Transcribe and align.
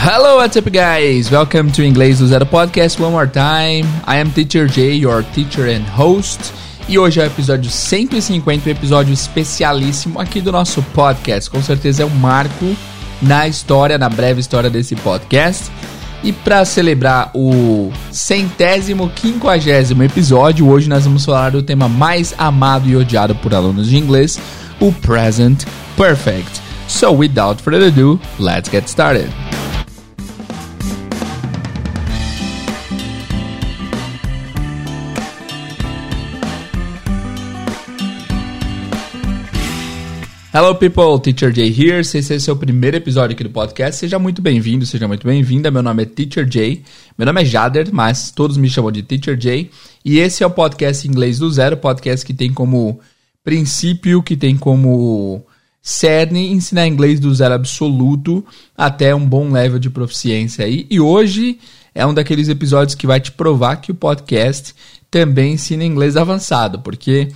Hello, 0.00 0.36
what's 0.36 0.56
up, 0.56 0.70
guys? 0.70 1.28
Welcome 1.28 1.72
to 1.72 1.82
Inglês 1.82 2.20
do 2.20 2.28
Zero 2.28 2.46
Podcast 2.46 3.02
one 3.02 3.10
more 3.10 3.26
time. 3.26 3.84
I 4.06 4.18
am 4.18 4.30
Teacher 4.30 4.68
Jay, 4.68 4.94
your 4.94 5.24
teacher 5.34 5.66
and 5.66 5.82
host. 5.90 6.52
E 6.88 6.96
hoje 6.96 7.18
é 7.18 7.24
o 7.24 7.26
episódio 7.26 7.68
150, 7.68 8.68
um 8.68 8.72
episódio 8.72 9.12
especialíssimo 9.12 10.20
aqui 10.20 10.40
do 10.40 10.52
nosso 10.52 10.84
podcast. 10.94 11.50
Com 11.50 11.60
certeza 11.60 12.04
é 12.04 12.06
um 12.06 12.10
marco 12.10 12.76
na 13.20 13.48
história, 13.48 13.98
na 13.98 14.08
breve 14.08 14.38
história 14.38 14.70
desse 14.70 14.94
podcast. 14.94 15.68
E 16.22 16.32
para 16.32 16.64
celebrar 16.64 17.32
o 17.34 17.90
centésimo, 18.12 19.10
quinquagésimo 19.10 20.04
episódio, 20.04 20.68
hoje 20.68 20.88
nós 20.88 21.06
vamos 21.06 21.24
falar 21.24 21.50
do 21.50 21.62
tema 21.62 21.88
mais 21.88 22.32
amado 22.38 22.88
e 22.88 22.94
odiado 22.94 23.34
por 23.34 23.52
alunos 23.52 23.88
de 23.88 23.98
inglês, 23.98 24.38
o 24.78 24.92
Present 24.92 25.64
Perfect. 25.96 26.62
So, 26.86 27.10
without 27.10 27.60
further 27.60 27.88
ado, 27.88 28.20
let's 28.38 28.70
get 28.70 28.88
started. 28.88 29.28
Hello 40.58 40.74
people, 40.74 41.20
Teacher 41.20 41.54
Jay 41.54 41.68
here. 41.68 42.04
Se 42.04 42.18
esse 42.18 42.32
é 42.32 42.36
o 42.36 42.40
seu 42.40 42.56
primeiro 42.56 42.96
episódio 42.96 43.32
aqui 43.32 43.44
do 43.44 43.50
podcast, 43.50 44.00
seja 44.00 44.18
muito 44.18 44.42
bem-vindo, 44.42 44.84
seja 44.84 45.06
muito 45.06 45.24
bem-vinda. 45.24 45.70
Meu 45.70 45.84
nome 45.84 46.02
é 46.02 46.06
Teacher 46.06 46.50
Jay. 46.50 46.82
Meu 47.16 47.26
nome 47.26 47.42
é 47.42 47.44
Jader, 47.44 47.90
mas 47.92 48.32
todos 48.32 48.56
me 48.56 48.68
chamam 48.68 48.90
de 48.90 49.04
Teacher 49.04 49.40
Jay. 49.40 49.70
E 50.04 50.18
esse 50.18 50.42
é 50.42 50.46
o 50.48 50.50
podcast 50.50 51.06
Inglês 51.06 51.38
do 51.38 51.48
Zero, 51.48 51.76
podcast 51.76 52.26
que 52.26 52.34
tem 52.34 52.52
como 52.52 52.98
princípio, 53.44 54.20
que 54.20 54.36
tem 54.36 54.56
como 54.56 55.46
cerne 55.80 56.48
ensinar 56.48 56.88
inglês 56.88 57.20
do 57.20 57.32
zero 57.32 57.54
absoluto 57.54 58.44
até 58.76 59.14
um 59.14 59.24
bom 59.24 59.52
level 59.52 59.78
de 59.78 59.88
proficiência 59.88 60.64
aí. 60.64 60.88
E 60.90 60.98
hoje 60.98 61.60
é 61.94 62.04
um 62.04 62.12
daqueles 62.12 62.48
episódios 62.48 62.96
que 62.96 63.06
vai 63.06 63.20
te 63.20 63.30
provar 63.30 63.76
que 63.76 63.92
o 63.92 63.94
podcast 63.94 64.74
também 65.08 65.52
ensina 65.52 65.84
inglês 65.84 66.16
avançado, 66.16 66.80
porque 66.80 67.28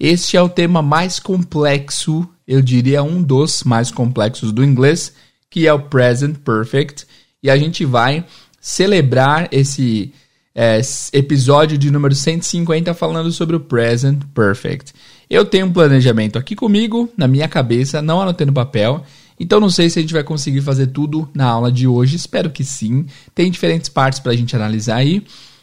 este 0.00 0.36
é 0.36 0.42
o 0.42 0.48
tema 0.48 0.82
mais 0.82 1.20
complexo 1.20 2.28
eu 2.50 2.60
diria 2.60 3.00
um 3.00 3.22
dos 3.22 3.62
mais 3.62 3.92
complexos 3.92 4.50
do 4.50 4.64
inglês, 4.64 5.14
que 5.48 5.68
é 5.68 5.72
o 5.72 5.82
present 5.82 6.36
perfect, 6.38 7.06
e 7.40 7.48
a 7.48 7.56
gente 7.56 7.84
vai 7.84 8.24
celebrar 8.60 9.46
esse 9.52 10.12
é, 10.52 10.80
episódio 11.12 11.78
de 11.78 11.92
número 11.92 12.12
150 12.12 12.92
falando 12.92 13.30
sobre 13.30 13.54
o 13.54 13.60
present 13.60 14.24
perfect. 14.34 14.92
Eu 15.30 15.44
tenho 15.44 15.66
um 15.66 15.72
planejamento 15.72 16.40
aqui 16.40 16.56
comigo, 16.56 17.08
na 17.16 17.28
minha 17.28 17.46
cabeça, 17.46 18.02
não 18.02 18.20
anotei 18.20 18.44
no 18.44 18.52
papel, 18.52 19.04
então 19.38 19.60
não 19.60 19.70
sei 19.70 19.88
se 19.88 20.00
a 20.00 20.02
gente 20.02 20.12
vai 20.12 20.24
conseguir 20.24 20.60
fazer 20.60 20.88
tudo 20.88 21.30
na 21.32 21.46
aula 21.46 21.70
de 21.70 21.86
hoje, 21.86 22.16
espero 22.16 22.50
que 22.50 22.64
sim. 22.64 23.06
Tem 23.32 23.48
diferentes 23.48 23.88
partes 23.88 24.18
para 24.18 24.32
a 24.32 24.36
gente 24.36 24.56
analisar 24.56 24.96
aí. 24.96 25.22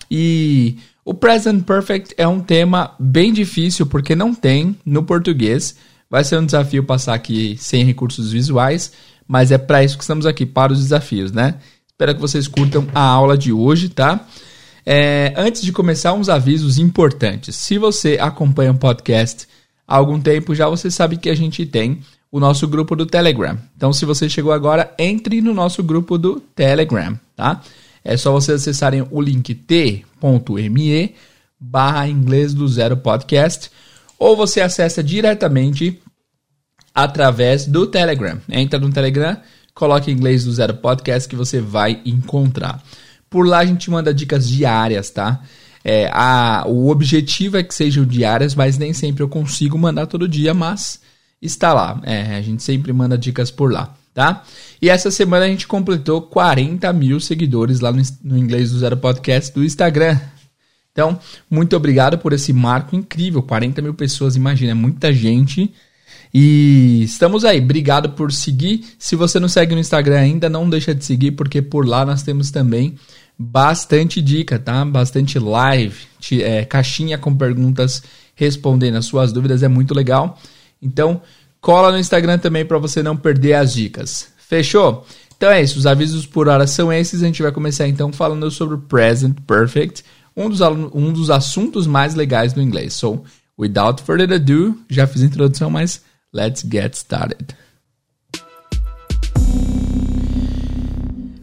E 0.09 0.77
o 1.08 1.13
present 1.13 1.63
perfect 1.63 2.13
é 2.17 2.27
um 2.27 2.41
tema 2.41 2.94
bem 3.00 3.31
difícil 3.31 3.86
porque 3.86 4.13
não 4.13 4.36
tem 4.36 4.75
no 4.86 5.02
português. 5.03 5.77
Vai 6.09 6.22
ser 6.25 6.38
um 6.38 6.45
desafio 6.45 6.83
passar 6.83 7.13
aqui 7.13 7.55
sem 7.58 7.86
recursos 7.86 8.33
visuais, 8.33 8.91
mas 9.25 9.50
é 9.50 9.58
para 9.58 9.81
isso 9.81 9.95
que 9.97 10.03
estamos 10.03 10.25
aqui, 10.25 10.45
para 10.45 10.73
os 10.73 10.80
desafios, 10.80 11.31
né? 11.31 11.59
Espero 11.88 12.13
que 12.13 12.19
vocês 12.19 12.45
curtam 12.45 12.85
a 12.94 13.00
aula 13.00 13.38
de 13.38 13.53
hoje, 13.53 13.88
tá? 13.88 14.28
É, 14.85 15.33
antes 15.38 15.61
de 15.61 15.72
começar, 15.72 16.11
uns 16.11 16.28
avisos 16.28 16.78
importantes. 16.78 17.55
Se 17.55 17.78
você 17.78 18.17
acompanha 18.19 18.72
o 18.72 18.78
podcast 18.78 19.47
há 19.88 19.95
algum 19.95 20.19
tempo, 20.19 20.53
já 20.53 20.67
você 20.67 20.91
sabe 20.91 21.16
que 21.16 21.30
a 21.30 21.35
gente 21.35 21.66
tem 21.66 22.02
o 22.30 22.38
nosso 22.38 22.67
grupo 22.67 22.97
do 22.97 23.05
Telegram. 23.05 23.58
Então, 23.78 23.94
se 23.94 24.03
você 24.03 24.28
chegou 24.28 24.52
agora, 24.52 24.94
entre 25.00 25.39
no 25.39 25.53
nosso 25.53 25.81
grupo 25.81 26.17
do 26.17 26.41
Telegram, 26.53 27.17
tá? 27.33 27.61
É 28.08 28.16
só 28.16 28.31
vocês 28.31 28.61
acessarem 28.61 29.05
o 29.11 29.22
link 29.22 29.53
t.me 29.53 31.16
barra 31.59 32.07
inglês 32.07 32.53
do 32.53 32.66
zero 32.66 32.95
podcast 32.95 33.69
ou 34.18 34.34
você 34.34 34.62
acessa 34.62 35.03
diretamente 35.03 36.01
através 36.95 37.66
do 37.66 37.85
Telegram. 37.85 38.40
Entra 38.47 38.79
no 38.79 38.90
Telegram, 38.94 39.35
coloque 39.73 40.09
inglês 40.09 40.45
do 40.45 40.53
zero 40.53 40.75
podcast 40.75 41.28
que 41.28 41.35
você 41.35 41.59
vai 41.59 42.01
encontrar. 42.06 42.81
Por 43.29 43.45
lá 43.45 43.57
a 43.57 43.66
gente 43.66 43.91
manda 43.91 44.13
dicas 44.13 44.47
diárias, 44.47 45.09
tá? 45.09 45.41
É, 45.84 46.09
a, 46.13 46.63
o 46.66 46.88
objetivo 46.88 47.57
é 47.57 47.63
que 47.63 47.75
sejam 47.75 48.06
diárias, 48.06 48.56
mas 48.56 48.78
nem 48.78 48.94
sempre 48.94 49.22
eu 49.22 49.28
consigo 49.28 49.78
mandar 49.78 50.07
todo 50.07 50.29
dia, 50.29 50.53
mas 50.53 51.01
está 51.41 51.74
lá. 51.74 52.00
É, 52.03 52.38
a 52.38 52.41
gente 52.41 52.63
sempre 52.63 52.94
manda 52.94 53.18
dicas 53.18 53.51
por 53.51 53.69
lá, 53.69 53.94
tá? 54.17 54.44
E 54.81 54.89
essa 54.89 55.11
semana 55.11 55.45
a 55.45 55.47
gente 55.47 55.67
completou 55.67 56.23
40 56.23 56.91
mil 56.91 57.19
seguidores 57.19 57.81
lá 57.81 57.91
no, 57.91 58.01
no 58.23 58.35
Inglês 58.35 58.72
do 58.72 58.79
Zero 58.79 58.97
Podcast 58.97 59.53
do 59.53 59.63
Instagram. 59.63 60.19
Então, 60.91 61.19
muito 61.47 61.75
obrigado 61.75 62.17
por 62.17 62.33
esse 62.33 62.51
marco 62.51 62.95
incrível. 62.95 63.44
40 63.44 63.79
mil 63.79 63.94
pessoas, 63.94 64.35
imagina, 64.35 64.72
é 64.72 64.73
muita 64.73 65.13
gente. 65.13 65.72
E 66.33 67.03
estamos 67.03 67.45
aí. 67.45 67.59
Obrigado 67.59 68.09
por 68.13 68.31
seguir. 68.31 68.85
Se 68.97 69.16
você 69.16 69.39
não 69.39 69.47
segue 69.47 69.75
no 69.75 69.81
Instagram 69.81 70.17
ainda, 70.17 70.50
não 70.50 70.67
deixa 70.67 70.95
de 70.95 71.06
seguir, 71.06 71.33
porque 71.33 71.61
por 71.61 71.88
lá 71.88 72.03
nós 72.03 72.23
temos 72.23 72.50
também 72.50 72.95
bastante 73.38 74.19
dica, 74.19 74.57
tá? 74.57 74.83
Bastante 74.83 75.38
live, 75.38 75.95
é, 76.41 76.66
caixinha 76.66 77.19
com 77.19 77.35
perguntas 77.35 78.01
respondendo 78.33 78.95
as 78.95 79.06
suas 79.06 79.31
dúvidas, 79.31 79.61
é 79.61 79.67
muito 79.67 79.94
legal. 79.94 80.39
Então, 80.81 81.22
cola 81.67 81.91
no 81.91 82.00
Instagram 82.00 82.38
também 82.38 82.66
para 82.66 82.78
você 82.78 83.03
não 83.03 83.17
perder 83.17 83.55
as 83.55 83.73
dicas. 83.73 84.29
Fechou? 84.38 85.05
Então 85.35 85.51
é 85.51 85.61
isso, 85.61 85.78
os 85.78 85.85
avisos 85.85 86.25
por 86.25 86.47
hora 86.47 86.66
são 86.66 86.94
esses. 86.94 87.22
A 87.22 87.25
gente 87.25 87.44
vai 87.44 87.51
começar 87.51 87.85
então 87.85 88.09
falando 88.13 88.50
sobre 88.50 88.75
o 88.75 88.78
Present 88.78 89.35
Perfect 89.45 90.01
um 90.33 90.50
dos, 90.50 90.61
um 90.61 91.11
dos 91.11 91.29
assuntos 91.29 91.85
mais 91.85 92.16
legais 92.16 92.53
do 92.53 92.61
inglês. 92.61 92.94
So, 92.94 93.22
without 93.59 94.01
further 94.01 94.31
ado, 94.31 94.79
já 94.89 95.06
fiz 95.06 95.22
a 95.22 95.25
introdução, 95.25 95.69
mas 95.69 96.01
let's 96.33 96.66
get 96.66 96.94
started. 96.94 97.53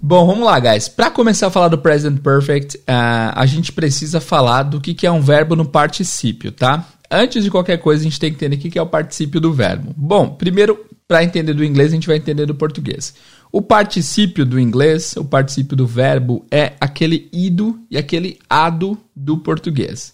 Bom, 0.00 0.26
vamos 0.26 0.46
lá, 0.46 0.58
guys. 0.58 0.88
Para 0.88 1.10
começar 1.10 1.48
a 1.48 1.50
falar 1.50 1.68
do 1.68 1.76
present 1.76 2.18
perfect, 2.22 2.78
uh, 2.78 3.34
a 3.34 3.44
gente 3.44 3.72
precisa 3.72 4.22
falar 4.22 4.62
do 4.62 4.80
que, 4.80 4.94
que 4.94 5.06
é 5.06 5.10
um 5.10 5.20
verbo 5.20 5.54
no 5.54 5.66
particípio, 5.66 6.50
tá? 6.50 6.93
Antes 7.14 7.44
de 7.44 7.50
qualquer 7.50 7.78
coisa, 7.78 8.00
a 8.00 8.04
gente 8.04 8.18
tem 8.18 8.30
que 8.30 8.36
entender 8.36 8.56
o 8.56 8.70
que, 8.70 8.78
é 8.78 8.82
o 8.82 8.86
particípio 8.86 9.40
do 9.40 9.52
verbo. 9.52 9.94
Bom, 9.96 10.30
primeiro, 10.30 10.84
para 11.06 11.22
entender 11.22 11.54
do 11.54 11.64
inglês, 11.64 11.92
a 11.92 11.94
gente 11.94 12.08
vai 12.08 12.16
entender 12.16 12.44
do 12.44 12.56
português. 12.56 13.14
O 13.52 13.62
particípio 13.62 14.44
do 14.44 14.58
inglês, 14.58 15.14
o 15.16 15.24
particípio 15.24 15.76
do 15.76 15.86
verbo, 15.86 16.44
é 16.50 16.72
aquele 16.80 17.28
ido 17.32 17.78
e 17.88 17.96
aquele 17.96 18.38
ado 18.50 18.98
do 19.14 19.38
português, 19.38 20.12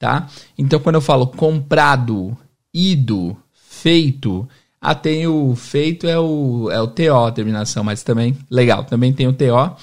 tá? 0.00 0.26
Então, 0.58 0.80
quando 0.80 0.96
eu 0.96 1.00
falo 1.00 1.28
comprado, 1.28 2.36
ido, 2.74 3.36
feito, 3.52 4.48
ah, 4.80 4.96
tem 4.96 5.28
o 5.28 5.54
feito 5.54 6.08
é 6.08 6.18
o, 6.18 6.68
é 6.72 6.80
o 6.80 6.88
TO, 6.88 7.30
terminação, 7.32 7.84
mas 7.84 8.02
também, 8.02 8.36
legal, 8.50 8.82
também 8.82 9.12
tem 9.12 9.28
o 9.28 9.32
TO. 9.32 9.76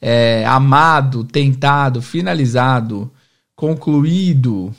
É, 0.00 0.44
amado, 0.46 1.24
tentado, 1.24 2.00
finalizado, 2.00 3.10
concluído, 3.56 4.72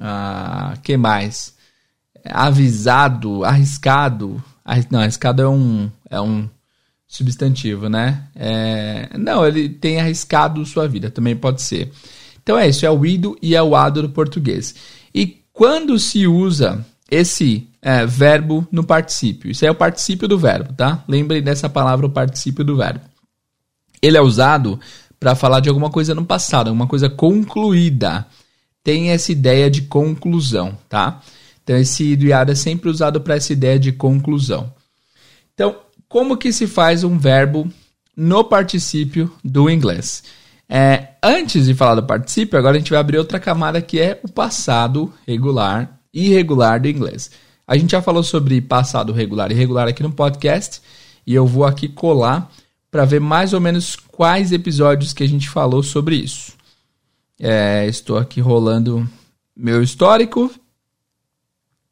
ah, 0.00 0.74
que 0.82 0.96
mais? 0.96 1.54
Avisado, 2.24 3.44
arriscado, 3.44 4.42
não, 4.90 5.00
arriscado 5.00 5.42
é 5.42 5.48
um, 5.48 5.90
é 6.10 6.20
um 6.20 6.48
substantivo, 7.06 7.88
né? 7.88 8.24
É, 8.34 9.10
não, 9.16 9.46
ele 9.46 9.68
tem 9.68 10.00
arriscado 10.00 10.64
sua 10.66 10.86
vida, 10.86 11.10
também 11.10 11.34
pode 11.34 11.62
ser. 11.62 11.90
Então 12.42 12.58
é 12.58 12.68
isso, 12.68 12.84
é 12.84 12.90
o 12.90 13.04
ido 13.04 13.36
e 13.40 13.54
é 13.54 13.62
o 13.62 13.74
ado 13.74 14.02
do 14.02 14.10
português. 14.10 14.74
E 15.14 15.42
quando 15.52 15.98
se 15.98 16.26
usa 16.26 16.84
esse 17.10 17.68
é, 17.80 18.04
verbo 18.04 18.66
no 18.70 18.84
particípio? 18.84 19.50
Isso 19.50 19.64
é 19.64 19.70
o 19.70 19.74
particípio 19.74 20.28
do 20.28 20.38
verbo, 20.38 20.72
tá? 20.74 21.02
Lembre 21.08 21.40
dessa 21.40 21.68
palavra, 21.68 22.06
o 22.06 22.10
particípio 22.10 22.64
do 22.64 22.76
verbo. 22.76 23.00
Ele 24.02 24.16
é 24.16 24.20
usado 24.20 24.78
para 25.18 25.34
falar 25.34 25.60
de 25.60 25.68
alguma 25.68 25.90
coisa 25.90 26.14
no 26.14 26.24
passado, 26.24 26.68
alguma 26.68 26.86
coisa 26.86 27.08
concluída. 27.08 28.26
Tem 28.82 29.10
essa 29.10 29.32
ideia 29.32 29.70
de 29.70 29.82
conclusão, 29.82 30.76
tá? 30.88 31.20
Então 31.62 31.76
esse 31.76 32.12
ido 32.12 32.32
ado 32.32 32.52
é 32.52 32.54
sempre 32.54 32.88
usado 32.88 33.20
para 33.20 33.36
essa 33.36 33.52
ideia 33.52 33.78
de 33.78 33.92
conclusão. 33.92 34.72
Então, 35.52 35.76
como 36.08 36.36
que 36.36 36.52
se 36.52 36.66
faz 36.66 37.04
um 37.04 37.18
verbo 37.18 37.70
no 38.18 38.42
particípio 38.42 39.32
do 39.44 39.70
inglês. 39.70 40.24
É, 40.68 41.10
antes 41.22 41.66
de 41.66 41.74
falar 41.74 41.94
do 41.94 42.02
particípio, 42.02 42.58
agora 42.58 42.76
a 42.76 42.78
gente 42.80 42.90
vai 42.90 42.98
abrir 42.98 43.16
outra 43.16 43.38
camada 43.38 43.80
que 43.80 44.00
é 44.00 44.20
o 44.24 44.28
passado 44.28 45.14
regular 45.24 46.00
e 46.12 46.26
irregular 46.26 46.80
do 46.80 46.88
inglês. 46.88 47.30
A 47.64 47.76
gente 47.76 47.92
já 47.92 48.02
falou 48.02 48.24
sobre 48.24 48.60
passado 48.60 49.12
regular 49.12 49.52
e 49.52 49.54
irregular 49.54 49.86
aqui 49.86 50.02
no 50.02 50.10
podcast 50.10 50.82
e 51.24 51.32
eu 51.32 51.46
vou 51.46 51.64
aqui 51.64 51.86
colar 51.86 52.50
para 52.90 53.04
ver 53.04 53.20
mais 53.20 53.52
ou 53.52 53.60
menos 53.60 53.94
quais 53.94 54.50
episódios 54.50 55.12
que 55.12 55.22
a 55.22 55.28
gente 55.28 55.48
falou 55.48 55.82
sobre 55.82 56.16
isso. 56.16 56.57
É, 57.40 57.86
estou 57.86 58.18
aqui 58.18 58.40
rolando 58.40 59.08
meu 59.56 59.82
histórico. 59.82 60.50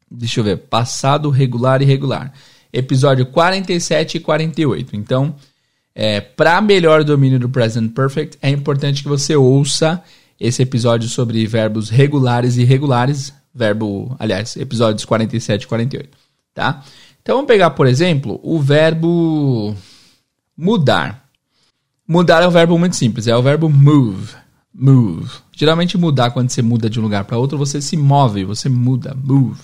Deixa 0.09 0.39
eu 0.39 0.43
ver. 0.43 0.57
Passado 0.57 1.29
regular 1.29 1.81
e 1.81 1.85
irregular 1.85 2.33
episódio 2.71 3.25
47 3.25 4.17
e 4.17 4.19
48. 4.19 4.95
Então, 4.95 5.35
É, 5.99 6.21
Para 6.21 6.61
melhor 6.61 7.03
domínio 7.03 7.39
do 7.39 7.49
present 7.49 7.91
perfect, 7.91 8.37
é 8.39 8.51
importante 8.51 9.01
que 9.01 9.09
você 9.09 9.35
ouça 9.35 10.03
esse 10.39 10.61
episódio 10.61 11.09
sobre 11.09 11.43
verbos 11.47 11.89
regulares 11.89 12.55
e 12.55 12.61
irregulares, 12.61 13.33
verbo, 13.51 14.15
aliás, 14.19 14.55
episódios 14.57 15.03
47 15.05 15.63
e 15.63 15.67
48, 15.67 16.15
tá? 16.53 16.83
Então 17.19 17.37
vamos 17.37 17.47
pegar, 17.47 17.71
por 17.71 17.87
exemplo, 17.87 18.39
o 18.43 18.59
verbo 18.59 19.75
mudar. 20.55 21.27
Mudar 22.07 22.43
é 22.43 22.47
um 22.47 22.51
verbo 22.51 22.77
muito 22.77 22.95
simples, 22.95 23.25
é 23.25 23.35
o 23.35 23.41
verbo 23.41 23.67
move. 23.67 24.35
Move. 24.79 25.27
Geralmente 25.51 25.97
mudar 25.97 26.29
quando 26.29 26.51
você 26.51 26.61
muda 26.61 26.87
de 26.87 26.99
um 26.99 27.03
lugar 27.03 27.25
para 27.25 27.37
outro, 27.37 27.57
você 27.57 27.81
se 27.81 27.97
move, 27.97 28.45
você 28.45 28.69
muda, 28.69 29.17
move. 29.23 29.59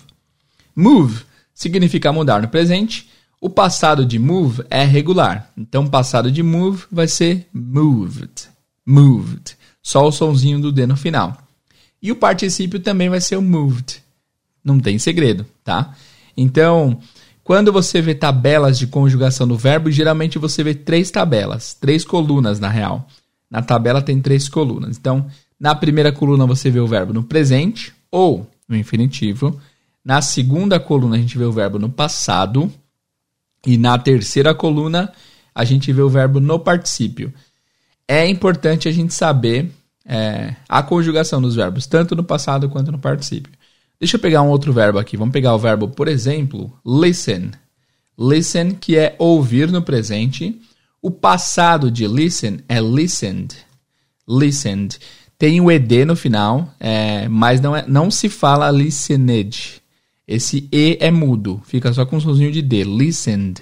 Move 0.75 1.23
significa 1.53 2.11
mudar 2.11 2.41
no 2.41 2.47
presente. 2.47 3.07
O 3.39 3.47
passado 3.47 4.05
de 4.05 4.17
move 4.17 4.63
é 4.71 4.83
regular. 4.83 5.51
Então, 5.55 5.85
passado 5.85 6.31
de 6.31 6.41
move 6.41 6.85
vai 6.91 7.07
ser 7.07 7.47
moved. 7.53 8.49
Moved. 8.83 9.55
Só 9.83 10.07
o 10.07 10.11
sonzinho 10.11 10.59
do 10.59 10.71
D 10.71 10.87
no 10.87 10.97
final. 10.97 11.37
E 12.01 12.11
o 12.11 12.15
particípio 12.15 12.79
também 12.79 13.07
vai 13.07 13.21
ser 13.21 13.35
o 13.35 13.41
moved. 13.41 14.01
Não 14.63 14.79
tem 14.79 14.97
segredo, 14.97 15.45
tá? 15.63 15.93
Então, 16.35 16.99
quando 17.43 17.71
você 17.71 18.01
vê 18.01 18.15
tabelas 18.15 18.79
de 18.79 18.87
conjugação 18.87 19.47
do 19.47 19.57
verbo, 19.57 19.91
geralmente 19.91 20.39
você 20.39 20.63
vê 20.63 20.73
três 20.73 21.11
tabelas, 21.11 21.75
três 21.75 22.03
colunas 22.03 22.59
na 22.59 22.69
real. 22.69 23.07
Na 23.53 23.61
tabela 23.61 24.01
tem 24.01 24.19
três 24.19 24.49
colunas. 24.49 24.97
Então, 24.97 25.27
na 25.59 25.75
primeira 25.75 26.11
coluna 26.11 26.43
você 26.47 26.71
vê 26.71 26.79
o 26.79 26.87
verbo 26.87 27.13
no 27.13 27.21
presente 27.21 27.93
ou 28.09 28.49
no 28.67 28.75
infinitivo. 28.75 29.61
Na 30.03 30.23
segunda 30.23 30.79
coluna 30.79 31.17
a 31.17 31.19
gente 31.19 31.37
vê 31.37 31.43
o 31.43 31.51
verbo 31.51 31.77
no 31.77 31.87
passado. 31.87 32.73
E 33.63 33.77
na 33.77 33.95
terceira 33.99 34.55
coluna 34.55 35.13
a 35.53 35.63
gente 35.63 35.93
vê 35.93 36.01
o 36.01 36.09
verbo 36.09 36.39
no 36.39 36.57
particípio. 36.57 37.31
É 38.07 38.27
importante 38.27 38.87
a 38.87 38.91
gente 38.91 39.13
saber 39.13 39.69
é, 40.03 40.55
a 40.67 40.81
conjugação 40.81 41.39
dos 41.39 41.53
verbos, 41.53 41.85
tanto 41.85 42.15
no 42.15 42.23
passado 42.23 42.67
quanto 42.67 42.91
no 42.91 42.97
particípio. 42.97 43.53
Deixa 43.99 44.17
eu 44.17 44.19
pegar 44.19 44.41
um 44.41 44.49
outro 44.49 44.73
verbo 44.73 44.97
aqui. 44.97 45.15
Vamos 45.15 45.31
pegar 45.31 45.53
o 45.53 45.59
verbo, 45.59 45.87
por 45.89 46.07
exemplo, 46.07 46.73
listen. 46.83 47.51
Listen, 48.17 48.73
que 48.73 48.97
é 48.97 49.15
ouvir 49.19 49.71
no 49.71 49.83
presente. 49.83 50.59
O 51.03 51.11
passado 51.11 51.91
de 51.91 52.07
listen 52.07 52.61
é 52.69 52.79
listened. 52.79 53.53
Listened. 54.25 54.97
Tem 55.37 55.59
o 55.59 55.69
ed 55.69 56.05
no 56.05 56.15
final, 56.15 56.73
é, 56.79 57.27
mas 57.27 57.59
não, 57.59 57.75
é, 57.75 57.83
não 57.85 58.09
se 58.09 58.29
fala 58.29 58.71
listened. 58.71 59.81
Esse 60.25 60.69
e 60.71 60.97
é 61.01 61.11
mudo, 61.11 61.61
fica 61.65 61.91
só 61.91 62.05
com 62.05 62.15
um 62.15 62.21
somzinho 62.21 62.53
de 62.53 62.61
d. 62.61 62.85
Listened, 62.85 63.61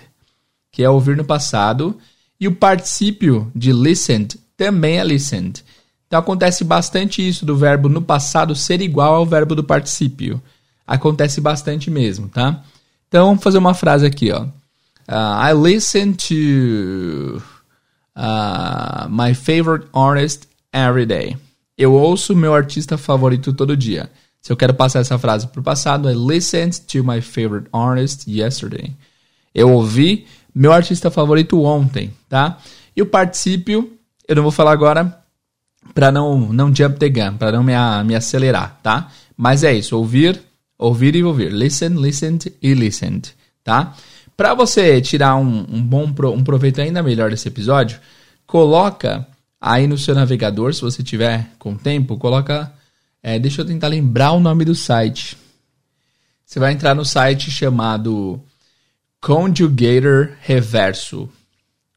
que 0.71 0.83
é 0.83 0.89
ouvir 0.89 1.17
no 1.17 1.25
passado. 1.25 1.97
E 2.39 2.47
o 2.47 2.53
particípio 2.53 3.51
de 3.55 3.73
listened 3.73 4.39
também 4.55 4.99
é 4.99 5.03
listened. 5.03 5.63
Então 6.05 6.19
acontece 6.19 6.63
bastante 6.63 7.27
isso 7.27 7.44
do 7.44 7.57
verbo 7.57 7.89
no 7.89 8.03
passado 8.03 8.53
ser 8.53 8.81
igual 8.81 9.15
ao 9.15 9.25
verbo 9.25 9.55
do 9.55 9.63
particípio. 9.63 10.39
Acontece 10.85 11.41
bastante 11.41 11.89
mesmo, 11.89 12.29
tá? 12.29 12.63
Então 13.07 13.25
vamos 13.25 13.44
fazer 13.44 13.57
uma 13.57 13.73
frase 13.73 14.05
aqui, 14.05 14.31
ó. 14.31 14.45
Uh, 15.11 15.49
I 15.49 15.51
listen 15.51 16.13
to 16.13 17.41
uh, 18.15 19.07
my 19.09 19.33
favorite 19.33 19.89
artist 19.93 20.47
every 20.71 21.05
day. 21.05 21.35
Eu 21.77 21.93
ouço 21.93 22.33
meu 22.33 22.53
artista 22.53 22.97
favorito 22.97 23.51
todo 23.51 23.75
dia. 23.75 24.09
Se 24.41 24.53
eu 24.53 24.55
quero 24.55 24.73
passar 24.73 24.99
essa 25.01 25.19
frase 25.19 25.47
para 25.47 25.59
o 25.59 25.63
passado, 25.63 26.09
I 26.09 26.15
listened 26.15 26.79
to 26.87 27.03
my 27.03 27.19
favorite 27.19 27.67
artist 27.73 28.25
yesterday. 28.25 28.95
Eu 29.53 29.69
ouvi 29.71 30.25
meu 30.55 30.71
artista 30.71 31.11
favorito 31.11 31.61
ontem, 31.61 32.13
tá? 32.29 32.57
E 32.95 33.01
o 33.01 33.05
particípio, 33.05 33.91
eu 34.25 34.35
não 34.37 34.43
vou 34.43 34.51
falar 34.51 34.71
agora, 34.71 35.21
para 35.93 36.09
não, 36.09 36.39
não 36.53 36.73
jump 36.73 36.97
the 36.97 37.09
gun, 37.09 37.35
para 37.37 37.51
não 37.51 37.63
me, 37.63 37.73
me 38.05 38.15
acelerar, 38.15 38.79
tá? 38.81 39.11
Mas 39.35 39.63
é 39.63 39.73
isso, 39.73 39.97
ouvir, 39.97 40.41
ouvir 40.77 41.15
e 41.17 41.23
ouvir. 41.23 41.51
Listen, 41.51 41.95
listened 41.95 42.53
e 42.61 42.73
listened, 42.73 43.33
tá? 43.61 43.93
Para 44.41 44.55
você 44.55 44.99
tirar 44.99 45.35
um, 45.35 45.67
um 45.71 45.83
bom 45.83 46.11
um 46.33 46.43
proveito 46.43 46.81
ainda 46.81 47.03
melhor 47.03 47.29
desse 47.29 47.47
episódio, 47.47 47.99
coloca 48.47 49.27
aí 49.61 49.85
no 49.85 49.99
seu 49.99 50.15
navegador, 50.15 50.73
se 50.73 50.81
você 50.81 51.03
tiver 51.03 51.51
com 51.59 51.75
tempo, 51.75 52.17
coloca. 52.17 52.73
É, 53.21 53.38
deixa 53.38 53.61
eu 53.61 53.65
tentar 53.67 53.89
lembrar 53.89 54.31
o 54.31 54.39
nome 54.39 54.65
do 54.65 54.73
site. 54.73 55.38
Você 56.43 56.59
vai 56.59 56.73
entrar 56.73 56.95
no 56.95 57.05
site 57.05 57.51
chamado 57.51 58.41
Conjugator 59.21 60.31
Reverso. 60.41 61.29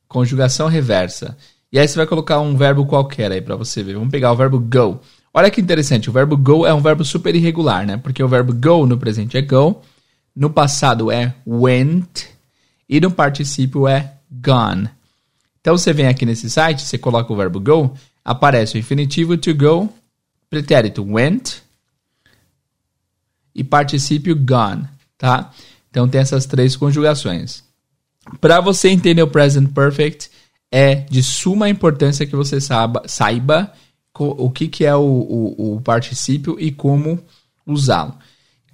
Conjugação 0.07 0.69
reversa. 0.69 1.39
E 1.73 1.79
aí 1.79 1.89
você 1.89 1.97
vai 1.97 2.07
colocar 2.07 2.41
um 2.41 2.59
verbo 2.59 2.85
qualquer 2.85 3.33
aí 3.33 3.41
para 3.41 3.57
você 3.57 3.83
ver. 3.83 3.95
Vamos 3.95 4.11
pegar 4.11 4.31
o 4.31 4.37
verbo 4.37 4.61
go. 4.61 5.01
Olha 5.33 5.51
que 5.51 5.63
interessante, 5.63 6.11
o 6.11 6.13
verbo 6.13 6.37
go 6.37 6.67
é 6.67 6.75
um 6.75 6.83
verbo 6.83 7.07
super 7.07 7.35
irregular, 7.35 7.87
né? 7.87 7.97
Porque 7.97 8.23
o 8.23 8.29
verbo 8.29 8.53
go 8.53 8.85
no 8.85 8.99
presente 8.99 9.39
é 9.39 9.41
go, 9.41 9.81
no 10.37 10.51
passado 10.51 11.11
é 11.11 11.35
went 11.47 12.34
e 12.89 13.01
no 13.01 13.11
particípio 13.11 13.89
é 13.89 14.15
gone. 14.31 14.89
Então 15.61 15.77
você 15.77 15.93
vem 15.93 16.07
aqui 16.07 16.27
nesse 16.27 16.51
site, 16.51 16.83
você 16.83 16.99
coloca 16.99 17.33
o 17.33 17.37
verbo 17.37 17.61
go, 17.61 17.95
aparece 18.25 18.77
o 18.77 18.79
infinitivo 18.79 19.37
to 19.37 19.55
go, 19.55 19.89
pretérito 20.51 21.03
went 21.03 21.63
e 23.55 23.65
particípio 23.65 24.37
gone, 24.37 24.85
tá? 25.17 25.51
Então 25.91 26.09
tem 26.09 26.21
essas 26.21 26.45
três 26.45 26.77
conjugações. 26.77 27.65
Para 28.41 28.61
você 28.61 28.89
entender 28.89 29.23
o 29.23 29.29
present 29.29 29.73
perfect, 29.73 30.31
é 30.71 30.97
de 30.97 31.23
suma 31.23 31.69
importância 31.69 32.27
que 32.27 32.35
você 32.35 32.61
saiba, 32.61 33.03
saiba 33.07 33.73
o 34.19 34.51
que, 34.51 34.69
que 34.69 34.85
é 34.85 34.95
o, 34.95 35.01
o, 35.01 35.77
o 35.77 35.81
particípio 35.81 36.57
e 36.59 36.73
como 36.73 37.23
usá-lo. 37.67 38.15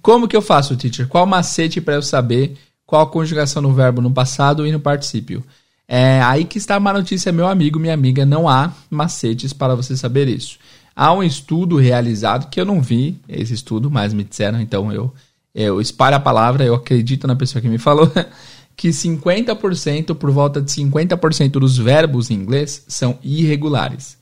Como 0.01 0.27
que 0.27 0.35
eu 0.35 0.41
faço, 0.41 0.75
teacher? 0.75 1.07
Qual 1.07 1.25
macete 1.25 1.79
para 1.79 1.95
eu 1.95 2.01
saber 2.01 2.57
qual 2.91 3.03
a 3.03 3.07
conjugação 3.07 3.61
no 3.61 3.73
verbo 3.73 4.01
no 4.01 4.11
passado 4.11 4.67
e 4.67 4.71
no 4.73 4.77
particípio? 4.77 5.41
É 5.87 6.21
aí 6.23 6.43
que 6.43 6.57
está 6.57 6.77
uma 6.77 6.91
notícia, 6.91 7.31
meu 7.31 7.47
amigo, 7.47 7.79
minha 7.79 7.93
amiga. 7.93 8.25
Não 8.25 8.49
há 8.49 8.73
macetes 8.89 9.53
para 9.53 9.73
você 9.75 9.95
saber 9.95 10.27
isso. 10.27 10.59
Há 10.93 11.13
um 11.13 11.23
estudo 11.23 11.77
realizado 11.77 12.49
que 12.49 12.59
eu 12.59 12.65
não 12.65 12.81
vi 12.81 13.17
esse 13.29 13.53
estudo, 13.53 13.89
mas 13.89 14.13
me 14.13 14.25
disseram, 14.25 14.59
então 14.59 14.91
eu, 14.91 15.13
eu 15.55 15.79
espalho 15.79 16.17
a 16.17 16.19
palavra, 16.19 16.65
eu 16.65 16.75
acredito 16.75 17.25
na 17.27 17.35
pessoa 17.35 17.61
que 17.61 17.69
me 17.69 17.77
falou. 17.77 18.11
que 18.75 18.89
50%, 18.89 20.13
por 20.13 20.29
volta 20.29 20.61
de 20.61 20.69
50% 20.69 21.51
dos 21.51 21.77
verbos 21.77 22.29
em 22.29 22.33
inglês 22.33 22.83
são 22.89 23.17
irregulares. 23.23 24.17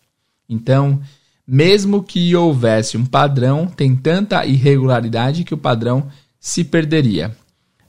Então, 0.47 1.01
mesmo 1.47 2.03
que 2.03 2.35
houvesse 2.35 2.97
um 2.97 3.05
padrão, 3.05 3.65
tem 3.65 3.95
tanta 3.95 4.45
irregularidade 4.45 5.43
que 5.43 5.55
o 5.55 5.57
padrão 5.57 6.07
se 6.39 6.63
perderia. 6.63 7.35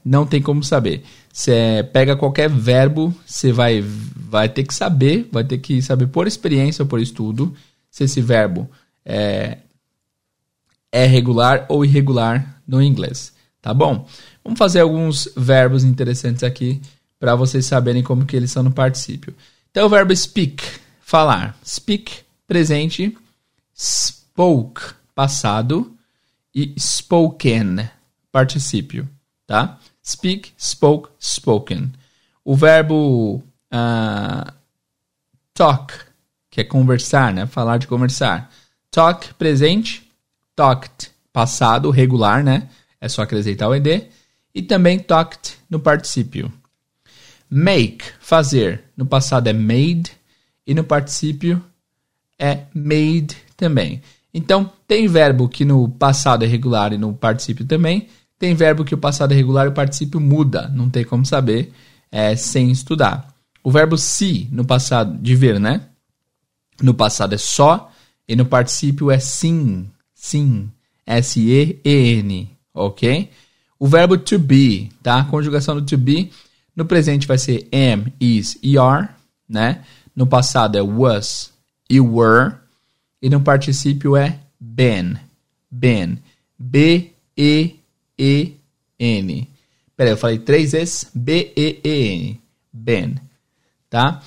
Não 0.03 0.25
tem 0.25 0.41
como 0.41 0.63
saber. 0.63 1.03
Você 1.31 1.87
pega 1.93 2.15
qualquer 2.15 2.49
verbo, 2.49 3.13
você 3.25 3.51
vai, 3.51 3.81
vai 3.81 4.49
ter 4.49 4.63
que 4.63 4.73
saber, 4.73 5.29
vai 5.31 5.43
ter 5.43 5.57
que 5.59 5.81
saber 5.81 6.07
por 6.07 6.27
experiência 6.27 6.83
ou 6.83 6.87
por 6.87 6.99
estudo 6.99 7.53
se 7.89 8.05
esse 8.05 8.21
verbo 8.21 8.69
é, 9.05 9.59
é 10.91 11.05
regular 11.05 11.65
ou 11.69 11.85
irregular 11.85 12.61
no 12.67 12.81
inglês. 12.81 13.33
Tá 13.61 13.73
bom? 13.73 14.07
Vamos 14.43 14.57
fazer 14.57 14.79
alguns 14.79 15.29
verbos 15.37 15.83
interessantes 15.83 16.43
aqui 16.43 16.81
para 17.19 17.35
vocês 17.35 17.65
saberem 17.67 18.01
como 18.01 18.25
que 18.25 18.35
eles 18.35 18.51
são 18.51 18.63
no 18.63 18.71
particípio. 18.71 19.35
Então, 19.69 19.85
o 19.85 19.89
verbo 19.89 20.15
speak, 20.15 20.63
falar. 20.99 21.55
Speak, 21.63 22.11
presente. 22.47 23.15
Spoke, 23.77 24.81
passado. 25.13 25.95
E 26.53 26.73
spoken, 26.77 27.87
particípio, 28.31 29.07
tá? 29.47 29.79
Speak, 30.03 30.51
spoke, 30.57 31.09
spoken. 31.19 31.91
O 32.43 32.55
verbo 32.55 33.43
uh, 33.71 34.51
talk, 35.53 35.93
que 36.49 36.61
é 36.61 36.63
conversar, 36.63 37.33
né? 37.33 37.45
Falar 37.45 37.77
de 37.77 37.87
conversar. 37.87 38.51
Talk, 38.89 39.33
presente. 39.35 40.09
Talked, 40.55 41.11
passado, 41.31 41.89
regular, 41.89 42.43
né? 42.43 42.69
É 42.99 43.07
só 43.07 43.21
acrescentar 43.21 43.69
o 43.69 43.75
ed 43.75 44.09
e 44.53 44.61
também 44.61 44.99
talked 44.99 45.57
no 45.69 45.79
particípio. 45.79 46.51
Make, 47.49 48.05
fazer, 48.19 48.83
no 48.95 49.05
passado 49.05 49.47
é 49.47 49.53
made 49.53 50.11
e 50.65 50.73
no 50.73 50.83
particípio 50.83 51.63
é 52.39 52.65
made 52.73 53.35
também. 53.57 54.01
Então, 54.33 54.71
tem 54.87 55.07
verbo 55.07 55.49
que 55.49 55.65
no 55.65 55.89
passado 55.89 56.43
é 56.43 56.47
regular 56.47 56.93
e 56.93 56.97
no 56.97 57.13
particípio 57.13 57.65
também. 57.65 58.07
Tem 58.41 58.55
verbo 58.55 58.83
que 58.83 58.95
o 58.95 58.97
passado 58.97 59.33
é 59.33 59.35
regular 59.35 59.67
e 59.67 59.69
o 59.69 59.71
particípio 59.71 60.19
muda. 60.19 60.67
Não 60.69 60.89
tem 60.89 61.05
como 61.05 61.23
saber 61.23 61.71
é, 62.11 62.35
sem 62.35 62.71
estudar. 62.71 63.31
O 63.63 63.69
verbo 63.69 63.95
se, 63.99 64.49
no 64.51 64.65
passado, 64.65 65.15
de 65.21 65.35
ver, 65.35 65.59
né? 65.59 65.89
No 66.81 66.91
passado 66.91 67.35
é 67.35 67.37
só 67.37 67.91
e 68.27 68.35
no 68.35 68.43
particípio 68.43 69.11
é 69.11 69.19
sim. 69.19 69.87
Sim. 70.15 70.71
S-E-E-N. 71.05 72.49
Ok? 72.73 73.29
O 73.77 73.87
verbo 73.87 74.17
to 74.17 74.39
be, 74.39 74.89
tá? 75.03 75.19
A 75.19 75.25
conjugação 75.25 75.75
do 75.75 75.83
to 75.83 75.95
be 75.95 76.31
no 76.75 76.85
presente 76.85 77.27
vai 77.27 77.37
ser 77.37 77.69
am, 77.71 78.11
is 78.19 78.57
e 78.63 78.75
are, 78.75 79.09
né? 79.47 79.83
No 80.15 80.25
passado 80.25 80.79
é 80.79 80.81
was 80.81 81.53
e 81.87 82.01
were. 82.01 82.55
E 83.21 83.29
no 83.29 83.41
particípio 83.41 84.17
é 84.17 84.39
been. 84.59 85.15
Been. 85.69 86.17
B-E-E-N. 88.17 89.47
Peraí, 89.95 90.13
eu 90.13 90.17
falei 90.17 90.39
três 90.39 90.71
vezes? 90.71 91.09
B-E-E-N. 91.13 92.39
Been. 92.73 93.15
Tá? 93.89 94.21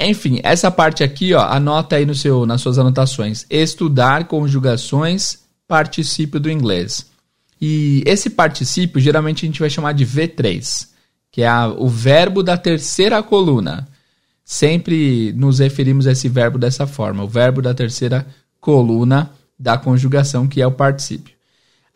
Enfim, 0.00 0.40
essa 0.44 0.70
parte 0.70 1.02
aqui, 1.02 1.34
ó, 1.34 1.42
anota 1.42 1.96
aí 1.96 2.06
no 2.06 2.14
seu, 2.14 2.46
nas 2.46 2.60
suas 2.60 2.78
anotações. 2.78 3.44
Estudar 3.50 4.28
conjugações, 4.28 5.40
particípio 5.66 6.38
do 6.38 6.50
inglês. 6.50 7.06
E 7.60 8.02
esse 8.06 8.30
particípio, 8.30 9.00
geralmente 9.00 9.44
a 9.44 9.46
gente 9.46 9.58
vai 9.58 9.68
chamar 9.68 9.92
de 9.92 10.06
V3, 10.06 10.88
que 11.32 11.42
é 11.42 11.48
a, 11.48 11.66
o 11.66 11.88
verbo 11.88 12.42
da 12.42 12.56
terceira 12.56 13.20
coluna. 13.22 13.88
Sempre 14.44 15.32
nos 15.32 15.58
referimos 15.58 16.06
a 16.06 16.12
esse 16.12 16.28
verbo 16.28 16.56
dessa 16.58 16.86
forma, 16.86 17.24
o 17.24 17.28
verbo 17.28 17.60
da 17.60 17.74
terceira 17.74 18.26
coluna 18.60 19.30
da 19.58 19.76
conjugação, 19.76 20.46
que 20.46 20.62
é 20.62 20.66
o 20.66 20.72
particípio. 20.72 21.34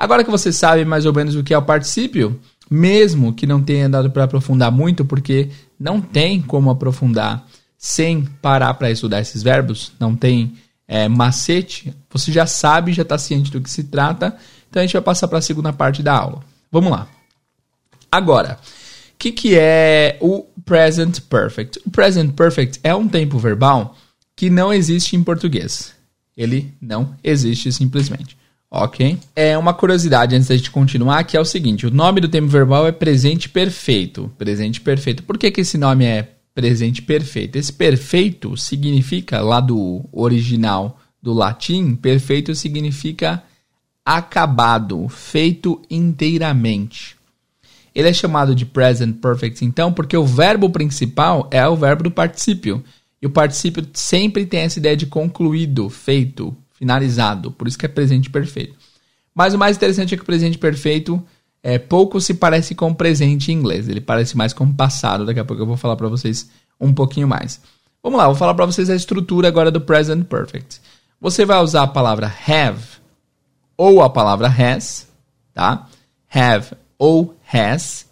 Agora 0.02 0.24
que 0.24 0.30
você 0.32 0.52
sabe 0.52 0.84
mais 0.84 1.06
ou 1.06 1.14
menos 1.14 1.36
o 1.36 1.44
que 1.44 1.54
é 1.54 1.58
o 1.58 1.62
particípio, 1.62 2.40
mesmo 2.68 3.32
que 3.32 3.46
não 3.46 3.62
tenha 3.62 3.88
dado 3.88 4.10
para 4.10 4.24
aprofundar 4.24 4.72
muito, 4.72 5.04
porque 5.04 5.48
não 5.78 6.00
tem 6.00 6.42
como 6.42 6.70
aprofundar 6.70 7.46
sem 7.78 8.24
parar 8.24 8.74
para 8.74 8.90
estudar 8.90 9.20
esses 9.20 9.44
verbos, 9.44 9.92
não 10.00 10.16
tem 10.16 10.54
é, 10.88 11.06
macete, 11.06 11.94
você 12.10 12.32
já 12.32 12.46
sabe, 12.46 12.92
já 12.92 13.02
está 13.02 13.16
ciente 13.16 13.52
do 13.52 13.60
que 13.60 13.70
se 13.70 13.84
trata, 13.84 14.36
então 14.68 14.82
a 14.82 14.84
gente 14.84 14.92
vai 14.92 15.02
passar 15.02 15.28
para 15.28 15.38
a 15.38 15.40
segunda 15.40 15.72
parte 15.72 16.02
da 16.02 16.14
aula. 16.14 16.42
Vamos 16.68 16.90
lá. 16.90 17.06
Agora, 18.10 18.58
o 19.14 19.16
que, 19.16 19.30
que 19.30 19.56
é 19.56 20.18
o 20.20 20.44
present 20.64 21.20
perfect? 21.30 21.80
O 21.86 21.92
present 21.92 22.32
perfect 22.34 22.80
é 22.82 22.92
um 22.92 23.06
tempo 23.06 23.38
verbal 23.38 23.96
que 24.34 24.50
não 24.50 24.72
existe 24.72 25.14
em 25.14 25.22
português. 25.22 25.94
Ele 26.36 26.74
não 26.80 27.14
existe 27.22 27.70
simplesmente. 27.70 28.41
Ok? 28.74 29.18
É 29.36 29.58
uma 29.58 29.74
curiosidade 29.74 30.34
antes 30.34 30.48
da 30.48 30.56
gente 30.56 30.70
continuar, 30.70 31.24
que 31.24 31.36
é 31.36 31.40
o 31.40 31.44
seguinte: 31.44 31.86
o 31.86 31.90
nome 31.90 32.22
do 32.22 32.28
tempo 32.28 32.48
verbal 32.48 32.86
é 32.86 32.92
presente 32.92 33.48
perfeito. 33.48 34.32
Presente 34.38 34.80
perfeito. 34.80 35.22
Por 35.22 35.36
que, 35.36 35.50
que 35.50 35.60
esse 35.60 35.76
nome 35.76 36.06
é 36.06 36.28
presente 36.54 37.02
perfeito. 37.02 37.56
Esse 37.56 37.72
perfeito 37.72 38.56
significa, 38.56 39.40
lá 39.40 39.60
do 39.60 40.04
original 40.12 40.98
do 41.20 41.32
latim, 41.32 41.94
perfeito 41.94 42.54
significa 42.54 43.42
acabado, 44.04 45.08
feito 45.08 45.80
inteiramente. 45.90 47.16
Ele 47.94 48.08
é 48.08 48.12
chamado 48.12 48.54
de 48.54 48.66
present 48.66 49.16
perfect, 49.20 49.64
então, 49.64 49.92
porque 49.92 50.16
o 50.16 50.24
verbo 50.24 50.70
principal 50.70 51.48
é 51.50 51.66
o 51.66 51.76
verbo 51.76 52.04
do 52.04 52.10
particípio. 52.10 52.82
E 53.20 53.26
o 53.26 53.30
particípio 53.30 53.86
sempre 53.92 54.44
tem 54.46 54.60
essa 54.60 54.78
ideia 54.78 54.96
de 54.96 55.06
concluído, 55.06 55.88
feito, 55.88 56.56
finalizado. 56.82 57.52
Por 57.52 57.68
isso 57.68 57.78
que 57.78 57.86
é 57.86 57.88
presente 57.88 58.28
perfeito. 58.28 58.74
Mas 59.32 59.54
o 59.54 59.58
mais 59.58 59.76
interessante 59.76 60.14
é 60.14 60.16
que 60.16 60.22
o 60.24 60.26
presente 60.26 60.58
perfeito 60.58 61.22
é, 61.62 61.78
pouco 61.78 62.20
se 62.20 62.34
parece 62.34 62.74
com 62.74 62.92
presente 62.92 63.52
em 63.52 63.54
inglês. 63.54 63.88
Ele 63.88 64.00
parece 64.00 64.36
mais 64.36 64.52
com 64.52 64.70
passado. 64.72 65.24
Daqui 65.24 65.38
a 65.38 65.44
pouco 65.44 65.62
eu 65.62 65.66
vou 65.66 65.76
falar 65.76 65.94
para 65.94 66.08
vocês 66.08 66.50
um 66.80 66.92
pouquinho 66.92 67.28
mais. 67.28 67.60
Vamos 68.02 68.18
lá, 68.18 68.26
vou 68.26 68.34
falar 68.34 68.54
para 68.54 68.66
vocês 68.66 68.90
a 68.90 68.96
estrutura 68.96 69.46
agora 69.46 69.70
do 69.70 69.80
present 69.80 70.24
perfect. 70.24 70.80
Você 71.20 71.44
vai 71.44 71.62
usar 71.62 71.84
a 71.84 71.86
palavra 71.86 72.26
have 72.48 72.82
ou 73.76 74.02
a 74.02 74.10
palavra 74.10 74.48
has, 74.48 75.06
tá? 75.54 75.86
Have 76.28 76.74
ou 76.98 77.36
has, 77.52 78.08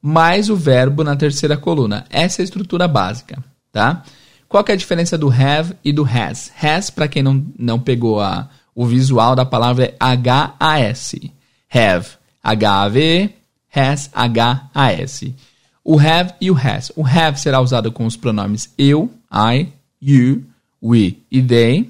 mais 0.00 0.48
o 0.48 0.56
verbo 0.56 1.04
na 1.04 1.16
terceira 1.16 1.58
coluna. 1.58 2.06
Essa 2.08 2.40
é 2.40 2.42
a 2.42 2.44
estrutura 2.44 2.88
básica, 2.88 3.44
tá? 3.70 4.02
Qual 4.50 4.64
é 4.66 4.72
a 4.72 4.76
diferença 4.76 5.16
do 5.16 5.30
have 5.30 5.76
e 5.84 5.92
do 5.92 6.04
has? 6.04 6.50
Has, 6.60 6.90
para 6.90 7.06
quem 7.06 7.22
não, 7.22 7.46
não 7.56 7.78
pegou 7.78 8.20
a, 8.20 8.50
o 8.74 8.84
visual 8.84 9.36
da 9.36 9.44
palavra, 9.44 9.84
é 9.84 9.94
H-A-S. 10.00 11.32
Have 11.72 12.08
H-A-V, 12.42 13.32
has, 13.72 14.10
H-A-S. 14.12 15.36
O 15.84 16.00
have 16.00 16.34
e 16.40 16.50
o 16.50 16.56
has. 16.56 16.90
O 16.96 17.06
have 17.06 17.38
será 17.38 17.60
usado 17.60 17.92
com 17.92 18.04
os 18.04 18.16
pronomes 18.16 18.74
eu, 18.76 19.08
I, 19.32 19.68
you, 20.02 20.42
we 20.82 21.18
e 21.30 21.40
they. 21.40 21.88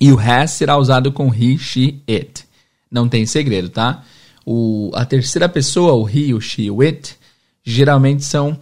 E 0.00 0.12
o 0.12 0.20
has 0.20 0.52
será 0.52 0.76
usado 0.76 1.10
com 1.10 1.34
he, 1.34 1.58
she, 1.58 2.00
it. 2.08 2.44
Não 2.88 3.08
tem 3.08 3.26
segredo, 3.26 3.70
tá? 3.70 4.04
O, 4.44 4.92
a 4.94 5.04
terceira 5.04 5.48
pessoa, 5.48 5.94
o 5.94 6.08
he, 6.08 6.32
o 6.32 6.40
she, 6.40 6.70
o 6.70 6.80
it, 6.80 7.16
geralmente 7.64 8.24
são 8.24 8.56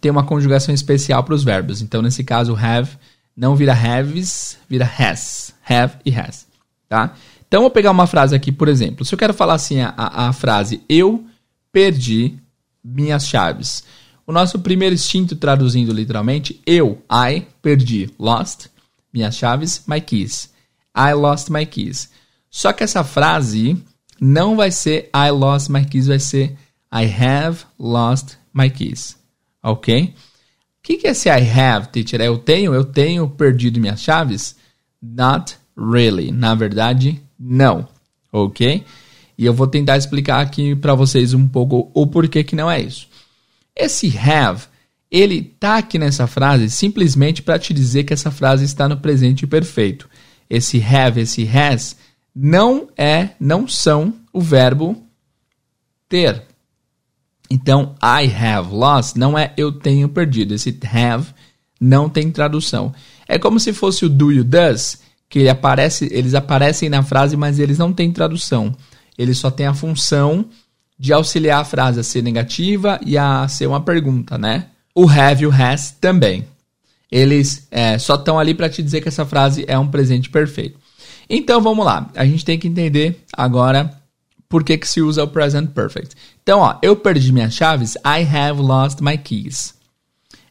tem 0.00 0.10
uma 0.10 0.24
conjugação 0.24 0.74
especial 0.74 1.22
para 1.24 1.34
os 1.34 1.44
verbos. 1.44 1.82
Então, 1.82 2.02
nesse 2.02 2.22
caso, 2.24 2.56
have 2.56 2.90
não 3.36 3.54
vira 3.54 3.72
haves, 3.72 4.58
vira 4.68 4.90
has. 4.98 5.54
Have 5.68 5.96
e 6.04 6.14
has, 6.14 6.46
tá? 6.88 7.14
Então, 7.46 7.62
vou 7.62 7.70
pegar 7.70 7.90
uma 7.90 8.06
frase 8.06 8.34
aqui, 8.34 8.50
por 8.50 8.68
exemplo. 8.68 9.04
Se 9.04 9.14
eu 9.14 9.18
quero 9.18 9.34
falar 9.34 9.54
assim 9.54 9.80
a, 9.80 9.94
a, 9.96 10.28
a 10.28 10.32
frase 10.32 10.82
eu 10.88 11.24
perdi 11.72 12.34
minhas 12.82 13.26
chaves. 13.26 13.84
O 14.26 14.32
nosso 14.32 14.58
primeiro 14.58 14.94
instinto, 14.94 15.36
traduzindo 15.36 15.92
literalmente, 15.92 16.60
eu, 16.66 17.02
I, 17.10 17.46
perdi, 17.62 18.10
lost, 18.18 18.66
minhas 19.12 19.36
chaves, 19.36 19.82
my 19.86 20.00
keys. 20.00 20.50
I 20.96 21.14
lost 21.14 21.48
my 21.48 21.64
keys. 21.64 22.10
Só 22.50 22.72
que 22.72 22.82
essa 22.82 23.04
frase 23.04 23.82
não 24.20 24.56
vai 24.56 24.70
ser 24.70 25.10
I 25.14 25.30
lost 25.30 25.70
my 25.70 25.84
keys, 25.84 26.06
vai 26.08 26.18
ser 26.18 26.56
I 26.92 27.04
have 27.04 27.64
lost 27.78 28.36
my 28.52 28.68
keys. 28.68 29.16
Ok? 29.62 30.14
O 30.14 30.82
que, 30.82 30.96
que 30.96 31.06
é 31.06 31.10
esse 31.10 31.28
I 31.28 31.60
have, 31.60 31.88
teacher? 31.88 32.20
Eu 32.20 32.38
tenho, 32.38 32.74
eu 32.74 32.84
tenho 32.84 33.28
perdido 33.28 33.80
minhas 33.80 34.00
chaves? 34.00 34.56
Not 35.02 35.56
really. 35.76 36.30
Na 36.30 36.54
verdade, 36.54 37.20
não, 37.38 37.86
ok? 38.32 38.84
E 39.36 39.44
eu 39.44 39.54
vou 39.54 39.66
tentar 39.66 39.96
explicar 39.96 40.40
aqui 40.40 40.74
para 40.74 40.94
vocês 40.94 41.32
um 41.34 41.46
pouco 41.46 41.90
o 41.94 42.06
porquê 42.06 42.42
que 42.42 42.56
não 42.56 42.70
é 42.70 42.80
isso. 42.80 43.08
Esse 43.76 44.12
have, 44.18 44.64
ele 45.10 45.42
tá 45.42 45.78
aqui 45.78 45.98
nessa 45.98 46.26
frase 46.26 46.68
simplesmente 46.68 47.42
para 47.42 47.58
te 47.58 47.72
dizer 47.72 48.04
que 48.04 48.12
essa 48.12 48.30
frase 48.30 48.64
está 48.64 48.88
no 48.88 48.96
presente 48.96 49.46
perfeito. 49.46 50.08
Esse 50.50 50.82
have, 50.82 51.20
esse 51.20 51.48
has 51.48 51.96
não 52.34 52.88
é, 52.96 53.30
não 53.38 53.68
são 53.68 54.14
o 54.32 54.40
verbo 54.40 55.00
ter. 56.08 56.47
Então, 57.50 57.94
I 58.02 58.30
have 58.32 58.72
lost 58.72 59.16
não 59.16 59.38
é 59.38 59.52
eu 59.56 59.72
tenho 59.72 60.08
perdido. 60.08 60.54
Esse 60.54 60.78
have 60.92 61.32
não 61.80 62.08
tem 62.08 62.30
tradução. 62.30 62.92
É 63.26 63.38
como 63.38 63.58
se 63.60 63.72
fosse 63.72 64.04
o 64.04 64.08
do 64.08 64.32
you 64.32 64.44
does, 64.44 65.00
que 65.28 65.40
ele 65.40 65.48
aparece, 65.48 66.08
eles 66.10 66.34
aparecem 66.34 66.88
na 66.88 67.02
frase, 67.02 67.36
mas 67.36 67.58
eles 67.58 67.78
não 67.78 67.92
têm 67.92 68.10
tradução. 68.10 68.74
Eles 69.16 69.38
só 69.38 69.50
têm 69.50 69.66
a 69.66 69.74
função 69.74 70.46
de 70.98 71.12
auxiliar 71.12 71.60
a 71.60 71.64
frase 71.64 72.00
a 72.00 72.02
ser 72.02 72.22
negativa 72.22 72.98
e 73.04 73.16
a 73.16 73.46
ser 73.48 73.66
uma 73.66 73.80
pergunta, 73.80 74.36
né? 74.36 74.66
O 74.94 75.08
have 75.08 75.42
e 75.42 75.46
o 75.46 75.52
has 75.52 75.92
também. 75.92 76.46
Eles 77.10 77.66
é, 77.70 77.98
só 77.98 78.16
estão 78.16 78.38
ali 78.38 78.54
para 78.54 78.68
te 78.68 78.82
dizer 78.82 79.00
que 79.00 79.08
essa 79.08 79.24
frase 79.24 79.64
é 79.68 79.78
um 79.78 79.86
presente 79.86 80.28
perfeito. 80.28 80.78
Então 81.30 81.60
vamos 81.60 81.84
lá, 81.84 82.10
a 82.16 82.24
gente 82.24 82.44
tem 82.44 82.58
que 82.58 82.66
entender 82.66 83.22
agora 83.32 83.97
por 84.48 84.64
que, 84.64 84.78
que 84.78 84.88
se 84.88 85.00
usa 85.02 85.22
o 85.22 85.28
present 85.28 85.70
perfect. 85.70 86.14
Então, 86.42 86.60
ó, 86.60 86.78
eu 86.82 86.96
perdi 86.96 87.32
minhas 87.32 87.54
chaves, 87.54 87.96
I 87.96 88.24
have 88.24 88.60
lost 88.60 89.00
my 89.00 89.18
keys. 89.18 89.74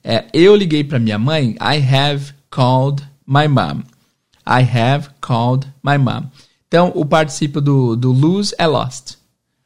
É, 0.04 0.26
eu 0.34 0.56
liguei 0.56 0.84
para 0.84 1.00
minha 1.00 1.18
mãe, 1.18 1.56
I 1.60 1.96
have 1.96 2.34
called 2.50 3.04
my 3.26 3.48
mom. 3.48 3.84
I 4.46 4.62
have 4.64 5.10
called 5.20 5.68
my 5.84 5.98
mom. 5.98 6.30
Então, 6.68 6.92
o 6.96 7.06
participio 7.06 7.60
do, 7.60 7.96
do 7.96 8.12
lose 8.12 8.54
é 8.58 8.68
lost. 8.68 9.18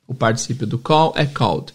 O 0.07 0.13
participio 0.13 0.67
do 0.67 0.77
call 0.77 1.13
é 1.15 1.25
called. 1.25 1.73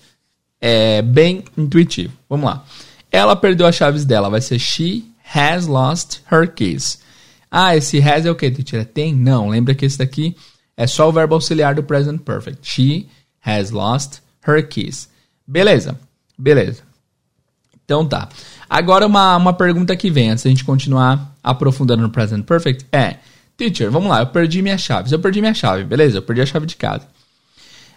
É 0.60 1.02
bem 1.02 1.44
intuitivo. 1.56 2.12
Vamos 2.28 2.46
lá. 2.46 2.64
Ela 3.10 3.36
perdeu 3.36 3.66
as 3.66 3.74
chaves 3.74 4.04
dela. 4.04 4.28
Vai 4.28 4.40
ser 4.40 4.58
she 4.58 5.04
has 5.34 5.66
lost 5.66 6.20
her 6.30 6.52
keys. 6.52 7.00
Ah, 7.50 7.76
esse 7.76 7.98
has 8.00 8.26
é 8.26 8.30
o 8.30 8.34
que? 8.34 8.50
Tem? 8.84 9.14
Não. 9.14 9.48
Lembra 9.48 9.74
que 9.74 9.84
esse 9.84 9.98
daqui 9.98 10.36
é 10.76 10.86
só 10.86 11.08
o 11.08 11.12
verbo 11.12 11.34
auxiliar 11.34 11.74
do 11.74 11.82
present 11.82 12.20
perfect. 12.20 12.58
She 12.62 13.08
has 13.44 13.70
lost 13.70 14.20
her 14.46 14.66
keys. 14.66 15.08
Beleza. 15.46 15.98
Beleza. 16.36 16.82
Então 17.84 18.06
tá. 18.06 18.28
Agora 18.68 19.06
uma, 19.06 19.36
uma 19.36 19.52
pergunta 19.52 19.96
que 19.96 20.10
vem, 20.10 20.30
antes 20.30 20.44
da 20.44 20.50
gente 20.50 20.64
continuar 20.64 21.34
aprofundando 21.42 22.02
no 22.02 22.10
present 22.10 22.44
perfect, 22.44 22.84
é: 22.92 23.16
Teacher, 23.56 23.90
vamos 23.90 24.10
lá, 24.10 24.20
eu 24.20 24.26
perdi 24.26 24.60
minhas 24.60 24.80
chaves. 24.80 25.12
Eu 25.12 25.18
perdi 25.18 25.40
minha 25.40 25.54
chave, 25.54 25.84
beleza? 25.84 26.18
Eu 26.18 26.22
perdi 26.22 26.42
a 26.42 26.46
chave 26.46 26.66
de 26.66 26.76
casa. 26.76 27.06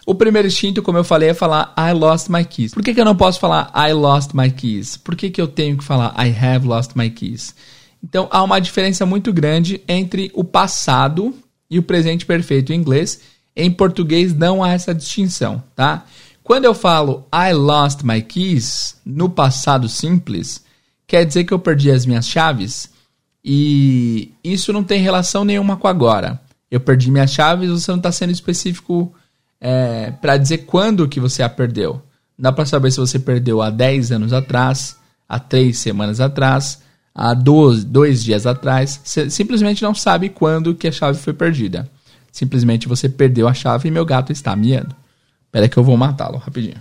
O 0.05 0.15
primeiro 0.15 0.47
instinto, 0.47 0.81
como 0.81 0.97
eu 0.97 1.03
falei, 1.03 1.29
é 1.29 1.33
falar 1.33 1.73
I 1.77 1.91
lost 1.93 2.29
my 2.29 2.43
keys. 2.45 2.73
Por 2.73 2.81
que, 2.81 2.93
que 2.93 3.01
eu 3.01 3.05
não 3.05 3.15
posso 3.15 3.39
falar 3.39 3.71
I 3.75 3.93
lost 3.93 4.31
my 4.33 4.49
keys? 4.49 4.95
Por 4.95 5.15
que, 5.15 5.29
que 5.29 5.41
eu 5.41 5.47
tenho 5.47 5.77
que 5.77 5.83
falar 5.83 6.15
I 6.17 6.35
have 6.35 6.65
lost 6.65 6.91
my 6.95 7.09
keys? 7.09 7.53
Então 8.03 8.27
há 8.31 8.41
uma 8.41 8.59
diferença 8.59 9.05
muito 9.05 9.33
grande 9.33 9.81
entre 9.87 10.31
o 10.33 10.43
passado 10.43 11.33
e 11.69 11.77
o 11.77 11.83
presente 11.83 12.25
perfeito 12.25 12.73
em 12.73 12.77
inglês. 12.77 13.21
Em 13.55 13.71
português 13.71 14.33
não 14.33 14.63
há 14.63 14.71
essa 14.71 14.93
distinção, 14.93 15.63
tá? 15.75 16.05
Quando 16.43 16.65
eu 16.65 16.73
falo 16.73 17.27
I 17.33 17.53
lost 17.53 18.01
my 18.03 18.21
keys 18.21 18.97
no 19.05 19.29
passado 19.29 19.87
simples, 19.87 20.63
quer 21.05 21.25
dizer 21.25 21.43
que 21.43 21.53
eu 21.53 21.59
perdi 21.59 21.91
as 21.91 22.05
minhas 22.05 22.27
chaves 22.27 22.89
e 23.43 24.31
isso 24.43 24.73
não 24.73 24.83
tem 24.83 25.01
relação 25.01 25.45
nenhuma 25.45 25.77
com 25.77 25.87
agora. 25.87 26.41
Eu 26.71 26.79
perdi 26.79 27.11
minhas 27.11 27.31
chaves, 27.31 27.69
você 27.69 27.91
não 27.91 27.97
está 27.97 28.11
sendo 28.11 28.31
específico 28.31 29.13
é, 29.59 30.11
para 30.11 30.37
dizer 30.37 30.59
quando 30.59 31.07
que 31.07 31.19
você 31.19 31.43
a 31.43 31.49
perdeu. 31.49 32.01
Dá 32.37 32.51
para 32.51 32.65
saber 32.65 32.91
se 32.91 32.99
você 32.99 33.19
perdeu 33.19 33.61
há 33.61 33.69
10 33.69 34.11
anos 34.11 34.33
atrás, 34.33 34.97
há 35.27 35.39
3 35.39 35.77
semanas 35.77 36.19
atrás, 36.19 36.81
há 37.13 37.33
dois, 37.33 37.83
dois 37.83 38.23
dias 38.23 38.45
atrás. 38.45 38.99
Você 39.03 39.29
simplesmente 39.29 39.83
não 39.83 39.93
sabe 39.93 40.29
quando 40.29 40.75
que 40.75 40.87
a 40.87 40.91
chave 40.91 41.17
foi 41.19 41.33
perdida. 41.33 41.89
Simplesmente 42.31 42.87
você 42.87 43.09
perdeu 43.09 43.47
a 43.47 43.53
chave 43.53 43.87
e 43.87 43.91
meu 43.91 44.05
gato 44.05 44.31
está 44.31 44.55
miando. 44.55 44.95
Espera 45.45 45.67
que 45.67 45.77
eu 45.77 45.83
vou 45.83 45.97
matá-lo 45.97 46.37
rapidinho. 46.37 46.77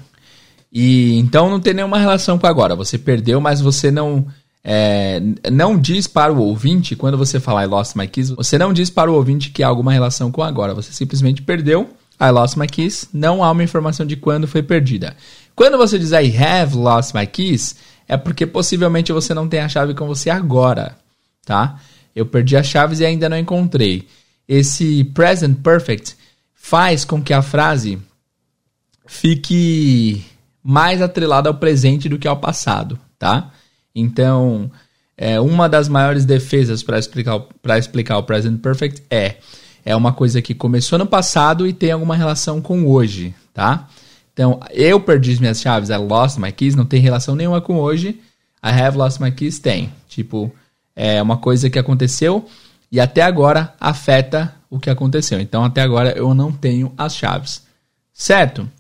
E 0.72 1.16
então 1.18 1.48
não 1.48 1.58
tem 1.58 1.74
nenhuma 1.74 1.98
relação 1.98 2.38
com 2.38 2.46
agora. 2.46 2.76
Você 2.76 2.98
perdeu, 2.98 3.40
mas 3.40 3.60
você 3.60 3.90
não 3.90 4.26
é, 4.62 5.20
não 5.50 5.78
diz 5.78 6.06
para 6.06 6.32
o 6.32 6.40
ouvinte 6.40 6.94
quando 6.94 7.16
você 7.16 7.40
falar 7.40 7.64
I 7.64 7.66
lost 7.66 7.96
my 7.96 8.06
keys. 8.06 8.30
Você 8.30 8.58
não 8.58 8.72
diz 8.72 8.90
para 8.90 9.10
o 9.10 9.14
ouvinte 9.14 9.50
que 9.50 9.62
há 9.62 9.68
alguma 9.68 9.92
relação 9.92 10.30
com 10.30 10.42
agora. 10.42 10.74
Você 10.74 10.92
simplesmente 10.92 11.40
perdeu. 11.42 11.88
I 12.20 12.30
lost 12.30 12.56
my 12.56 12.66
keys. 12.66 13.08
Não 13.12 13.42
há 13.42 13.50
uma 13.50 13.62
informação 13.62 14.04
de 14.04 14.16
quando 14.16 14.46
foi 14.46 14.62
perdida. 14.62 15.16
Quando 15.56 15.78
você 15.78 15.98
diz 15.98 16.12
I 16.12 16.36
have 16.36 16.76
lost 16.76 17.14
my 17.14 17.26
keys, 17.26 17.76
é 18.08 18.16
porque 18.16 18.46
possivelmente 18.46 19.12
você 19.12 19.34
não 19.34 19.48
tem 19.48 19.60
a 19.60 19.68
chave 19.68 19.94
com 19.94 20.06
você 20.06 20.30
agora, 20.30 20.96
tá? 21.44 21.78
Eu 22.16 22.26
perdi 22.26 22.56
as 22.56 22.66
chaves 22.66 23.00
e 23.00 23.04
ainda 23.04 23.28
não 23.28 23.38
encontrei. 23.38 24.08
Esse 24.48 25.04
present 25.04 25.58
perfect 25.58 26.16
faz 26.54 27.04
com 27.04 27.22
que 27.22 27.34
a 27.34 27.42
frase 27.42 27.98
fique 29.06 30.24
mais 30.62 31.02
atrelada 31.02 31.48
ao 31.48 31.54
presente 31.54 32.08
do 32.08 32.18
que 32.18 32.26
ao 32.26 32.38
passado, 32.38 32.98
tá? 33.18 33.52
Então, 33.94 34.70
é, 35.16 35.38
uma 35.38 35.68
das 35.68 35.88
maiores 35.88 36.24
defesas 36.24 36.82
para 36.82 36.98
explicar, 36.98 37.40
explicar 37.78 38.18
o 38.18 38.22
present 38.22 38.60
perfect 38.60 39.02
é 39.10 39.36
é 39.84 39.96
uma 39.96 40.12
coisa 40.12 40.42
que 40.42 40.54
começou 40.54 40.98
no 40.98 41.06
passado 41.06 41.66
e 41.66 41.72
tem 41.72 41.92
alguma 41.92 42.14
relação 42.14 42.60
com 42.60 42.86
hoje, 42.86 43.34
tá? 43.54 43.88
Então, 44.38 44.60
eu 44.70 45.00
perdi 45.00 45.36
minhas 45.40 45.60
chaves, 45.60 45.90
I 45.90 45.96
lost 45.96 46.38
my 46.38 46.52
keys, 46.52 46.76
não 46.76 46.84
tem 46.84 47.00
relação 47.00 47.34
nenhuma 47.34 47.60
com 47.60 47.74
hoje. 47.74 48.20
I 48.62 48.70
have 48.70 48.96
lost 48.96 49.18
my 49.18 49.32
keys 49.32 49.58
tem. 49.58 49.92
Tipo, 50.08 50.54
é 50.94 51.20
uma 51.20 51.38
coisa 51.38 51.68
que 51.68 51.76
aconteceu 51.76 52.46
e 52.90 53.00
até 53.00 53.22
agora 53.22 53.74
afeta 53.80 54.54
o 54.70 54.78
que 54.78 54.88
aconteceu. 54.88 55.40
Então, 55.40 55.64
até 55.64 55.82
agora 55.82 56.16
eu 56.16 56.32
não 56.34 56.52
tenho 56.52 56.92
as 56.96 57.16
chaves. 57.16 57.62
Certo? 58.12 58.70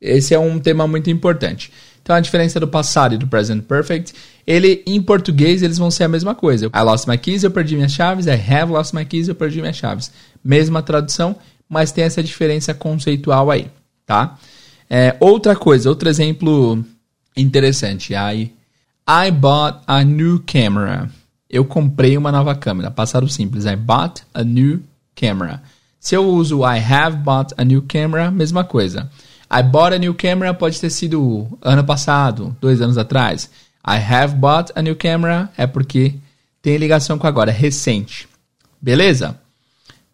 Esse 0.00 0.34
é 0.34 0.38
um 0.40 0.58
tema 0.58 0.84
muito 0.88 1.10
importante. 1.10 1.72
Então 2.02 2.16
a 2.16 2.20
diferença 2.20 2.58
do 2.58 2.66
passado 2.66 3.14
e 3.14 3.18
do 3.18 3.28
present 3.28 3.62
perfect, 3.62 4.14
ele 4.44 4.82
em 4.84 5.00
português 5.00 5.62
eles 5.62 5.78
vão 5.78 5.92
ser 5.92 6.04
a 6.04 6.08
mesma 6.08 6.34
coisa. 6.34 6.66
I 6.66 6.80
lost 6.80 7.06
my 7.06 7.16
keys, 7.16 7.44
eu 7.44 7.52
perdi 7.52 7.76
minhas 7.76 7.92
chaves. 7.92 8.26
I 8.26 8.32
have 8.32 8.72
lost 8.72 8.92
my 8.92 9.04
keys, 9.04 9.28
eu 9.28 9.34
perdi 9.36 9.60
minhas 9.60 9.76
chaves. 9.76 10.10
Mesma 10.44 10.82
tradução, 10.82 11.36
mas 11.68 11.92
tem 11.92 12.02
essa 12.02 12.20
diferença 12.20 12.74
conceitual 12.74 13.48
aí, 13.48 13.70
tá? 14.04 14.36
É, 14.88 15.16
outra 15.20 15.56
coisa, 15.56 15.88
outro 15.88 16.08
exemplo 16.08 16.84
interessante. 17.36 18.14
I, 18.14 18.52
I 19.08 19.30
bought 19.30 19.80
a 19.86 20.02
new 20.02 20.42
camera. 20.46 21.10
Eu 21.48 21.64
comprei 21.64 22.16
uma 22.16 22.32
nova 22.32 22.54
câmera. 22.54 22.90
Passado 22.90 23.28
simples. 23.28 23.64
I 23.64 23.76
bought 23.76 24.22
a 24.34 24.42
new 24.42 24.82
camera. 25.14 25.62
Se 25.98 26.14
eu 26.14 26.28
uso 26.28 26.60
I 26.60 26.78
have 26.78 27.16
bought 27.16 27.54
a 27.56 27.64
new 27.64 27.82
camera, 27.82 28.30
mesma 28.30 28.62
coisa. 28.62 29.10
I 29.50 29.62
bought 29.62 29.94
a 29.94 29.98
new 29.98 30.14
camera 30.14 30.52
pode 30.52 30.80
ter 30.80 30.90
sido 30.90 31.46
ano 31.62 31.84
passado, 31.84 32.56
dois 32.60 32.80
anos 32.80 32.98
atrás. 32.98 33.50
I 33.86 33.96
have 33.96 34.34
bought 34.34 34.72
a 34.74 34.82
new 34.82 34.96
camera 34.96 35.50
é 35.56 35.66
porque 35.66 36.14
tem 36.60 36.76
ligação 36.76 37.16
com 37.16 37.26
agora, 37.26 37.52
recente. 37.52 38.28
Beleza? 38.80 39.38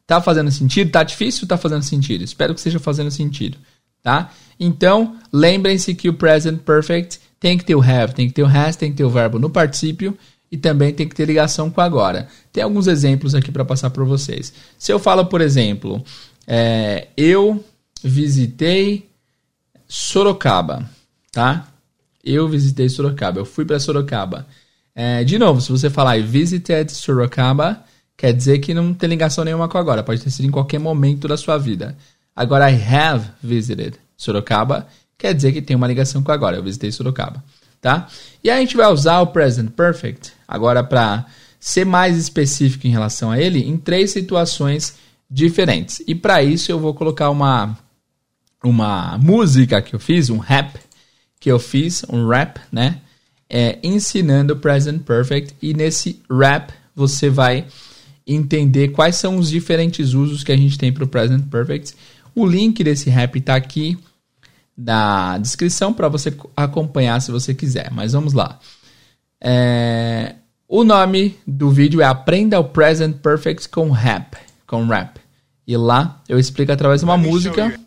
Tá 0.07 0.21
fazendo 0.21 0.51
sentido? 0.51 0.91
Tá 0.91 1.03
difícil? 1.03 1.47
Tá 1.47 1.57
fazendo 1.57 1.83
sentido? 1.83 2.23
Espero 2.23 2.53
que 2.53 2.61
esteja 2.61 2.79
fazendo 2.79 3.11
sentido, 3.11 3.57
tá? 4.03 4.31
Então, 4.65 5.17
lembrem-se 5.33 5.93
que 5.93 6.09
o 6.09 6.15
present 6.15 6.61
perfect 6.61 7.19
tem 7.41 7.59
que 7.59 7.65
ter 7.65 7.75
o 7.75 7.83
have, 7.83 8.15
tem 8.15 8.29
que 8.29 8.35
ter 8.35 8.45
o 8.45 8.47
has, 8.47 8.77
tem 8.77 8.93
que 8.93 8.97
ter 8.97 9.05
o 9.05 9.11
verbo 9.11 9.37
no 9.37 9.51
particípio 9.51 10.17
e 10.53 10.57
também 10.57 10.95
tem 10.95 11.09
que 11.09 11.17
ter 11.17 11.25
ligação 11.25 11.69
com 11.69 11.81
agora. 11.81 12.29
Tem 12.53 12.63
alguns 12.63 12.87
exemplos 12.87 13.35
aqui 13.35 13.51
para 13.51 13.65
passar 13.65 13.91
para 13.91 14.05
vocês. 14.05 14.53
Se 14.79 14.93
eu 14.93 15.01
falo, 15.01 15.27
por 15.27 15.41
exemplo, 15.41 16.01
é, 16.47 17.09
eu 17.17 17.65
visitei 18.05 19.11
Sorocaba, 19.89 20.89
tá? 21.33 21.67
Eu 22.23 22.49
visitei 22.49 22.89
Sorocaba, 22.89 23.41
eu 23.41 23.45
fui 23.45 23.65
para 23.65 23.81
Sorocaba. 23.81 24.47
É, 24.95 25.25
de 25.25 25.41
novo, 25.41 25.61
se 25.61 25.73
você 25.73 25.91
falar 25.91 26.23
visited 26.23 26.93
Sorocaba, 26.93 27.83
quer 28.17 28.33
dizer 28.33 28.61
que 28.61 28.73
não 28.73 28.95
tem 28.95 29.09
ligação 29.09 29.43
nenhuma 29.43 29.69
com 29.69 29.77
agora, 29.77 30.05
pode 30.05 30.23
ter 30.23 30.31
sido 30.31 30.47
em 30.47 30.53
qualquer 30.53 30.79
momento 30.79 31.27
da 31.27 31.37
sua 31.37 31.59
vida. 31.59 31.97
Agora, 32.37 32.71
I 32.71 32.81
have 32.81 33.29
visited 33.43 33.99
Sorocaba, 34.23 34.87
quer 35.19 35.35
dizer 35.35 35.53
que 35.53 35.61
tem 35.61 35.75
uma 35.75 35.89
ligação 35.89 36.23
com 36.23 36.31
agora, 36.31 36.57
eu 36.57 36.63
visitei 36.63 36.93
Sorocaba, 36.93 37.43
tá? 37.81 38.07
E 38.45 38.49
aí 38.49 38.59
a 38.59 38.61
gente 38.61 38.77
vai 38.77 38.87
usar 38.87 39.21
o 39.21 39.27
present 39.27 39.71
perfect 39.71 40.33
agora 40.47 40.85
para 40.85 41.27
ser 41.59 41.85
mais 41.85 42.17
específico 42.17 42.87
em 42.87 42.91
relação 42.91 43.33
a 43.33 43.41
ele 43.41 43.69
em 43.69 43.77
três 43.77 44.13
situações 44.13 44.95
diferentes. 45.29 46.01
E 46.07 46.15
para 46.15 46.41
isso 46.41 46.71
eu 46.71 46.79
vou 46.79 46.95
colocar 46.95 47.31
uma 47.31 47.77
uma 48.63 49.19
música 49.19 49.83
que 49.83 49.93
eu 49.93 49.99
fiz, 49.99 50.31
um 50.31 50.39
rap 50.39 50.79
que 51.41 51.51
eu 51.51 51.59
fiz, 51.59 52.05
um 52.09 52.29
rap, 52.29 52.61
né? 52.71 53.01
É, 53.51 53.81
ensinando 53.83 54.57
Present 54.57 55.03
Perfect. 55.03 55.57
E 55.61 55.75
nesse 55.75 56.23
rap 56.31 56.73
você 56.95 57.29
vai 57.29 57.67
entender 58.25 58.89
quais 58.91 59.17
são 59.17 59.37
os 59.37 59.51
diferentes 59.51 60.15
usos 60.15 60.45
que 60.45 60.53
a 60.53 60.57
gente 60.57 60.79
tem 60.79 60.93
para 60.93 61.03
o 61.03 61.09
Present 61.09 61.45
Perfect. 61.49 61.97
O 62.37 62.47
link 62.47 62.85
desse 62.85 63.11
rap 63.11 63.37
está 63.37 63.57
aqui 63.57 63.99
na 64.85 65.39
descrição 65.39 65.93
para 65.93 66.09
você 66.09 66.35
acompanhar 66.57 67.21
se 67.21 67.31
você 67.31 67.55
quiser. 67.55 67.91
Mas 67.91 68.13
vamos 68.13 68.33
lá. 68.33 68.59
É, 69.41 70.37
o 70.69 70.85
nome 70.85 71.39
do 71.47 71.71
vídeo 71.71 72.01
é 72.01 72.05
Aprenda 72.05 72.59
o 72.59 72.65
Present 72.65 73.17
Perfect 73.19 73.69
com 73.69 73.91
rap, 73.91 74.37
com 74.67 74.87
rap. 74.87 75.21
E 75.67 75.77
lá 75.77 76.21
eu 76.29 76.39
explico 76.39 76.73
através 76.73 77.01
de 77.01 77.05
uma 77.05 77.17
música 77.17 77.79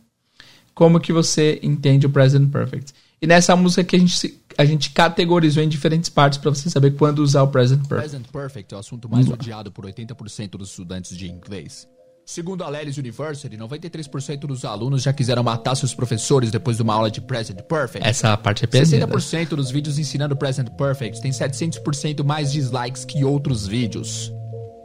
como 0.73 0.99
que 0.99 1.11
você 1.11 1.59
entende 1.61 2.05
o 2.05 2.09
present 2.09 2.49
perfect. 2.49 2.93
E 3.21 3.27
nessa 3.27 3.55
música 3.55 3.83
que 3.83 3.95
a 3.95 3.99
gente, 3.99 4.41
a 4.57 4.65
gente 4.65 4.89
categorizou 4.91 5.63
em 5.63 5.69
diferentes 5.69 6.09
partes 6.09 6.37
para 6.37 6.51
você 6.51 6.69
saber 6.69 6.91
quando 6.91 7.19
usar 7.19 7.43
o 7.43 7.47
present 7.47 7.79
perfect. 7.87 8.09
Present 8.09 8.27
perfect 8.31 8.73
é 8.73 8.77
o 8.77 8.79
assunto 8.79 9.09
mais 9.09 9.27
odiado 9.29 9.71
por 9.71 9.85
80% 9.85 10.51
dos 10.51 10.69
estudantes 10.69 11.17
de 11.17 11.29
inglês. 11.29 11.87
Segundo 12.25 12.63
a 12.63 12.69
Lelis 12.69 12.97
University, 12.97 13.55
93% 13.55 14.39
dos 14.39 14.65
alunos 14.65 15.03
já 15.03 15.13
quiseram 15.13 15.43
matar 15.43 15.75
seus 15.75 15.93
professores 15.93 16.49
depois 16.49 16.77
de 16.77 16.81
uma 16.81 16.95
aula 16.95 17.11
de 17.11 17.21
Present 17.21 17.61
Perfect. 17.61 18.07
Essa 18.07 18.35
parte 18.35 18.63
é 18.63 18.67
pesada. 18.67 19.07
60% 19.07 19.49
dos 19.49 19.69
vídeos 19.69 19.99
ensinando 19.99 20.35
Present 20.35 20.69
Perfect 20.71 21.21
tem 21.21 21.31
700% 21.31 22.23
mais 22.23 22.51
dislikes 22.51 23.05
que 23.05 23.23
outros 23.23 23.67
vídeos. 23.67 24.33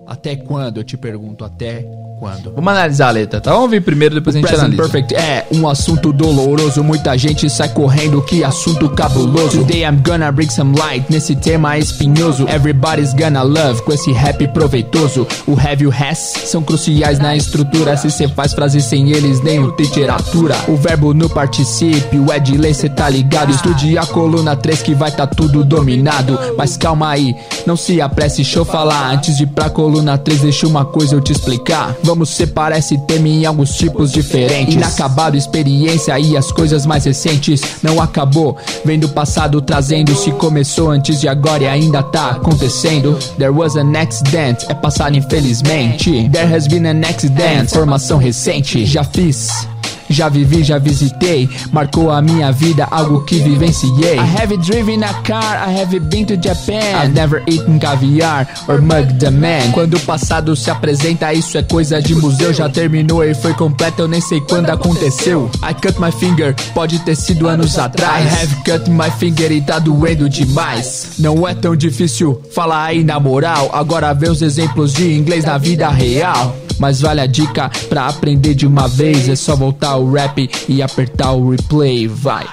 Até 0.06 0.36
quando? 0.36 0.76
Eu 0.76 0.84
te 0.84 0.98
pergunto, 0.98 1.42
até 1.42 1.86
quando? 2.20 2.52
Vamos 2.54 2.70
analisar 2.70 3.08
a 3.08 3.10
letra, 3.12 3.40
tá? 3.40 3.50
Vamos 3.50 3.64
ouvir 3.64 3.80
primeiro, 3.80 4.14
depois 4.14 4.36
a 4.36 4.40
gente 4.40 4.54
analisa. 4.54 4.82
Perfect 4.82 5.14
é 5.14 5.46
um 5.50 5.66
assunto 5.66 6.12
doloroso. 6.12 6.84
Muita 6.84 7.16
gente 7.16 7.48
sai 7.48 7.70
correndo, 7.70 8.20
que 8.20 8.44
assunto 8.44 8.90
cabuloso. 8.90 9.58
Today 9.58 9.84
I'm 9.84 10.02
gonna 10.06 10.30
bring 10.30 10.50
some 10.50 10.78
light 10.78 11.10
nesse 11.10 11.34
tema 11.34 11.78
espinhoso. 11.78 12.46
Everybody's 12.46 13.14
gonna 13.14 13.42
love 13.42 13.82
com 13.82 13.92
esse 13.92 14.12
rap 14.12 14.46
proveitoso. 14.48 15.26
O 15.46 15.52
have 15.58 15.82
e 15.82 15.86
o 15.86 15.90
has 15.90 16.18
são 16.44 16.62
cruciais 16.62 17.18
na 17.18 17.34
estrutura. 17.34 17.96
Se 17.96 18.10
cê 18.10 18.28
faz 18.28 18.52
frases 18.52 18.84
sem 18.84 19.10
eles, 19.10 19.40
nem 19.40 19.58
o 19.58 19.74
literatura. 19.78 20.54
O 20.68 20.76
verbo 20.76 21.14
no 21.14 21.30
particípio 21.30 22.30
é 22.30 22.38
de 22.38 22.58
lei, 22.58 22.74
cê 22.74 22.90
tá 22.90 23.08
ligado. 23.08 23.50
Estude 23.50 23.96
a 23.96 24.04
coluna 24.04 24.54
3 24.54 24.82
que 24.82 24.94
vai 24.94 25.10
tá 25.10 25.26
tudo 25.26 25.64
dominado. 25.64 26.38
Mas 26.58 26.76
calma 26.76 27.08
aí, 27.08 27.34
não 27.66 27.76
se 27.76 27.98
apresse, 28.00 28.42
deixa 28.42 28.58
eu 28.58 28.64
falar. 28.66 29.10
Antes 29.10 29.38
de 29.38 29.44
ir 29.44 29.46
pra 29.46 29.70
coluna 29.70 30.18
3, 30.18 30.42
deixa 30.42 30.66
uma 30.66 30.84
coisa 30.84 31.14
eu 31.14 31.20
te 31.20 31.32
explicar. 31.32 31.94
Vamos 32.10 32.30
separar 32.30 32.76
esse 32.76 32.98
tema 33.06 33.28
em 33.28 33.46
alguns 33.46 33.76
tipos 33.76 34.10
diferentes. 34.10 34.74
Inacabado, 34.74 35.36
experiência 35.36 36.18
e 36.18 36.36
as 36.36 36.50
coisas 36.50 36.84
mais 36.84 37.04
recentes. 37.04 37.62
Não 37.84 38.02
acabou, 38.02 38.56
vem 38.84 38.98
do 38.98 39.08
passado 39.10 39.62
trazendo. 39.62 40.12
Se 40.16 40.32
começou 40.32 40.90
antes 40.90 41.20
de 41.20 41.28
agora 41.28 41.62
e 41.62 41.68
ainda 41.68 42.02
tá 42.02 42.30
acontecendo. 42.30 43.16
There 43.38 43.52
was 43.52 43.76
an 43.76 43.96
accident, 43.96 44.64
é 44.68 44.74
passado 44.74 45.16
infelizmente. 45.16 46.28
There 46.30 46.52
has 46.52 46.66
been 46.66 46.88
an 46.88 47.02
accident, 47.08 47.70
formação 47.70 48.18
recente. 48.18 48.84
Já 48.84 49.04
fiz. 49.04 49.68
Já 50.10 50.28
vivi, 50.28 50.64
já 50.64 50.76
visitei, 50.76 51.48
marcou 51.72 52.10
a 52.10 52.20
minha 52.20 52.50
vida, 52.50 52.86
algo 52.90 53.20
que 53.22 53.38
vivenciei. 53.38 54.16
I 54.16 54.42
have 54.42 54.56
driven 54.56 55.04
a 55.04 55.14
car, 55.22 55.68
I 55.68 55.80
have 55.80 55.98
been 56.00 56.26
to 56.26 56.34
Japan. 56.34 57.04
I've 57.04 57.14
never 57.14 57.42
eaten 57.46 57.78
caviar 57.78 58.48
or 58.66 58.82
mug 58.82 59.14
the 59.20 59.30
man. 59.30 59.70
Quando 59.72 59.94
o 59.94 60.00
passado 60.00 60.56
se 60.56 60.68
apresenta, 60.68 61.32
isso 61.32 61.56
é 61.56 61.62
coisa 61.62 62.02
de 62.02 62.14
museu. 62.16 62.52
Já 62.52 62.68
terminou 62.68 63.22
e 63.24 63.34
foi 63.34 63.54
completo, 63.54 64.02
eu 64.02 64.08
nem 64.08 64.20
sei 64.20 64.40
quando 64.40 64.70
aconteceu. 64.70 65.48
I 65.62 65.72
cut 65.74 66.00
my 66.00 66.10
finger, 66.10 66.56
pode 66.74 66.98
ter 67.00 67.14
sido 67.14 67.46
anos 67.46 67.78
atrás. 67.78 68.24
I 68.24 68.42
have 68.42 68.56
cut 68.64 68.90
my 68.90 69.10
finger 69.18 69.52
e 69.52 69.60
tá 69.60 69.78
doendo 69.78 70.28
demais. 70.28 71.12
Não 71.18 71.46
é 71.46 71.54
tão 71.54 71.76
difícil 71.76 72.42
falar 72.52 72.86
aí 72.86 73.04
na 73.04 73.20
moral. 73.20 73.70
Agora 73.72 74.12
vê 74.12 74.28
os 74.28 74.42
exemplos 74.42 74.92
de 74.92 75.16
inglês 75.16 75.44
na 75.44 75.56
vida 75.56 75.88
real. 75.88 76.56
Mas 76.80 77.02
vale 77.02 77.20
a 77.20 77.26
dica 77.26 77.70
pra 77.90 78.06
aprender 78.06 78.54
de 78.54 78.66
uma 78.66 78.88
vez. 78.88 79.28
É 79.28 79.36
só 79.36 79.54
voltar 79.54 79.96
o 79.96 80.10
rap 80.10 80.48
e 80.66 80.80
apertar 80.80 81.32
o 81.32 81.50
replay. 81.50 82.08
Vai. 82.08 82.48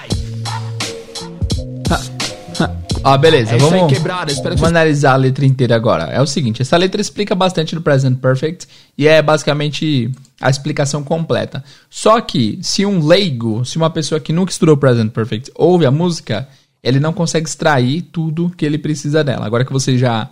Ó, 3.02 3.16
beleza, 3.16 3.54
É 3.54 3.58
vamos, 3.58 3.90
quebrada, 3.90 4.30
espero 4.30 4.54
que 4.54 4.60
vamos 4.60 4.76
analisar 4.76 5.12
a 5.12 5.16
letra 5.16 5.46
inteira 5.46 5.74
agora. 5.74 6.04
É 6.04 6.20
o 6.20 6.26
seguinte, 6.26 6.60
essa 6.60 6.76
letra 6.76 7.00
explica 7.00 7.34
bastante 7.34 7.74
do 7.74 7.80
Present 7.80 8.18
Perfect 8.18 8.66
e 8.98 9.06
é 9.06 9.22
basicamente 9.22 10.10
a 10.38 10.50
explicação 10.50 11.02
completa. 11.02 11.64
Só 11.88 12.20
que 12.20 12.58
se 12.60 12.84
um 12.84 13.06
leigo, 13.06 13.64
se 13.64 13.78
uma 13.78 13.88
pessoa 13.88 14.20
que 14.20 14.32
nunca 14.32 14.52
estudou 14.52 14.76
Present 14.76 15.10
Perfect 15.10 15.50
ouve 15.54 15.86
a 15.86 15.90
música, 15.90 16.48
ele 16.82 17.00
não 17.00 17.14
consegue 17.14 17.48
extrair 17.48 18.02
tudo 18.02 18.52
que 18.54 18.66
ele 18.66 18.76
precisa 18.76 19.24
dela. 19.24 19.46
Agora 19.46 19.64
que 19.64 19.72
você 19.72 19.96
já 19.96 20.28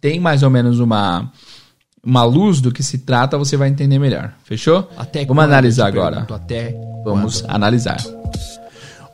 tem 0.00 0.18
mais 0.18 0.42
ou 0.42 0.50
menos 0.50 0.80
uma 0.80 1.30
uma 2.06 2.22
luz 2.24 2.60
do 2.60 2.70
que 2.70 2.82
se 2.82 2.98
trata, 2.98 3.36
você 3.36 3.56
vai 3.56 3.68
entender 3.68 3.98
melhor. 3.98 4.32
Fechou? 4.44 4.88
Até 4.96 5.24
Vamos 5.26 5.42
quando, 5.42 5.50
analisar 5.50 5.88
agora. 5.88 6.12
pergunto, 6.12 6.34
Até 6.34 6.74
Vamos 7.04 7.44
analisar. 7.48 7.98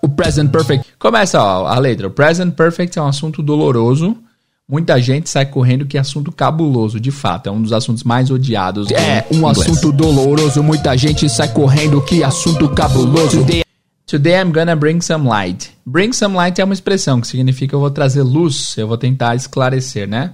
o 0.02 0.08
present 0.08 0.50
perfect. 0.50 0.86
Começa 0.98 1.42
ó, 1.42 1.66
a 1.66 1.78
letra. 1.78 2.06
O 2.08 2.10
present 2.10 2.54
perfect 2.54 2.98
é 2.98 3.02
um 3.02 3.06
assunto 3.06 3.42
doloroso. 3.42 4.16
Muita 4.68 5.00
gente 5.00 5.28
sai 5.28 5.44
correndo 5.46 5.84
que 5.86 5.96
é 5.96 6.00
assunto 6.00 6.30
cabuloso. 6.32 6.98
De 7.00 7.10
fato, 7.10 7.48
é 7.48 7.52
um 7.52 7.60
dos 7.60 7.72
assuntos 7.72 8.02
mais 8.04 8.30
odiados. 8.30 8.88
do 8.88 8.94
É 8.94 9.26
um 9.30 9.38
inglês. 9.38 9.58
assunto 9.58 9.92
doloroso, 9.92 10.62
muita 10.62 10.96
gente 10.96 11.28
sai 11.28 11.48
correndo, 11.48 12.00
que 12.00 12.22
assunto 12.22 12.68
cabuloso. 12.70 13.38
Today 13.40 13.62
Today 14.06 14.34
I'm 14.42 14.52
gonna 14.52 14.76
bring 14.76 15.00
some 15.00 15.26
light. 15.26 15.70
Bring 15.86 16.12
some 16.12 16.34
light 16.36 16.60
é 16.60 16.64
uma 16.64 16.74
expressão 16.74 17.20
que 17.20 17.26
significa 17.26 17.74
eu 17.74 17.80
vou 17.80 17.90
trazer 17.90 18.22
luz, 18.22 18.74
eu 18.76 18.86
vou 18.86 18.98
tentar 18.98 19.34
esclarecer, 19.34 20.06
né? 20.06 20.32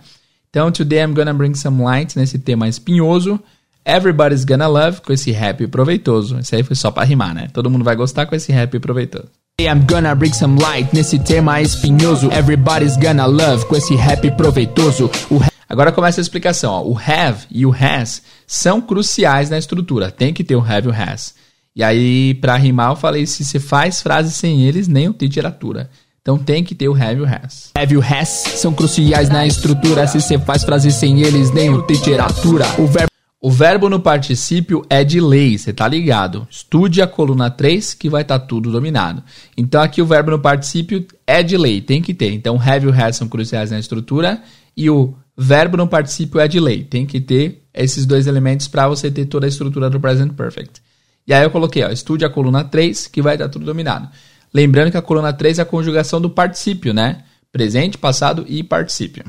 Então, 0.58 0.72
today 0.72 1.04
I'm 1.04 1.14
gonna 1.14 1.32
bring 1.32 1.54
some 1.54 1.80
light 1.80 2.16
nesse 2.18 2.36
tema 2.36 2.66
espinhoso. 2.66 3.38
Everybody's 3.84 4.44
gonna 4.44 4.66
love 4.66 5.00
com 5.02 5.12
esse 5.12 5.30
rap 5.30 5.64
proveitoso. 5.68 6.36
Esse 6.36 6.56
aí 6.56 6.64
foi 6.64 6.74
só 6.74 6.90
pra 6.90 7.04
rimar, 7.04 7.32
né? 7.32 7.46
Todo 7.52 7.70
mundo 7.70 7.84
vai 7.84 7.94
gostar 7.94 8.26
com 8.26 8.34
esse 8.34 8.50
rap 8.50 8.76
proveitoso. 8.80 9.28
I'm 9.60 9.86
gonna 9.88 10.12
bring 10.16 10.32
some 10.32 10.60
light 10.60 10.92
nesse 10.92 11.16
tema 11.20 11.62
espinhoso. 11.62 12.28
Everybody's 12.32 12.96
gonna 12.96 13.24
love 13.24 13.66
com 13.66 13.76
esse 13.76 13.94
rap 13.94 14.28
proveitoso. 14.32 15.08
O 15.30 15.38
Agora 15.68 15.92
começa 15.92 16.20
a 16.20 16.22
explicação. 16.22 16.72
Ó. 16.72 16.82
O 16.88 16.98
have 16.98 17.46
e 17.52 17.64
o 17.64 17.72
has 17.72 18.20
são 18.44 18.80
cruciais 18.80 19.48
na 19.48 19.58
estrutura. 19.58 20.10
Tem 20.10 20.34
que 20.34 20.42
ter 20.42 20.56
o 20.56 20.60
have 20.60 20.88
e 20.88 20.90
o 20.90 20.92
has. 20.92 21.36
E 21.76 21.84
aí, 21.84 22.34
pra 22.34 22.56
rimar, 22.56 22.90
eu 22.90 22.96
falei: 22.96 23.24
se 23.26 23.44
você 23.44 23.60
faz 23.60 24.02
frases 24.02 24.34
sem 24.34 24.66
eles, 24.66 24.88
nem 24.88 25.08
o 25.08 25.14
teacher 25.14 25.46
atura. 25.46 25.88
Então 26.22 26.38
tem 26.38 26.62
que 26.62 26.74
ter 26.74 26.88
o 26.88 26.94
have 26.94 27.20
o 27.20 27.24
has. 27.24 27.70
have 27.74 27.96
o 27.96 28.00
has 28.00 28.28
são 28.28 28.72
cruciais 28.72 29.28
na 29.28 29.46
estrutura. 29.46 30.06
Se 30.06 30.20
você 30.20 30.38
faz 30.38 30.64
frases 30.64 30.94
sem 30.94 31.22
eles, 31.22 31.50
nem 31.52 31.70
o 31.70 31.84
literatura. 31.88 32.66
O 32.78 32.86
verbo 32.86 33.08
O 33.40 33.52
verbo 33.52 33.88
no 33.88 34.00
particípio 34.00 34.84
é 34.90 35.04
de 35.04 35.20
lei, 35.20 35.56
você 35.56 35.72
tá 35.72 35.86
ligado? 35.86 36.46
Estude 36.50 37.00
a 37.00 37.06
coluna 37.06 37.48
3 37.48 37.94
que 37.94 38.10
vai 38.10 38.22
estar 38.22 38.40
tudo 38.40 38.72
dominado. 38.72 39.22
Então 39.56 39.80
aqui 39.80 40.02
o 40.02 40.06
verbo 40.06 40.32
no 40.32 40.40
particípio 40.40 41.06
é 41.24 41.40
de 41.40 41.56
lei, 41.56 41.80
tem 41.80 42.02
que 42.02 42.12
ter. 42.12 42.32
Então 42.32 42.60
have 42.60 42.88
o 42.88 42.92
has 42.92 43.16
são 43.16 43.28
cruciais 43.28 43.70
na 43.70 43.78
estrutura 43.78 44.42
e 44.76 44.90
o 44.90 45.14
verbo 45.36 45.76
no 45.76 45.86
particípio 45.86 46.40
é 46.40 46.48
de 46.48 46.58
lei, 46.58 46.82
tem 46.82 47.06
que 47.06 47.20
ter 47.20 47.62
esses 47.72 48.04
dois 48.04 48.26
elementos 48.26 48.66
para 48.66 48.88
você 48.88 49.08
ter 49.08 49.26
toda 49.26 49.46
a 49.46 49.48
estrutura 49.48 49.88
do 49.88 50.00
present 50.00 50.32
perfect. 50.32 50.82
E 51.24 51.32
aí 51.32 51.44
eu 51.44 51.50
coloquei, 51.50 51.84
ó, 51.84 51.90
estude 51.90 52.24
a 52.24 52.30
coluna 52.30 52.64
3 52.64 53.06
que 53.06 53.22
vai 53.22 53.36
estar 53.36 53.48
tudo 53.48 53.64
dominado. 53.64 54.08
Lembrando 54.52 54.90
que 54.90 54.96
a 54.96 55.02
coluna 55.02 55.32
3 55.32 55.58
é 55.58 55.62
a 55.62 55.66
conjugação 55.66 56.20
do 56.20 56.30
particípio, 56.30 56.92
né? 56.94 57.18
Presente, 57.52 57.98
passado 57.98 58.44
e 58.48 58.62
particípio. 58.62 59.24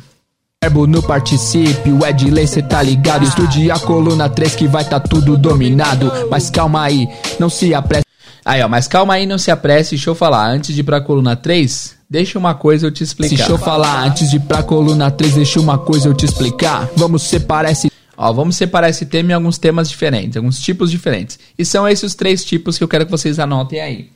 verbo 0.64 0.86
no 0.86 1.02
particípio 1.02 2.06
é 2.06 2.12
de 2.12 2.30
lei, 2.30 2.48
cê 2.48 2.62
tá 2.62 2.82
ligado. 2.82 3.24
Estude 3.24 3.72
a 3.72 3.80
coluna 3.80 4.30
3 4.30 4.56
que 4.56 4.68
vai 4.68 4.84
tá 4.84 5.00
tudo 5.00 5.38
dominado. 5.38 6.12
Mas 6.30 6.50
calma 6.50 6.84
aí, 6.84 7.08
não 7.40 7.50
se 7.50 7.74
apresse. 7.74 8.06
Aí, 8.44 8.62
ó, 8.64 8.68
mas 8.68 8.88
calma 8.88 9.14
aí, 9.14 9.26
não 9.26 9.38
se 9.38 9.52
apresse, 9.52 9.92
deixa 9.92 10.10
eu 10.10 10.16
falar. 10.16 10.50
Antes 10.50 10.74
de 10.74 10.82
ir 10.82 10.84
pra 10.84 11.02
coluna 11.02 11.36
3, 11.36 11.98
deixa 12.10 12.40
uma 12.40 12.56
coisa 12.56 12.88
eu 12.88 12.92
te 12.92 13.04
explicar. 13.04 13.36
Deixa 13.36 13.52
eu 13.52 13.58
falar 13.58 14.04
antes 14.06 14.30
de 14.30 14.38
ir 14.38 14.42
pra 14.42 14.64
coluna 14.64 15.12
3, 15.12 15.36
deixa 15.36 15.60
uma 15.60 15.78
coisa 15.78 16.08
eu 16.08 16.14
te 16.14 16.26
explicar. 16.26 16.90
Vamos 16.96 17.24
separar 17.24 17.72
esse 17.72 17.90
Ó, 18.22 18.34
vamos 18.34 18.58
separar 18.58 18.90
esse 18.90 19.06
tema 19.06 19.32
em 19.32 19.34
alguns 19.34 19.58
temas 19.58 19.90
diferentes, 19.90 20.36
alguns 20.36 20.60
tipos 20.60 20.92
diferentes. 20.92 21.40
E 21.58 21.64
são 21.64 21.88
esses 21.88 22.04
os 22.04 22.16
três 22.16 22.44
tipos 22.44 22.78
que 22.78 22.84
eu 22.84 22.88
quero 22.88 23.06
que 23.06 23.12
vocês 23.12 23.40
anotem 23.40 23.80
aí. 23.80 24.10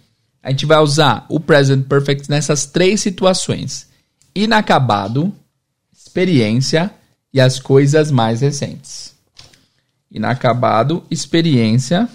A 0.43 0.49
gente 0.49 0.65
vai 0.65 0.77
usar 0.79 1.25
o 1.29 1.39
present 1.39 1.88
perfect 1.88 2.29
nessas 2.29 2.65
três 2.65 2.99
situações: 2.99 3.88
inacabado, 4.36 5.34
experiência 5.91 6.93
e 7.34 7.39
as 7.39 7.60
coisas 7.60 8.12
mais 8.12 8.41
recentes. 8.41 9.15
Inacabado, 10.12 11.03
experiência. 11.10 12.10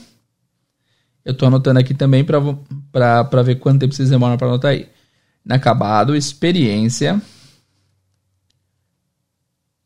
Eu 1.24 1.34
tô 1.34 1.46
anotando 1.46 1.80
aqui 1.80 1.94
também 1.94 2.24
para 2.24 3.42
ver 3.42 3.56
quanto 3.56 3.80
tempo 3.80 3.94
vocês 3.94 4.10
demoram 4.10 4.36
para 4.36 4.46
anotar 4.46 4.70
aí. 4.72 4.88
Inacabado, 5.44 6.14
experiência 6.14 7.20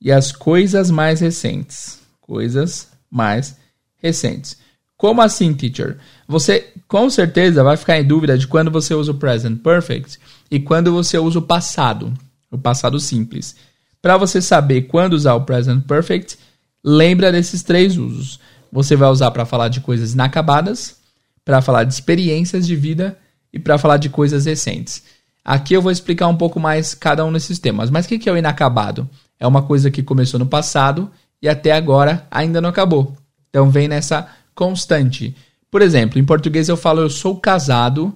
e 0.01 0.11
as 0.11 0.33
coisas 0.33 0.91
mais 0.91 1.21
recentes. 1.21 2.01
Coisas 2.21 2.89
mais 3.09 3.57
recentes. 3.97 4.59
Como 4.97 5.23
assim, 5.23 5.55
teacher? 5.55 5.99
Você 6.29 6.73
com 6.89 7.09
certeza 7.11 7.65
vai 7.65 7.77
ficar 7.77 7.99
em 7.99 8.05
dúvida 8.05 8.37
de 8.39 8.47
quando 8.47 8.71
você 8.71 8.95
usa 8.95 9.13
o 9.13 9.17
present 9.17 9.59
perfect 9.63 10.19
e 10.51 10.61
quando 10.61 10.93
você 10.93 11.19
usa 11.19 11.39
o 11.39 11.43
passado, 11.43 12.13
o 12.51 12.59
passado 12.59 12.99
simples. 13.01 13.57
Para 14.01 14.17
você 14.17 14.41
saber 14.41 14.83
quando 14.83 15.13
usar 15.13 15.35
o 15.35 15.43
present 15.43 15.85
perfect, 15.85 16.39
lembra 16.83 17.31
desses 17.31 17.63
três 17.63 17.97
usos. 17.97 18.41
Você 18.73 18.97
vai 18.97 19.09
usar 19.09 19.31
para 19.31 19.45
falar 19.45 19.69
de 19.69 19.81
coisas 19.81 20.15
inacabadas, 20.15 20.97
para 21.45 21.61
falar 21.61 21.85
de 21.85 21.93
experiências 21.93 22.67
de 22.67 22.75
vida 22.75 23.19
e 23.53 23.59
para 23.59 23.79
falar 23.79 23.99
de 23.99 24.09
coisas 24.09 24.47
recentes. 24.47 25.03
Aqui 25.45 25.75
eu 25.75 25.83
vou 25.83 25.91
explicar 25.91 26.29
um 26.29 26.37
pouco 26.37 26.61
mais 26.61 26.95
cada 26.95 27.25
um 27.25 27.33
desses 27.33 27.59
temas. 27.59 27.91
Mas 27.91 28.07
o 28.07 28.09
que 28.09 28.29
é 28.29 28.33
o 28.33 28.37
inacabado? 28.37 29.09
É 29.39 29.47
uma 29.47 29.63
coisa 29.63 29.91
que 29.91 30.03
começou 30.03 30.39
no 30.39 30.47
passado 30.47 31.11
e 31.41 31.49
até 31.49 31.73
agora 31.73 32.27
ainda 32.31 32.61
não 32.61 32.69
acabou. 32.69 33.17
Então 33.51 33.71
vem 33.71 33.89
nessa 33.89 34.29
constante. 34.55 35.37
Por 35.73 35.81
exemplo, 35.81 36.19
em 36.19 36.25
português 36.25 36.69
eu 36.69 36.77
falo 36.77 37.01
eu 37.01 37.09
sou 37.09 37.35
casado 37.35 38.15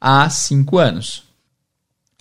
há 0.00 0.30
cinco 0.30 0.78
anos. 0.78 1.24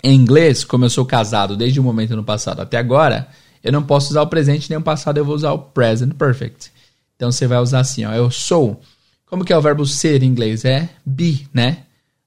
Em 0.04 0.16
inglês, 0.16 0.64
como 0.64 0.84
eu 0.84 0.90
sou 0.90 1.06
casado 1.06 1.56
desde 1.56 1.80
o 1.80 1.84
momento 1.84 2.16
no 2.16 2.24
passado 2.24 2.62
até 2.64 2.80
agora, 2.80 3.28
eu 3.64 3.72
não 3.72 3.84
posso 3.84 4.10
usar 4.10 4.24
o 4.24 4.28
presente 4.28 4.68
nem 4.72 4.80
o 4.80 4.82
passado, 4.82 5.20
eu 5.20 5.24
vou 5.24 5.36
usar 5.36 5.52
o 5.52 5.60
present 5.60 6.16
perfect. 6.16 6.72
Então 7.16 7.32
você 7.32 7.46
vai 7.46 7.60
usar 7.60 7.82
assim, 7.82 8.06
ó, 8.06 8.12
eu 8.12 8.32
sou. 8.32 8.82
Como 9.28 9.46
que 9.46 9.54
é 9.54 9.58
o 9.58 9.62
verbo 9.62 9.86
ser 9.86 10.24
em 10.24 10.26
inglês? 10.26 10.66
É 10.66 10.90
be, 11.06 11.48
né? 11.54 11.84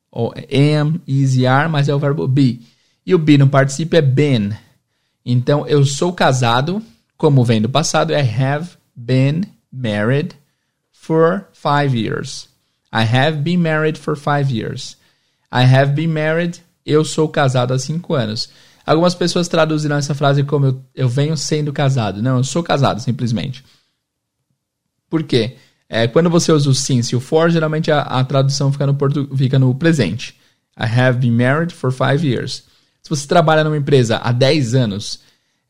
Ou 0.08 0.32
am, 0.32 1.00
is, 1.08 1.44
are, 1.44 1.68
mas 1.68 1.88
é 1.88 1.94
o 1.94 1.98
verbo 1.98 2.28
be. 2.28 2.60
E 3.04 3.16
o 3.16 3.18
be 3.18 3.36
no 3.36 3.48
particípio 3.48 3.98
é 3.98 4.00
been. 4.00 4.52
Então 5.26 5.66
eu 5.66 5.84
sou 5.84 6.12
casado, 6.12 6.80
como 7.16 7.44
vem 7.44 7.60
do 7.60 7.68
passado, 7.68 8.12
I 8.12 8.20
have 8.20 8.76
been 8.94 9.42
married 9.72 10.36
for 11.04 11.46
five 11.52 11.94
years. 11.94 12.48
I 12.90 13.02
have 13.04 13.42
been 13.42 13.60
married 13.60 13.98
for 13.98 14.16
five 14.16 14.50
years. 14.50 14.96
I 15.52 15.64
have 15.64 15.94
been 15.94 16.12
married, 16.12 16.60
eu 16.86 17.04
sou 17.04 17.28
casado 17.28 17.74
há 17.74 17.78
cinco 17.78 18.14
anos. 18.14 18.48
Algumas 18.86 19.14
pessoas 19.14 19.46
traduzirão 19.46 19.96
essa 19.96 20.14
frase 20.14 20.42
como 20.44 20.66
eu, 20.66 20.82
eu 20.94 21.08
venho 21.08 21.36
sendo 21.36 21.72
casado. 21.72 22.22
Não, 22.22 22.38
eu 22.38 22.44
sou 22.44 22.62
casado, 22.62 23.00
simplesmente. 23.00 23.62
Por 25.10 25.22
quê? 25.22 25.56
É, 25.88 26.08
quando 26.08 26.30
você 26.30 26.50
usa 26.50 26.70
o 26.70 26.74
since 26.74 27.14
e 27.14 27.16
o 27.16 27.20
for, 27.20 27.50
geralmente 27.50 27.90
a, 27.90 28.00
a 28.00 28.24
tradução 28.24 28.72
fica 28.72 28.86
no, 28.86 28.96
fica 29.36 29.58
no 29.58 29.74
presente. 29.74 30.34
I 30.78 30.86
have 30.86 31.18
been 31.18 31.32
married 31.32 31.72
for 31.72 31.92
five 31.92 32.26
years. 32.26 32.64
Se 33.02 33.10
você 33.10 33.26
trabalha 33.26 33.62
numa 33.62 33.76
empresa 33.76 34.16
há 34.16 34.32
10 34.32 34.74
anos, 34.74 35.20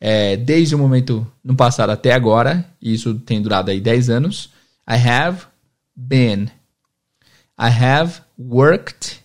é, 0.01 0.37
desde 0.37 0.75
o 0.75 0.79
momento 0.79 1.27
no 1.43 1.57
passado 1.57 1.91
até 1.91 2.13
agora, 2.13 2.65
e 2.81 2.95
isso 2.95 3.15
tem 3.15 3.43
durado 3.43 3.71
aí 3.71 3.81
10 3.81 4.11
anos, 4.11 4.54
I 4.87 4.97
have 4.97 5.47
been. 5.97 6.51
I 7.57 7.71
have 7.71 8.23
worked 8.37 9.23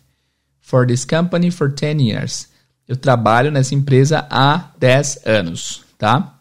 for 0.59 0.85
this 0.85 1.05
company 1.05 1.49
for 1.49 1.69
10 1.69 1.99
years. 1.99 2.47
Eu 2.87 2.95
trabalho 2.95 3.51
nessa 3.51 3.75
empresa 3.75 4.25
há 4.29 4.71
10 4.79 5.25
anos, 5.25 5.83
tá? 5.97 6.39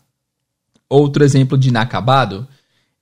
Outro 0.89 1.25
exemplo 1.25 1.59
de 1.59 1.69
inacabado, 1.69 2.47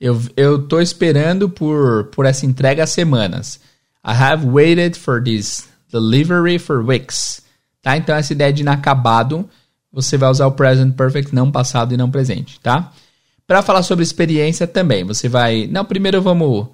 eu, 0.00 0.20
eu 0.36 0.66
tô 0.66 0.80
esperando 0.80 1.48
por, 1.48 2.04
por 2.06 2.26
essa 2.26 2.44
entrega 2.44 2.84
há 2.84 2.86
semanas. 2.86 3.60
I 4.04 4.12
have 4.12 4.46
waited 4.46 4.96
for 4.96 5.22
this 5.22 5.68
delivery 5.90 6.58
for 6.58 6.84
weeks. 6.84 7.42
Tá? 7.82 7.96
Então, 7.96 8.14
essa 8.14 8.32
ideia 8.32 8.52
de 8.52 8.62
inacabado, 8.62 9.48
você 9.92 10.16
vai 10.16 10.30
usar 10.30 10.46
o 10.46 10.52
present 10.52 10.94
perfect, 10.94 11.34
não 11.34 11.50
passado 11.50 11.94
e 11.94 11.96
não 11.96 12.10
presente, 12.10 12.60
tá? 12.60 12.92
Para 13.46 13.62
falar 13.62 13.82
sobre 13.82 14.02
experiência 14.02 14.66
também, 14.66 15.04
você 15.04 15.28
vai. 15.28 15.66
Não, 15.66 15.84
primeiro 15.84 16.20
vamos. 16.20 16.68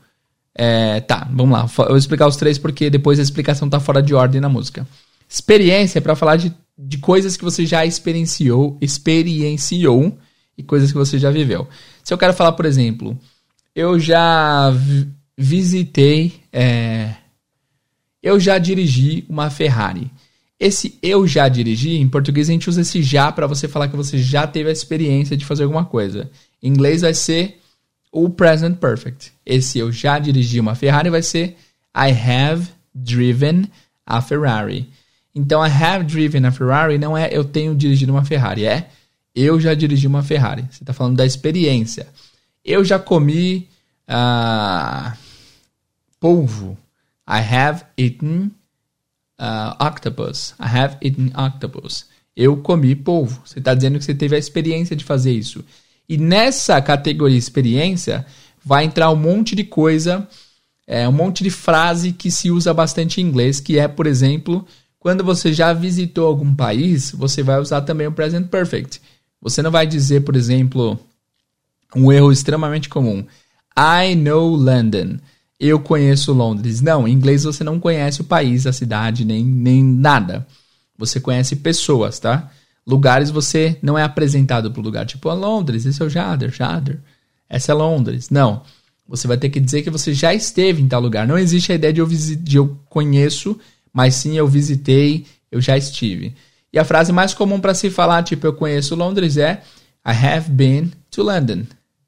É, 0.55 1.01
tá, 1.01 1.29
vamos 1.31 1.53
lá. 1.53 1.67
Eu 1.85 1.89
vou 1.89 1.97
explicar 1.97 2.27
os 2.27 2.37
três 2.37 2.59
porque 2.59 2.89
depois 2.89 3.19
a 3.19 3.23
explicação 3.23 3.69
tá 3.69 3.79
fora 3.79 4.03
de 4.03 4.15
ordem 4.15 4.41
na 4.41 4.49
música. 4.49 4.87
Experiência 5.29 5.99
é 5.99 6.03
para 6.03 6.17
falar 6.17 6.37
de, 6.37 6.55
de 6.79 6.99
coisas 6.99 7.37
que 7.37 7.45
você 7.45 7.65
já 7.65 7.85
experienciou, 7.85 8.77
experienciou 8.81 10.17
e 10.57 10.63
coisas 10.63 10.93
que 10.93 10.99
você 10.99 11.19
já 11.19 11.31
viveu. 11.31 11.69
Se 12.03 12.13
eu 12.13 12.19
quero 12.19 12.35
falar, 12.35 12.53
por 12.53 12.67
exemplo, 12.67 13.19
eu 13.75 13.99
já 13.99 14.73
visitei. 15.37 16.33
É, 16.53 17.15
eu 18.23 18.39
já 18.39 18.57
dirigi 18.59 19.25
uma 19.29 19.51
Ferrari. 19.51 20.11
Esse 20.61 20.97
eu 21.03 21.27
já 21.27 21.49
dirigi, 21.49 21.97
em 21.97 22.09
português 22.09 22.49
a 22.49 22.53
gente 22.53 22.71
usa 22.71 22.83
esse 22.83 23.03
já 23.03 23.33
para 23.33 23.49
você 23.49 23.67
falar 23.67 23.89
que 23.89 23.97
você 23.97 24.17
já 24.17 24.47
teve 24.47 24.69
a 24.69 24.73
experiência 24.73 25.37
de 25.37 25.45
fazer 25.45 25.65
alguma 25.65 25.85
coisa. 25.85 26.31
Em 26.63 26.69
inglês 26.69 27.01
vai 27.03 27.15
ser 27.15 27.61
o 28.13 28.29
present 28.29 28.77
perfect. 28.77 29.33
Esse 29.45 29.79
eu 29.79 29.91
já 29.91 30.19
dirigi 30.19 30.61
uma 30.61 30.75
Ferrari 30.75 31.11
vai 31.11 31.23
ser 31.23 31.57
I 31.97 32.11
have 32.11 32.69
driven 32.95 33.65
a 34.07 34.21
Ferrari. 34.21 34.89
Então, 35.35 35.65
I 35.65 35.71
have 35.71 36.05
driven 36.05 36.45
a 36.45 36.53
Ferrari 36.53 36.99
não 36.99 37.17
é 37.17 37.31
eu 37.33 37.45
tenho 37.45 37.75
dirigido 37.75 38.13
uma 38.13 38.25
Ferrari, 38.25 38.67
é 38.67 38.89
eu 39.35 39.59
já 39.59 39.73
dirigi 39.73 40.07
uma 40.07 40.23
Ferrari. 40.23 40.67
Você 40.71 40.83
está 40.83 40.93
falando 40.93 41.17
da 41.17 41.25
experiência. 41.25 42.07
Eu 42.63 42.85
já 42.85 42.99
comi 42.99 43.69
uh, 44.07 45.17
polvo. 46.21 46.77
I 47.27 47.41
have 47.41 47.85
eaten 47.97 48.51
uh, 49.41 49.75
octopus. 49.85 50.55
I 50.61 50.67
have 50.67 50.99
eaten 51.01 51.33
octopus. 51.35 52.07
Eu 52.37 52.59
comi 52.59 52.95
polvo. 52.95 53.41
Você 53.45 53.59
está 53.59 53.75
dizendo 53.75 53.99
que 53.99 54.05
você 54.05 54.15
teve 54.15 54.37
a 54.37 54.39
experiência 54.39 54.95
de 54.95 55.05
fazer 55.05 55.33
isso. 55.33 55.65
E 56.13 56.19
nessa 56.19 56.79
categoria 56.83 57.39
experiência 57.39 58.27
vai 58.63 58.85
entrar 58.85 59.11
um 59.11 59.17
monte 59.17 59.57
de 59.57 59.65
coisa, 59.65 60.29
é, 60.87 61.09
um 61.09 61.13
monte 61.13 61.43
de 61.43 61.49
frase 61.49 62.13
que 62.13 62.31
se 62.31 62.51
usa 62.51 62.75
bastante 62.75 63.19
em 63.19 63.25
inglês, 63.25 63.61
que 63.61 63.79
é, 63.79 63.89
por 63.89 64.07
exemplo, 64.07 64.63
quando 64.99 65.25
você 65.25 65.55
já 65.55 65.73
visitou 65.73 66.27
algum 66.27 66.55
país, 66.55 67.13
você 67.13 67.43
vai 67.43 67.59
usar 67.59 67.81
também 67.81 68.07
o 68.07 68.13
present 68.13 68.47
perfect. 68.49 69.01
Você 69.41 69.63
não 69.63 69.71
vai 69.71 69.87
dizer, 69.87 70.21
por 70.21 70.37
exemplo, 70.37 71.01
um 71.97 72.13
erro 72.13 72.31
extremamente 72.31 72.91
comum. 72.91 73.25
I 73.75 74.15
know 74.15 74.55
London 74.55 75.17
eu 75.59 75.81
conheço 75.81 76.35
Londres. 76.35 76.83
Não, 76.83 77.09
em 77.09 77.13
inglês 77.15 77.45
você 77.45 77.65
não 77.65 77.81
conhece 77.81 78.21
o 78.21 78.25
país, 78.25 78.67
a 78.67 78.73
cidade, 78.75 79.25
nem, 79.25 79.43
nem 79.43 79.83
nada. 79.83 80.47
Você 80.99 81.19
conhece 81.19 81.57
pessoas, 81.57 82.19
tá? 82.19 82.51
Lugares 82.87 83.31
você 83.31 83.79
não 83.81 83.97
é 83.97 84.03
apresentado 84.03 84.71
para 84.71 84.81
o 84.81 84.85
lugar. 84.85 85.07
Tipo, 85.07 85.29
a 85.29 85.35
Londres, 85.35 85.87
esse 85.87 86.03
é 86.03 86.05
o 86.05 86.11
Jader, 86.11 86.53
Jader. 86.53 87.01
Essa 87.49 87.73
é 87.73 87.75
Londres. 87.75 88.31
Não. 88.31 88.63
Você 89.09 89.29
vai 89.29 89.37
ter 89.37 89.51
que 89.51 89.61
dizer 89.61 89.83
que 89.83 89.91
você 89.91 90.15
já 90.15 90.33
esteve 90.33 90.83
em 90.83 90.89
tal 90.89 91.01
lugar. 91.01 91.27
Não 91.27 91.39
existe 91.39 91.71
a 91.71 91.75
ideia 91.75 91.93
de 91.93 92.01
eu, 92.01 92.07
de 92.07 92.57
eu 92.57 92.79
conheço, 92.89 93.59
mas 93.93 94.15
sim 94.15 94.37
eu 94.37 94.49
visitei, 94.49 95.27
eu 95.51 95.61
já 95.61 95.77
estive. 95.77 96.35
E 96.73 96.79
a 96.79 96.85
frase 96.85 97.13
mais 97.13 97.35
comum 97.35 97.61
para 97.61 97.75
se 97.75 97.91
falar, 97.91 98.23
tipo, 98.23 98.47
eu 98.47 98.55
conheço 98.55 98.95
Londres, 98.95 99.37
é 99.37 99.63
I 100.07 100.13
have 100.13 100.51
been 100.51 100.91
to 101.11 101.23
London. 101.23 101.65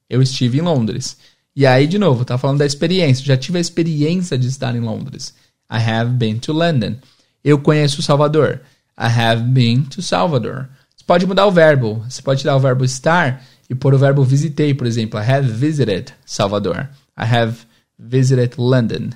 Eu 0.08 0.22
estive 0.22 0.58
em 0.58 0.62
Londres. 0.62 1.16
E 1.54 1.66
aí, 1.66 1.86
de 1.86 1.98
novo, 1.98 2.24
tá 2.24 2.36
falando 2.36 2.58
da 2.58 2.66
experiência. 2.66 3.24
Já 3.24 3.36
tive 3.36 3.58
a 3.58 3.60
experiência 3.60 4.36
de 4.36 4.48
estar 4.48 4.74
em 4.74 4.80
Londres. 4.80 5.34
I 5.70 5.76
have 5.76 6.10
been 6.10 6.38
to 6.38 6.52
London. 6.52 6.96
Eu 7.44 7.58
conheço 7.58 8.02
Salvador. 8.02 8.60
I 8.96 9.08
have 9.08 9.42
been 9.42 9.84
to 9.86 10.02
Salvador. 10.02 10.68
Você 10.96 11.04
pode 11.06 11.26
mudar 11.26 11.46
o 11.46 11.50
verbo. 11.50 12.04
Você 12.08 12.22
pode 12.22 12.40
tirar 12.40 12.56
o 12.56 12.60
verbo 12.60 12.84
estar 12.84 13.44
e 13.68 13.74
pôr 13.74 13.94
o 13.94 13.98
verbo 13.98 14.22
visitei, 14.24 14.74
por 14.74 14.86
exemplo. 14.86 15.20
I 15.20 15.30
have 15.30 15.48
visited 15.48 16.12
Salvador. 16.24 16.88
I 17.18 17.24
have 17.24 17.56
visited 17.98 18.54
London. 18.58 19.10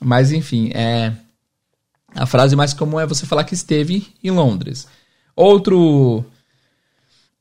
Mas, 0.00 0.32
enfim, 0.32 0.70
é... 0.74 1.12
A 2.14 2.26
frase 2.26 2.54
mais 2.54 2.72
comum 2.72 3.00
é 3.00 3.06
você 3.06 3.26
falar 3.26 3.44
que 3.44 3.54
esteve 3.54 4.06
em 4.22 4.30
Londres. 4.30 4.86
Outro, 5.34 6.24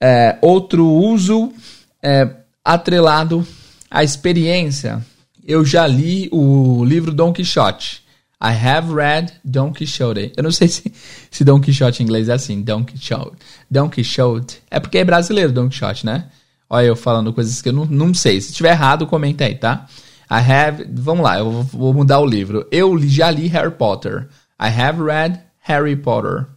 é, 0.02 0.38
outro 0.42 0.88
uso 0.88 1.54
é, 2.02 2.28
atrelado 2.66 3.46
a 3.90 4.04
experiência, 4.04 5.06
eu 5.46 5.64
já 5.64 5.86
li 5.86 6.28
o 6.32 6.84
livro 6.84 7.14
Don 7.14 7.32
Quixote. 7.32 8.03
I 8.43 8.51
have 8.51 8.93
read 8.93 9.32
Don 9.45 9.71
Quixote. 9.71 10.34
Eu 10.36 10.43
não 10.43 10.51
sei 10.51 10.67
se, 10.67 10.93
se 11.32 11.45
Don 11.45 11.62
Quixote 11.62 12.03
em 12.03 12.06
inglês 12.06 12.27
é 12.27 12.34
assim, 12.34 12.62
Don 12.62 12.84
Quixote. 12.84 13.38
Don 13.71 13.89
Quixote. 13.89 14.62
É 14.69 14.82
porque 14.82 14.97
é 14.97 15.06
brasileiro 15.06 15.53
Don 15.53 15.69
Quixote, 15.69 16.06
né? 16.06 16.25
Olha 16.69 16.88
eu 16.88 16.95
falando 16.95 17.32
coisas 17.32 17.62
que 17.62 17.69
eu 17.69 17.73
não, 17.73 17.86
não 17.86 18.13
sei. 18.13 18.41
Se 18.41 18.51
tiver 18.51 18.71
errado, 18.71 19.08
comenta 19.08 19.45
aí, 19.45 19.56
tá? 19.56 19.88
I 20.29 20.51
have... 20.51 20.86
Vamos 20.91 21.23
lá, 21.23 21.39
eu 21.39 21.63
vou 21.63 21.93
mudar 21.93 22.19
o 22.19 22.25
livro. 22.25 22.67
Eu 22.69 22.99
já 22.99 23.32
li 23.32 23.47
Harry 23.47 23.71
Potter. 23.71 24.27
I 24.60 24.67
have 24.67 25.01
read 25.01 25.39
Harry 25.62 25.95
Potter. 25.95 26.47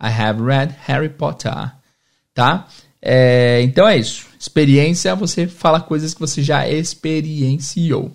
I 0.00 0.08
have 0.08 0.40
read 0.40 0.74
Harry 0.86 1.08
Potter. 1.08 1.72
Tá? 2.34 2.68
É, 3.02 3.62
então 3.62 3.88
é 3.88 3.96
isso. 3.96 4.26
Experiência, 4.38 5.14
você 5.16 5.48
fala 5.48 5.80
coisas 5.80 6.14
que 6.14 6.20
você 6.20 6.42
já 6.42 6.68
experienciou. 6.68 8.12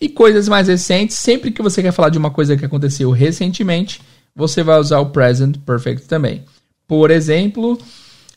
E 0.00 0.08
coisas 0.08 0.48
mais 0.48 0.68
recentes, 0.68 1.16
sempre 1.16 1.50
que 1.50 1.62
você 1.62 1.82
quer 1.82 1.92
falar 1.92 2.10
de 2.10 2.18
uma 2.18 2.30
coisa 2.30 2.56
que 2.56 2.64
aconteceu 2.64 3.10
recentemente, 3.10 4.00
você 4.34 4.62
vai 4.62 4.78
usar 4.78 5.00
o 5.00 5.10
present 5.10 5.56
perfect 5.58 6.06
também. 6.06 6.44
Por 6.86 7.10
exemplo, 7.10 7.78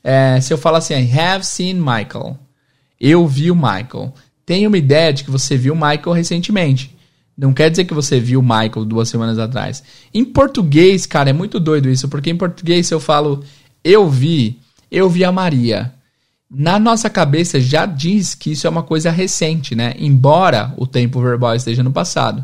é, 0.04 0.40
se 0.40 0.54
eu 0.54 0.58
falar 0.58 0.78
assim, 0.80 0.94
I 0.94 1.20
have 1.20 1.46
seen 1.46 1.76
Michael. 1.76 2.38
Eu 3.00 3.28
vi 3.28 3.52
o 3.52 3.56
Michael. 3.56 4.14
Tenha 4.46 4.68
uma 4.68 4.78
ideia 4.78 5.14
de 5.14 5.24
que 5.24 5.32
você 5.32 5.58
viu 5.58 5.74
o 5.74 5.76
Michael 5.76 6.12
recentemente. 6.14 6.96
Não 7.38 7.54
quer 7.54 7.70
dizer 7.70 7.86
que 7.86 7.94
você 7.94 8.20
viu 8.20 8.40
o 8.40 8.44
Michael 8.44 8.86
duas 8.86 9.08
semanas 9.08 9.40
atrás. 9.40 9.84
Em 10.14 10.26
português, 10.26 11.06
cara, 11.06 11.30
é 11.30 11.34
muito 11.34 11.60
doido 11.60 11.90
isso, 11.90 12.10
porque 12.10 12.30
em 12.30 12.36
português 12.36 12.88
se 12.88 12.94
eu 12.94 13.00
falo 13.00 13.44
eu 13.84 14.10
vi, 14.10 14.60
eu 14.92 15.10
vi 15.10 15.24
a 15.24 15.32
Maria. 15.32 15.94
Na 16.50 16.80
nossa 16.80 17.10
cabeça 17.10 17.60
já 17.60 17.86
diz 17.86 18.34
que 18.34 18.52
isso 18.52 18.66
é 18.66 18.70
uma 18.70 18.82
coisa 18.82 19.12
recente, 19.12 19.76
né? 19.76 19.94
Embora 20.00 20.74
o 20.78 20.88
tempo 20.88 21.22
verbal 21.22 21.56
esteja 21.56 21.84
no 21.84 21.92
passado. 21.92 22.44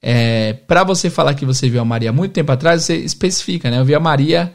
É, 0.00 0.52
para 0.52 0.84
você 0.84 1.10
falar 1.10 1.34
que 1.34 1.44
você 1.44 1.68
viu 1.68 1.80
a 1.80 1.84
Maria 1.84 2.12
muito 2.12 2.32
tempo 2.32 2.52
atrás, 2.52 2.84
você 2.84 2.96
especifica, 2.96 3.70
né? 3.70 3.78
Eu 3.78 3.84
vi 3.84 3.94
a 3.94 4.00
Maria 4.00 4.52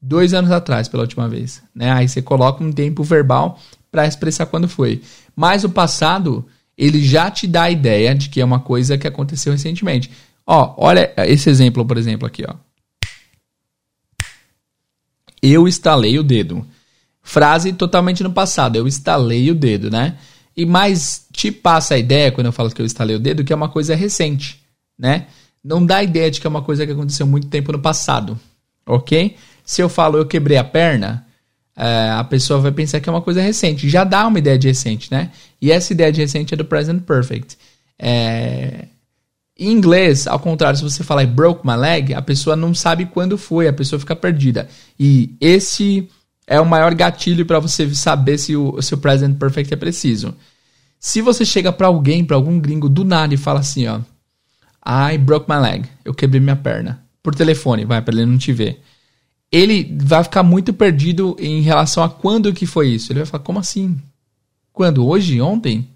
dois 0.00 0.34
anos 0.34 0.50
atrás 0.50 0.88
pela 0.88 1.02
última 1.02 1.28
vez, 1.28 1.62
né? 1.74 1.90
Aí 1.90 2.08
você 2.08 2.20
coloca 2.20 2.62
um 2.62 2.72
tempo 2.72 3.02
verbal 3.02 3.58
para 3.90 4.06
expressar 4.06 4.46
quando 4.46 4.68
foi. 4.68 5.02
Mas 5.34 5.64
o 5.64 5.70
passado, 5.70 6.46
ele 6.76 7.02
já 7.02 7.30
te 7.30 7.46
dá 7.46 7.64
a 7.64 7.70
ideia 7.70 8.14
de 8.14 8.28
que 8.28 8.40
é 8.40 8.44
uma 8.44 8.60
coisa 8.60 8.98
que 8.98 9.06
aconteceu 9.06 9.52
recentemente. 9.52 10.10
Ó, 10.46 10.74
olha 10.76 11.12
esse 11.18 11.48
exemplo, 11.50 11.84
por 11.84 11.96
exemplo, 11.96 12.26
aqui, 12.26 12.44
ó. 12.46 12.54
Eu 15.42 15.68
estalei 15.68 16.18
o 16.18 16.22
dedo. 16.22 16.66
Frase 17.28 17.74
totalmente 17.74 18.22
no 18.22 18.32
passado. 18.32 18.76
Eu 18.76 18.88
estalei 18.88 19.50
o 19.50 19.54
dedo, 19.54 19.90
né? 19.90 20.16
E 20.56 20.64
mais 20.64 21.26
te 21.30 21.52
passa 21.52 21.94
a 21.94 21.98
ideia, 21.98 22.32
quando 22.32 22.46
eu 22.46 22.52
falo 22.52 22.70
que 22.70 22.80
eu 22.80 22.86
estalei 22.86 23.16
o 23.16 23.18
dedo, 23.18 23.44
que 23.44 23.52
é 23.52 23.56
uma 23.56 23.68
coisa 23.68 23.94
recente, 23.94 24.62
né? 24.98 25.26
Não 25.62 25.84
dá 25.84 25.96
a 25.96 26.02
ideia 26.02 26.30
de 26.30 26.40
que 26.40 26.46
é 26.46 26.48
uma 26.48 26.62
coisa 26.62 26.86
que 26.86 26.92
aconteceu 26.92 27.26
muito 27.26 27.46
tempo 27.48 27.70
no 27.70 27.80
passado, 27.80 28.40
ok? 28.86 29.36
Se 29.62 29.82
eu 29.82 29.90
falo 29.90 30.16
eu 30.16 30.24
quebrei 30.24 30.56
a 30.56 30.64
perna, 30.64 31.26
é, 31.76 32.12
a 32.12 32.24
pessoa 32.24 32.60
vai 32.60 32.72
pensar 32.72 32.98
que 32.98 33.10
é 33.10 33.12
uma 33.12 33.20
coisa 33.20 33.42
recente. 33.42 33.90
Já 33.90 34.04
dá 34.04 34.26
uma 34.26 34.38
ideia 34.38 34.58
de 34.58 34.68
recente, 34.68 35.10
né? 35.12 35.30
E 35.60 35.70
essa 35.70 35.92
ideia 35.92 36.10
de 36.10 36.22
recente 36.22 36.54
é 36.54 36.56
do 36.56 36.64
present 36.64 37.02
perfect. 37.02 37.58
É... 37.98 38.86
Em 39.58 39.70
inglês, 39.70 40.26
ao 40.26 40.38
contrário, 40.38 40.78
se 40.78 40.82
você 40.82 41.04
falar 41.04 41.26
broke 41.26 41.66
my 41.66 41.76
leg, 41.76 42.14
a 42.14 42.22
pessoa 42.22 42.56
não 42.56 42.72
sabe 42.72 43.04
quando 43.04 43.36
foi, 43.36 43.68
a 43.68 43.72
pessoa 43.72 44.00
fica 44.00 44.16
perdida. 44.16 44.66
E 44.98 45.36
esse 45.42 46.08
é 46.48 46.58
o 46.58 46.66
maior 46.66 46.94
gatilho 46.94 47.44
para 47.44 47.60
você 47.60 47.94
saber 47.94 48.38
se 48.38 48.56
o, 48.56 48.80
se 48.80 48.94
o 48.94 48.98
present 48.98 49.36
perfect 49.38 49.72
é 49.72 49.76
preciso. 49.76 50.34
Se 50.98 51.20
você 51.20 51.44
chega 51.44 51.70
para 51.70 51.86
alguém, 51.86 52.24
para 52.24 52.36
algum 52.36 52.58
gringo 52.58 52.88
do 52.88 53.04
nada 53.04 53.34
e 53.34 53.36
fala 53.36 53.60
assim, 53.60 53.86
ó, 53.86 54.00
I 54.84 55.18
broke 55.18 55.48
my 55.48 55.58
leg, 55.58 55.86
eu 56.04 56.14
quebrei 56.14 56.40
minha 56.40 56.56
perna, 56.56 57.04
por 57.22 57.34
telefone, 57.34 57.84
vai 57.84 58.00
para 58.00 58.14
ele 58.14 58.24
não 58.24 58.38
te 58.38 58.50
ver. 58.52 58.82
Ele 59.52 59.94
vai 60.00 60.24
ficar 60.24 60.42
muito 60.42 60.72
perdido 60.72 61.36
em 61.38 61.60
relação 61.60 62.02
a 62.02 62.08
quando 62.08 62.52
que 62.52 62.66
foi 62.66 62.88
isso. 62.88 63.12
Ele 63.12 63.20
vai 63.20 63.26
falar, 63.26 63.44
como 63.44 63.58
assim? 63.58 63.98
Quando? 64.72 65.06
Hoje? 65.06 65.40
Ontem? 65.40 65.88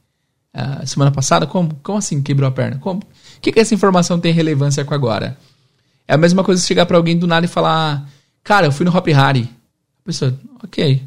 Uh, 0.55 0.87
semana 0.87 1.11
passada? 1.11 1.47
Como? 1.47 1.75
Como 1.83 1.99
assim 1.99 2.23
quebrou 2.23 2.49
a 2.49 2.53
perna? 2.53 2.79
Como? 2.79 3.01
O 3.01 3.41
que, 3.41 3.53
que 3.53 3.61
essa 3.61 3.75
informação 3.75 4.19
tem 4.19 4.33
relevância 4.33 4.85
com 4.85 4.95
agora? 4.95 5.37
É 6.09 6.15
a 6.15 6.19
mesma 6.19 6.43
coisa 6.43 6.65
chegar 6.65 6.87
para 6.87 6.97
alguém 6.97 7.19
do 7.19 7.27
nada 7.27 7.45
e 7.45 7.49
falar, 7.49 8.09
cara, 8.43 8.67
eu 8.67 8.73
fui 8.73 8.87
no 8.87 8.97
Hop 8.97 9.07
Harry. 9.09 9.51
A 10.03 10.05
pessoa, 10.05 10.39
ok. 10.63 11.03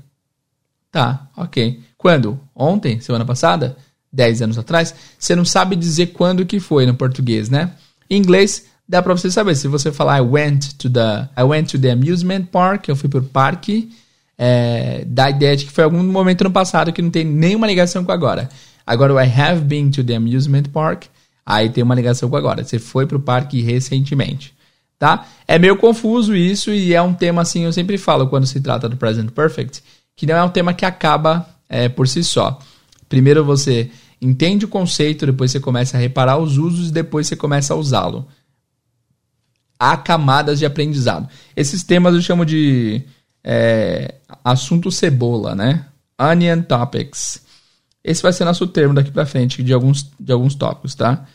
Tá, 0.91 1.27
ok. 1.35 1.81
Quando? 1.97 2.39
Ontem? 2.55 3.01
Semana 3.01 3.25
passada? 3.25 3.75
Dez 4.11 4.41
anos 4.41 4.57
atrás? 4.57 4.95
Você 5.19 5.35
não 5.35 5.43
sabe 5.43 5.75
dizer 5.75 6.07
quando 6.07 6.45
que 6.45 6.59
foi 6.59 6.85
no 6.85 6.95
português, 6.95 7.49
né? 7.49 7.73
Em 8.09 8.17
inglês, 8.17 8.65
dá 8.87 9.01
pra 9.01 9.13
você 9.13 9.29
saber. 9.29 9.55
Se 9.55 9.67
você 9.67 9.91
falar 9.91 10.19
I 10.19 10.21
went 10.21 10.73
to 10.77 10.89
the, 10.89 11.27
I 11.37 11.43
went 11.43 11.71
to 11.71 11.79
the 11.79 11.91
amusement 11.91 12.45
park, 12.45 12.87
eu 12.87 12.95
fui 12.95 13.09
pro 13.09 13.21
parque, 13.21 13.91
é, 14.37 15.03
dá 15.05 15.25
a 15.25 15.29
ideia 15.31 15.57
de 15.57 15.65
que 15.65 15.71
foi 15.71 15.83
algum 15.83 16.01
momento 16.01 16.45
no 16.45 16.51
passado 16.51 16.93
que 16.93 17.01
não 17.01 17.09
tem 17.09 17.25
nenhuma 17.25 17.67
ligação 17.67 18.05
com 18.05 18.11
agora. 18.13 18.49
Agora, 18.87 19.25
I 19.25 19.29
have 19.29 19.61
been 19.61 19.89
to 19.91 20.03
the 20.03 20.15
amusement 20.15 20.69
park, 20.71 21.05
aí 21.45 21.69
tem 21.69 21.83
uma 21.83 21.95
ligação 21.95 22.29
com 22.29 22.37
agora. 22.37 22.63
Você 22.63 22.79
foi 22.79 23.05
pro 23.05 23.19
parque 23.19 23.61
recentemente, 23.61 24.54
tá? 24.97 25.27
É 25.47 25.59
meio 25.59 25.77
confuso 25.77 26.35
isso 26.35 26.71
e 26.71 26.93
é 26.93 27.01
um 27.01 27.13
tema 27.13 27.41
assim, 27.41 27.63
eu 27.63 27.73
sempre 27.73 27.97
falo 27.97 28.27
quando 28.27 28.47
se 28.47 28.59
trata 28.61 28.89
do 28.89 28.97
present 28.97 29.29
perfect, 29.31 29.83
que 30.15 30.25
não 30.25 30.35
é 30.35 30.43
um 30.43 30.49
tema 30.49 30.73
que 30.73 30.85
acaba 30.85 31.47
é, 31.69 31.89
por 31.89 32.07
si 32.07 32.23
só. 32.23 32.59
Primeiro 33.09 33.43
você 33.43 33.91
entende 34.21 34.65
o 34.65 34.69
conceito, 34.69 35.25
depois 35.25 35.51
você 35.51 35.59
começa 35.59 35.97
a 35.97 35.99
reparar 35.99 36.37
os 36.37 36.57
usos 36.57 36.89
e 36.89 36.93
depois 36.93 37.27
você 37.27 37.35
começa 37.35 37.73
a 37.73 37.77
usá-lo. 37.77 38.27
Há 39.77 39.97
camadas 39.97 40.59
de 40.59 40.65
aprendizado. 40.65 41.27
Esses 41.55 41.83
temas 41.83 42.15
eu 42.15 42.21
chamo 42.21 42.45
de 42.45 43.03
é, 43.43 44.15
assunto 44.43 44.89
cebola, 44.89 45.53
né? 45.53 45.85
Onion 46.19 46.61
topics. 46.61 47.43
Esse 48.03 48.23
vai 48.23 48.31
ser 48.31 48.45
nosso 48.45 48.65
termo 48.67 48.93
daqui 48.93 49.11
para 49.11 49.25
frente 49.25 49.61
de 49.61 49.73
alguns, 49.73 50.09
de 50.19 50.31
alguns 50.31 50.55
tópicos, 50.55 50.95
tá? 50.95 51.25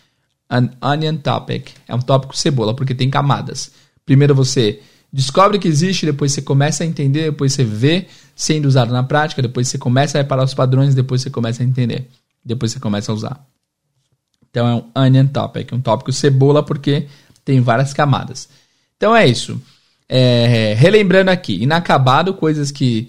An 0.50 0.68
onion 0.82 1.16
topic 1.16 1.70
é 1.86 1.94
um 1.94 2.00
tópico 2.00 2.36
cebola 2.36 2.74
porque 2.74 2.94
tem 2.94 3.08
camadas. 3.08 3.70
Primeiro 4.04 4.34
você 4.34 4.80
descobre 5.12 5.58
que 5.58 5.68
existe, 5.68 6.06
depois 6.06 6.32
você 6.32 6.42
começa 6.42 6.82
a 6.82 6.86
entender, 6.86 7.30
depois 7.30 7.52
você 7.52 7.64
vê 7.64 8.06
sendo 8.34 8.66
usado 8.66 8.92
na 8.92 9.02
prática, 9.02 9.42
depois 9.42 9.68
você 9.68 9.78
começa 9.78 10.18
a 10.18 10.22
reparar 10.22 10.44
os 10.44 10.54
padrões, 10.54 10.94
depois 10.94 11.22
você 11.22 11.30
começa 11.30 11.62
a 11.62 11.66
entender, 11.66 12.08
depois 12.44 12.72
você 12.72 12.80
começa 12.80 13.12
a 13.12 13.14
usar. 13.14 13.46
Então 14.50 14.66
é 14.66 14.74
um 14.74 15.06
onion 15.06 15.26
topic, 15.26 15.72
um 15.72 15.80
tópico 15.80 16.12
cebola 16.12 16.64
porque 16.64 17.06
tem 17.44 17.60
várias 17.60 17.92
camadas. 17.92 18.48
Então 18.96 19.14
é 19.14 19.26
isso. 19.26 19.60
É, 20.08 20.74
relembrando 20.76 21.30
aqui, 21.30 21.62
inacabado, 21.62 22.34
coisas 22.34 22.72
que 22.72 23.08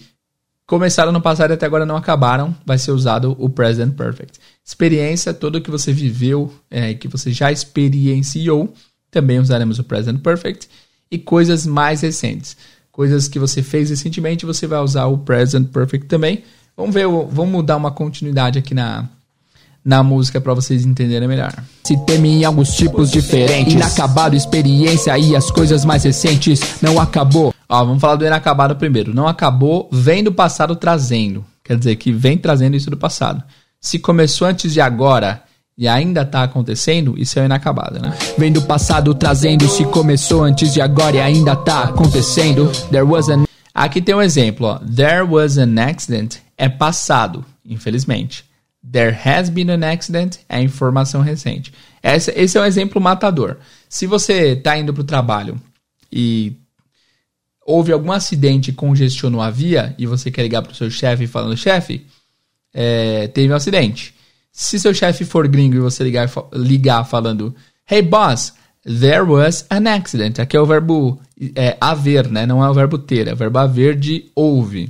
começaram 0.71 1.12
no 1.12 1.19
passado 1.19 1.51
e 1.51 1.53
até 1.55 1.65
agora 1.65 1.86
não 1.86 1.97
acabaram, 1.97 2.55
vai 2.65 2.77
ser 2.77 2.91
usado 2.91 3.36
o 3.38 3.49
present 3.49 3.93
perfect. 3.93 4.39
Experiência, 4.63 5.34
tudo 5.34 5.60
que 5.60 5.69
você 5.69 5.91
viveu, 5.91 6.49
é, 6.69 6.93
que 6.93 7.10
você 7.10 7.34
já 7.34 7.51
experienciou, 7.51 8.73
também 9.12 9.38
usaremos 9.38 9.79
o 9.79 9.84
present 9.84 10.21
perfect. 10.21 10.69
E 11.12 11.19
coisas 11.19 11.65
mais 11.65 11.99
recentes, 11.99 12.55
coisas 12.89 13.27
que 13.27 13.38
você 13.38 13.62
fez 13.62 13.89
recentemente, 13.89 14.45
você 14.45 14.65
vai 14.65 14.79
usar 14.79 15.07
o 15.07 15.17
present 15.17 15.67
perfect 15.67 16.07
também. 16.07 16.41
Vamos 16.77 16.93
ver, 16.93 17.05
vamos 17.05 17.49
mudar 17.49 17.75
uma 17.75 17.91
continuidade 17.91 18.57
aqui 18.57 18.73
na, 18.73 19.10
na 19.84 20.01
música 20.01 20.39
para 20.39 20.53
vocês 20.53 20.86
entenderem 20.86 21.27
melhor. 21.27 21.53
Se 21.84 21.97
teme 22.05 22.29
em 22.29 22.45
alguns 22.45 22.73
tipos 22.77 23.12
diferentes. 23.12 23.73
Inacabado, 23.73 24.38
experiência 24.38 25.17
e 25.17 25.36
as 25.36 25.51
coisas 25.51 25.84
mais 25.84 26.05
recentes. 26.05 26.81
Não 26.81 26.97
acabou. 26.97 27.53
Ó, 27.71 27.86
vamos 27.86 28.01
falar 28.01 28.17
do 28.17 28.25
inacabado 28.25 28.75
primeiro. 28.75 29.13
Não 29.13 29.29
acabou, 29.29 29.88
vem 29.93 30.21
do 30.21 30.34
passado 30.34 30.75
trazendo. 30.75 31.45
Quer 31.63 31.77
dizer 31.77 31.95
que 31.95 32.12
vem 32.12 32.38
trazendo 32.38 32.75
isso 32.75 32.91
do 32.91 32.97
passado. 32.97 33.41
Se 33.79 33.97
começou 33.97 34.45
antes 34.45 34.73
de 34.73 34.81
agora 34.81 35.41
e 35.77 35.88
ainda 35.88 36.25
tá 36.25 36.43
acontecendo, 36.43 37.15
isso 37.17 37.39
é 37.39 37.45
inacabado, 37.45 37.97
né? 37.97 38.13
Vem 38.38 38.51
do 38.51 38.62
passado 38.62 39.15
trazendo. 39.15 39.69
Se 39.69 39.86
começou 39.86 40.43
antes 40.43 40.73
de 40.73 40.81
agora 40.81 41.15
e 41.15 41.21
ainda 41.21 41.55
tá 41.55 41.84
acontecendo. 41.84 42.69
There 42.89 43.05
was 43.05 43.29
an. 43.29 43.45
Aqui 43.73 44.01
tem 44.01 44.13
um 44.13 44.21
exemplo, 44.21 44.67
ó. 44.67 44.79
There 44.79 45.21
was 45.21 45.57
an 45.57 45.79
accident 45.79 46.39
é 46.57 46.67
passado, 46.67 47.45
infelizmente. 47.65 48.43
There 48.91 49.17
has 49.23 49.49
been 49.49 49.71
an 49.71 49.89
accident 49.89 50.39
é 50.49 50.62
informação 50.62 51.21
recente. 51.21 51.71
Esse, 52.03 52.31
esse 52.31 52.57
é 52.57 52.62
um 52.62 52.65
exemplo 52.65 52.99
matador. 52.99 53.55
Se 53.88 54.05
você 54.05 54.49
está 54.49 54.77
indo 54.77 54.93
para 54.93 55.01
o 55.01 55.05
trabalho 55.05 55.55
e 56.12 56.57
houve 57.65 57.91
algum 57.91 58.12
acidente 58.12 58.71
e 58.71 58.74
congestionou 58.74 59.41
a 59.41 59.50
via 59.50 59.95
e 59.97 60.06
você 60.06 60.32
quer 60.32 60.43
ligar 60.43 60.62
para 60.62 60.71
o 60.71 60.76
seu 60.76 60.89
chefe 60.89 61.28
falando, 61.28 61.56
chefe, 61.56 62.06
é, 62.74 63.28
teve 63.28 63.52
um 63.52 63.56
acidente. 63.56 64.13
Se 64.52 64.80
seu 64.80 64.93
chefe 64.93 65.24
for 65.24 65.47
gringo 65.47 65.76
e 65.76 65.80
você 65.80 66.04
ligar, 66.04 66.30
ligar 66.54 67.06
falando, 67.06 67.56
hey 67.89 68.02
boss, 68.02 68.54
there 68.84 69.24
was 69.24 69.65
an 69.69 69.88
accident. 69.88 70.39
Aqui 70.39 70.58
é 70.58 70.60
o 70.60 70.65
verbo 70.65 71.21
é, 71.56 71.78
haver, 71.80 72.30
né? 72.30 72.45
Não 72.45 72.63
é 72.63 72.69
o 72.69 72.74
verbo 72.74 72.97
ter, 72.97 73.28
é 73.28 73.34
o 73.34 73.38
verbo 73.38 73.60
haver 73.60 73.95
de 73.95 74.30
houve. 74.36 74.89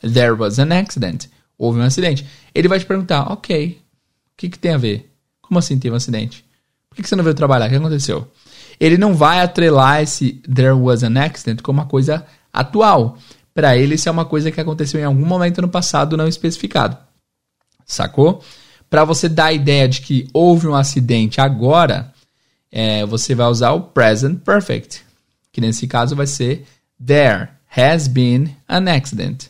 There 0.00 0.32
was 0.32 0.58
an 0.58 0.72
accident 0.72 1.26
houve 1.58 1.78
um 1.78 1.82
acidente. 1.82 2.26
Ele 2.54 2.68
vai 2.68 2.78
te 2.78 2.86
perguntar, 2.86 3.32
ok, 3.32 3.78
o 3.78 4.36
que, 4.36 4.48
que 4.48 4.58
tem 4.58 4.72
a 4.72 4.78
ver? 4.78 5.10
Como 5.40 5.58
assim 5.58 5.78
teve 5.78 5.92
um 5.92 5.96
acidente? 5.96 6.44
Por 6.88 6.96
que, 6.96 7.02
que 7.02 7.08
você 7.08 7.16
não 7.16 7.24
veio 7.24 7.34
trabalhar? 7.34 7.66
O 7.66 7.70
que 7.70 7.76
aconteceu? 7.76 8.28
Ele 8.82 8.98
não 8.98 9.14
vai 9.14 9.40
atrelar 9.40 10.02
esse 10.02 10.42
there 10.52 10.72
was 10.72 11.04
an 11.04 11.16
accident 11.16 11.62
como 11.62 11.78
uma 11.78 11.86
coisa 11.86 12.26
atual. 12.52 13.16
Para 13.54 13.76
ele, 13.76 13.94
isso 13.94 14.08
é 14.08 14.12
uma 14.12 14.24
coisa 14.24 14.50
que 14.50 14.60
aconteceu 14.60 14.98
em 15.00 15.04
algum 15.04 15.24
momento 15.24 15.62
no 15.62 15.68
passado 15.68 16.16
não 16.16 16.26
especificado. 16.26 16.98
Sacou? 17.86 18.42
Para 18.90 19.04
você 19.04 19.28
dar 19.28 19.46
a 19.46 19.52
ideia 19.52 19.88
de 19.88 20.00
que 20.00 20.26
houve 20.34 20.66
um 20.66 20.74
acidente 20.74 21.40
agora, 21.40 22.12
é, 22.72 23.06
você 23.06 23.36
vai 23.36 23.46
usar 23.46 23.70
o 23.70 23.82
present 23.82 24.40
perfect, 24.40 25.04
que 25.52 25.60
nesse 25.60 25.86
caso 25.86 26.16
vai 26.16 26.26
ser 26.26 26.66
there 27.00 27.50
has 27.76 28.08
been 28.08 28.52
an 28.68 28.92
accident. 28.92 29.44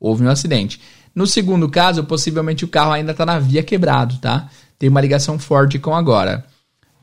Houve 0.00 0.24
um 0.24 0.30
acidente. 0.30 0.80
No 1.14 1.26
segundo 1.26 1.68
caso, 1.68 2.04
possivelmente 2.04 2.64
o 2.64 2.68
carro 2.68 2.92
ainda 2.92 3.12
está 3.12 3.26
na 3.26 3.38
via 3.38 3.62
quebrado, 3.62 4.16
tá? 4.16 4.48
Tem 4.78 4.88
uma 4.88 5.02
ligação 5.02 5.38
forte 5.38 5.78
com 5.78 5.94
agora. 5.94 6.46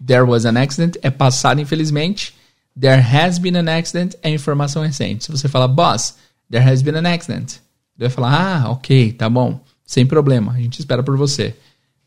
There 0.05 0.23
was 0.23 0.45
an 0.45 0.57
accident 0.57 0.97
é 1.01 1.09
passado, 1.09 1.59
infelizmente. 1.59 2.33
There 2.79 3.01
has 3.01 3.39
been 3.39 3.57
an 3.57 3.69
accident 3.69 4.15
é 4.21 4.29
informação 4.29 4.83
recente. 4.83 5.25
Se 5.25 5.31
você 5.31 5.47
fala, 5.47 5.67
boss, 5.67 6.15
there 6.51 6.69
has 6.69 6.81
been 6.81 6.97
an 6.97 7.07
accident. 7.11 7.53
Ele 7.97 8.07
vai 8.07 8.09
falar, 8.09 8.63
ah, 8.65 8.71
ok, 8.71 9.13
tá 9.13 9.29
bom. 9.29 9.59
Sem 9.85 10.05
problema, 10.05 10.53
a 10.53 10.57
gente 10.57 10.79
espera 10.79 11.01
por 11.01 11.15
você. 11.15 11.55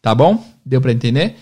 Tá 0.02 0.14
bom? 0.14 0.44
Deu 0.64 0.80
para 0.80 0.92
entender? 0.92 1.36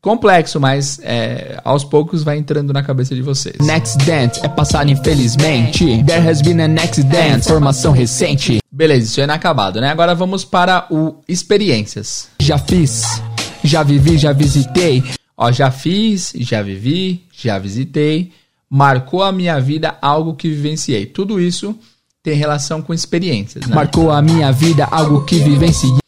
Complexo, 0.00 0.60
mas 0.60 1.00
é, 1.02 1.58
aos 1.64 1.82
poucos 1.82 2.22
vai 2.22 2.36
entrando 2.36 2.72
na 2.72 2.82
cabeça 2.82 3.14
de 3.14 3.22
vocês. 3.22 3.56
Next 3.60 3.96
dance 4.04 4.38
é 4.44 4.48
passado 4.48 4.90
infelizmente. 4.90 6.04
There 6.04 6.28
has 6.28 6.42
been 6.42 6.60
an 6.60 6.76
accident. 6.78 7.38
Informação 7.38 7.92
recente. 7.92 8.58
Beleza, 8.70 9.06
isso 9.06 9.20
é 9.20 9.24
inacabado, 9.24 9.80
né? 9.80 9.88
Agora 9.88 10.14
vamos 10.14 10.44
para 10.44 10.86
o 10.90 11.22
experiências. 11.26 12.28
Já 12.38 12.58
fiz, 12.58 13.22
já 13.62 13.82
vivi, 13.82 14.18
já 14.18 14.32
visitei. 14.32 15.02
Ó, 15.36 15.50
já 15.50 15.70
fiz, 15.70 16.32
já 16.36 16.62
vivi, 16.62 17.24
já 17.32 17.58
visitei. 17.58 18.32
Marcou 18.70 19.22
a 19.22 19.32
minha 19.32 19.60
vida 19.60 19.96
algo 20.00 20.34
que 20.34 20.48
vivenciei. 20.48 21.06
Tudo 21.06 21.40
isso 21.40 21.78
tem 22.22 22.34
relação 22.34 22.80
com 22.80 22.94
experiências, 22.94 23.66
né? 23.66 23.74
Marcou 23.74 24.10
a 24.10 24.22
minha 24.22 24.50
vida 24.50 24.84
algo 24.84 25.24
que 25.24 25.38
vivenciei. 25.38 25.98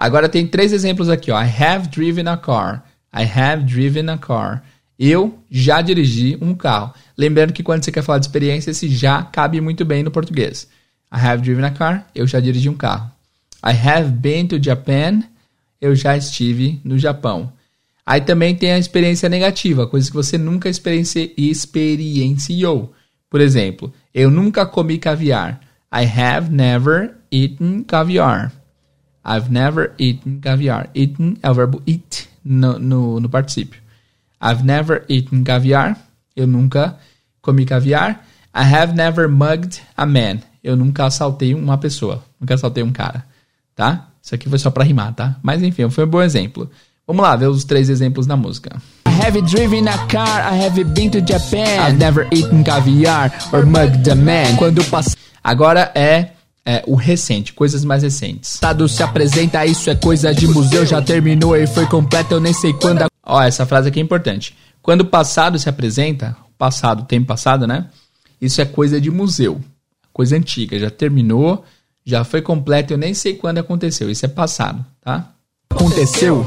Agora 0.00 0.30
tem 0.30 0.46
três 0.46 0.72
exemplos 0.72 1.10
aqui, 1.10 1.30
ó. 1.30 1.38
I 1.38 1.46
have 1.46 1.88
driven 1.88 2.26
a 2.26 2.36
car. 2.36 2.84
I 3.14 3.24
have 3.24 3.64
driven 3.64 4.08
a 4.08 4.16
car. 4.16 4.64
Eu 4.98 5.38
já 5.50 5.82
dirigi 5.82 6.38
um 6.40 6.54
carro. 6.54 6.94
Lembrando 7.18 7.52
que 7.52 7.62
quando 7.62 7.84
você 7.84 7.92
quer 7.92 8.02
falar 8.02 8.18
de 8.18 8.26
experiência, 8.26 8.70
esse 8.70 8.88
já 8.88 9.22
cabe 9.22 9.60
muito 9.60 9.84
bem 9.84 10.02
no 10.02 10.10
português. 10.10 10.68
I 11.12 11.18
have 11.18 11.42
driven 11.42 11.64
a 11.64 11.70
car. 11.70 12.06
Eu 12.14 12.26
já 12.26 12.40
dirigi 12.40 12.68
um 12.68 12.76
carro. 12.76 13.10
I 13.62 13.72
have 13.72 14.10
been 14.10 14.46
to 14.46 14.62
Japan. 14.62 15.22
Eu 15.80 15.94
já 15.94 16.16
estive 16.16 16.80
no 16.82 16.98
Japão. 16.98 17.52
Aí 18.04 18.20
também 18.20 18.54
tem 18.54 18.72
a 18.72 18.78
experiência 18.78 19.28
negativa, 19.28 19.86
coisas 19.86 20.10
que 20.10 20.16
você 20.16 20.36
nunca 20.36 20.68
experienci 20.68 21.32
experienciou. 21.36 22.92
Por 23.28 23.40
exemplo, 23.40 23.92
eu 24.12 24.30
nunca 24.30 24.66
comi 24.66 24.98
caviar. 24.98 25.60
I 25.92 26.04
have 26.04 26.50
never 26.50 27.14
eaten 27.30 27.84
caviar. 27.84 28.52
I've 29.24 29.50
never 29.50 29.92
eaten 29.98 30.40
caviar. 30.40 30.90
Eaten 30.94 31.36
é 31.42 31.50
o 31.50 31.54
verbo 31.54 31.82
eat 31.86 32.28
no, 32.44 32.78
no, 32.78 33.20
no 33.20 33.28
particípio. 33.28 33.80
I've 34.42 34.64
never 34.64 35.04
eaten 35.08 35.44
caviar. 35.44 35.96
Eu 36.34 36.46
nunca 36.46 36.98
comi 37.40 37.64
caviar. 37.64 38.26
I 38.54 38.64
have 38.64 38.94
never 38.94 39.28
mugged 39.28 39.80
a 39.96 40.06
man 40.06 40.40
eu 40.62 40.76
nunca 40.76 41.06
assaltei 41.06 41.54
uma 41.54 41.78
pessoa, 41.78 42.22
nunca 42.38 42.54
assaltei 42.54 42.82
um 42.82 42.92
cara, 42.92 43.24
tá? 43.74 44.08
Isso 44.22 44.34
aqui 44.34 44.48
foi 44.48 44.58
só 44.58 44.70
para 44.70 44.84
rimar, 44.84 45.14
tá? 45.14 45.38
Mas 45.42 45.62
enfim, 45.62 45.88
foi 45.88 46.04
um 46.04 46.08
bom 46.08 46.22
exemplo. 46.22 46.70
Vamos 47.10 47.24
lá 47.24 47.34
ver 47.34 47.48
os 47.48 47.64
três 47.64 47.90
exemplos 47.90 48.24
na 48.24 48.36
música. 48.36 48.80
I 49.04 49.26
have 49.26 49.42
driven 49.42 49.88
a 49.88 49.98
car, 50.06 50.54
I 50.54 50.64
have 50.64 50.84
been 50.84 51.10
to 51.10 51.18
Japan. 51.18 51.88
I've 51.88 51.98
never 51.98 52.28
eaten 52.30 52.62
caviar 52.62 53.32
or 53.52 53.66
mugged 53.66 54.08
a 54.08 54.14
man. 54.14 54.54
Quando 54.56 54.84
pass... 54.84 55.16
Agora 55.42 55.90
é, 55.96 56.28
é, 56.64 56.84
o 56.86 56.94
recente, 56.94 57.52
coisas 57.52 57.84
mais 57.84 58.04
recentes. 58.04 58.54
Estado 58.54 58.88
se 58.88 59.02
apresenta, 59.02 59.66
isso 59.66 59.90
é 59.90 59.96
coisa 59.96 60.32
de 60.32 60.46
museu, 60.46 60.86
já 60.86 61.02
terminou 61.02 61.56
e 61.56 61.66
foi 61.66 61.86
completo, 61.86 62.34
eu 62.34 62.40
nem 62.40 62.52
sei 62.52 62.72
quando. 62.74 63.06
Ó, 63.26 63.42
essa 63.42 63.66
frase 63.66 63.88
aqui 63.88 63.98
é 63.98 64.02
importante. 64.02 64.56
Quando 64.80 65.00
o 65.00 65.06
passado 65.06 65.58
se 65.58 65.68
apresenta, 65.68 66.36
passado, 66.56 67.06
tempo 67.06 67.26
passado, 67.26 67.66
né? 67.66 67.86
Isso 68.40 68.60
é 68.60 68.64
coisa 68.64 69.00
de 69.00 69.10
museu 69.10 69.60
coisa 70.12 70.36
antiga, 70.36 70.78
já 70.78 70.90
terminou, 70.90 71.64
já 72.04 72.24
foi 72.24 72.42
completo, 72.42 72.92
eu 72.92 72.98
nem 72.98 73.14
sei 73.14 73.34
quando 73.34 73.58
aconteceu, 73.58 74.10
isso 74.10 74.26
é 74.26 74.28
passado, 74.28 74.84
tá? 75.00 75.32
Aconteceu. 75.70 76.44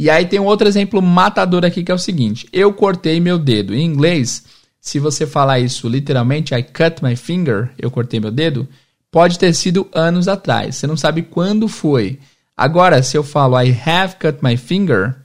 E 0.00 0.08
aí 0.08 0.24
tem 0.24 0.40
um 0.40 0.46
outro 0.46 0.66
exemplo 0.66 1.02
matador 1.02 1.62
aqui 1.62 1.84
que 1.84 1.92
é 1.92 1.94
o 1.94 1.98
seguinte: 1.98 2.48
eu 2.54 2.72
cortei 2.72 3.20
meu 3.20 3.38
dedo. 3.38 3.74
Em 3.74 3.84
inglês, 3.84 4.44
se 4.80 4.98
você 4.98 5.26
falar 5.26 5.60
isso 5.60 5.86
literalmente, 5.86 6.54
I 6.54 6.62
cut 6.62 7.04
my 7.04 7.14
finger, 7.14 7.70
eu 7.78 7.90
cortei 7.90 8.18
meu 8.18 8.30
dedo, 8.30 8.66
pode 9.10 9.38
ter 9.38 9.54
sido 9.54 9.86
anos 9.92 10.26
atrás. 10.26 10.76
Você 10.76 10.86
não 10.86 10.96
sabe 10.96 11.20
quando 11.20 11.68
foi. 11.68 12.18
Agora, 12.56 13.02
se 13.02 13.14
eu 13.14 13.22
falo 13.22 13.60
I 13.60 13.78
have 13.84 14.16
cut 14.18 14.38
my 14.42 14.56
finger, 14.56 15.16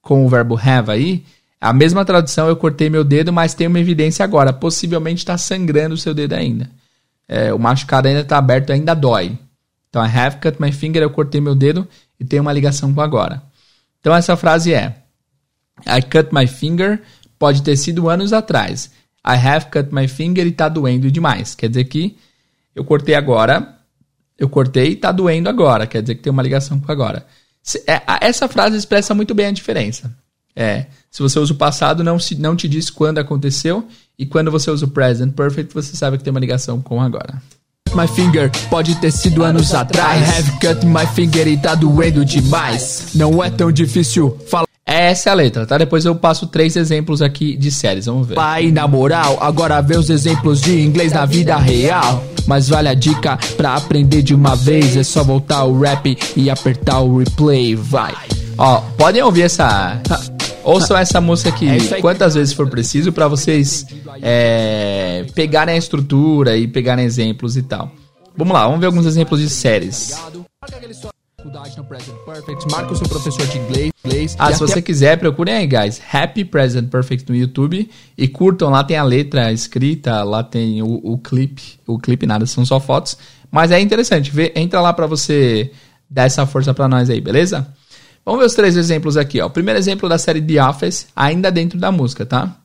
com 0.00 0.24
o 0.24 0.28
verbo 0.30 0.58
have 0.58 0.90
aí, 0.90 1.24
a 1.60 1.74
mesma 1.74 2.02
tradução, 2.02 2.48
eu 2.48 2.56
cortei 2.56 2.88
meu 2.88 3.04
dedo, 3.04 3.34
mas 3.34 3.52
tem 3.52 3.66
uma 3.66 3.80
evidência 3.80 4.24
agora. 4.24 4.50
Possivelmente 4.50 5.18
está 5.18 5.36
sangrando 5.36 5.94
o 5.94 5.98
seu 5.98 6.14
dedo 6.14 6.32
ainda. 6.32 6.70
É, 7.28 7.52
o 7.52 7.58
machucado 7.58 8.08
ainda 8.08 8.20
está 8.20 8.38
aberto, 8.38 8.72
ainda 8.72 8.94
dói. 8.94 9.38
Então, 9.90 10.02
I 10.02 10.08
have 10.08 10.38
cut 10.38 10.56
my 10.58 10.72
finger, 10.72 11.02
eu 11.02 11.10
cortei 11.10 11.38
meu 11.38 11.54
dedo 11.54 11.86
e 12.18 12.24
tem 12.24 12.40
uma 12.40 12.50
ligação 12.50 12.94
com 12.94 13.02
agora. 13.02 13.51
Então, 14.02 14.14
essa 14.14 14.36
frase 14.36 14.74
é: 14.74 14.96
I 15.86 16.02
cut 16.02 16.34
my 16.34 16.46
finger 16.46 17.00
pode 17.38 17.62
ter 17.62 17.76
sido 17.76 18.08
anos 18.08 18.32
atrás. 18.32 18.90
I 19.24 19.36
have 19.36 19.66
cut 19.66 19.94
my 19.94 20.08
finger 20.08 20.44
e 20.44 20.50
está 20.50 20.68
doendo 20.68 21.10
demais. 21.10 21.54
Quer 21.54 21.68
dizer 21.68 21.84
que 21.84 22.18
eu 22.74 22.84
cortei 22.84 23.14
agora, 23.14 23.78
eu 24.36 24.48
cortei 24.48 24.88
e 24.88 24.92
está 24.94 25.12
doendo 25.12 25.48
agora. 25.48 25.86
Quer 25.86 26.02
dizer 26.02 26.16
que 26.16 26.22
tem 26.22 26.32
uma 26.32 26.42
ligação 26.42 26.80
com 26.80 26.90
agora. 26.90 27.24
É, 27.86 28.02
essa 28.20 28.48
frase 28.48 28.76
expressa 28.76 29.14
muito 29.14 29.34
bem 29.34 29.46
a 29.46 29.52
diferença. 29.52 30.12
É, 30.54 30.86
se 31.08 31.22
você 31.22 31.38
usa 31.38 31.52
o 31.52 31.56
passado, 31.56 32.02
não, 32.02 32.18
se, 32.18 32.34
não 32.34 32.56
te 32.56 32.68
diz 32.68 32.90
quando 32.90 33.18
aconteceu, 33.18 33.86
e 34.18 34.26
quando 34.26 34.50
você 34.50 34.68
usa 34.70 34.84
o 34.84 34.90
present 34.90 35.32
perfect, 35.32 35.72
você 35.72 35.96
sabe 35.96 36.18
que 36.18 36.24
tem 36.24 36.32
uma 36.32 36.40
ligação 36.40 36.82
com 36.82 37.00
agora. 37.00 37.40
My 37.94 38.08
finger 38.08 38.50
pode 38.70 38.94
ter 38.96 39.10
sido 39.10 39.44
anos 39.44 39.74
atrás. 39.74 40.20
I 40.20 40.38
have 40.38 40.52
cut 40.52 40.86
my 40.86 41.06
finger 41.14 41.46
e 41.46 41.56
tá 41.58 41.74
doendo 41.74 42.24
demais. 42.24 43.08
Não 43.14 43.44
é 43.44 43.50
tão 43.50 43.70
difícil 43.70 44.36
falar. 44.48 44.66
Essa 44.84 45.30
é 45.30 45.32
a 45.32 45.34
letra, 45.34 45.66
tá? 45.66 45.78
Depois 45.78 46.04
eu 46.04 46.14
passo 46.14 46.46
três 46.46 46.74
exemplos 46.74 47.22
aqui 47.22 47.56
de 47.56 47.70
séries, 47.70 48.06
vamos 48.06 48.26
ver. 48.26 48.34
Pai, 48.34 48.70
na 48.72 48.88
moral, 48.88 49.38
agora 49.40 49.80
vê 49.80 49.96
os 49.96 50.10
exemplos 50.10 50.60
de 50.60 50.80
inglês 50.80 51.12
na 51.12 51.24
vida 51.24 51.56
real. 51.56 52.24
Mas 52.46 52.68
vale 52.68 52.88
a 52.88 52.94
dica 52.94 53.38
pra 53.56 53.74
aprender 53.74 54.22
de 54.22 54.34
uma 54.34 54.56
vez. 54.56 54.96
É 54.96 55.02
só 55.02 55.22
voltar 55.22 55.64
o 55.64 55.78
rap 55.78 56.16
e 56.36 56.50
apertar 56.50 57.00
o 57.00 57.18
replay, 57.18 57.74
vai. 57.74 58.14
Ó, 58.58 58.80
podem 58.96 59.22
ouvir 59.22 59.42
essa. 59.42 60.00
Ouçam 60.64 60.96
essa 60.96 61.20
música 61.20 61.50
aqui 61.50 61.68
é 61.68 62.00
quantas 62.00 62.34
vezes 62.34 62.52
for 62.54 62.68
preciso 62.68 63.12
para 63.12 63.28
vocês 63.28 63.86
é, 64.20 65.26
pegarem 65.34 65.74
a 65.74 65.78
estrutura 65.78 66.56
e 66.56 66.68
pegarem 66.68 67.04
exemplos 67.04 67.56
e 67.56 67.62
tal. 67.62 67.90
Vamos 68.36 68.54
lá, 68.54 68.64
vamos 68.64 68.80
ver 68.80 68.86
alguns 68.86 69.06
exemplos 69.06 69.40
de 69.40 69.50
séries. 69.50 70.16
Marca 72.70 72.92
o 72.92 72.96
seu 72.96 73.08
professor 73.08 73.46
de 73.46 73.58
inglês. 73.58 74.36
Ah, 74.38 74.52
se 74.52 74.60
você 74.60 74.80
quiser, 74.80 75.18
procurem 75.18 75.54
aí, 75.54 75.66
guys. 75.66 76.00
Happy 76.12 76.44
Present 76.44 76.88
Perfect 76.88 77.28
no 77.28 77.36
YouTube 77.36 77.90
e 78.16 78.28
curtam. 78.28 78.70
Lá 78.70 78.84
tem 78.84 78.96
a 78.96 79.02
letra 79.02 79.52
escrita, 79.52 80.22
lá 80.22 80.42
tem 80.42 80.82
o, 80.82 81.00
o 81.02 81.18
clipe. 81.18 81.80
O 81.86 81.98
clipe 81.98 82.26
nada, 82.26 82.46
são 82.46 82.64
só 82.64 82.78
fotos. 82.78 83.18
Mas 83.50 83.70
é 83.70 83.80
interessante. 83.80 84.30
Vê, 84.30 84.52
entra 84.54 84.80
lá 84.80 84.92
para 84.92 85.06
você 85.06 85.72
dar 86.08 86.24
essa 86.24 86.46
força 86.46 86.72
para 86.72 86.88
nós 86.88 87.10
aí, 87.10 87.20
beleza? 87.20 87.66
Vamos 88.24 88.40
ver 88.40 88.46
os 88.46 88.54
três 88.54 88.76
exemplos 88.76 89.16
aqui. 89.16 89.40
Ó. 89.40 89.46
O 89.46 89.50
primeiro 89.50 89.78
exemplo 89.78 90.08
da 90.08 90.16
série 90.16 90.40
The 90.40 90.62
Office, 90.62 91.08
ainda 91.14 91.50
dentro 91.50 91.78
da 91.78 91.90
música, 91.90 92.24
tá? 92.24 92.56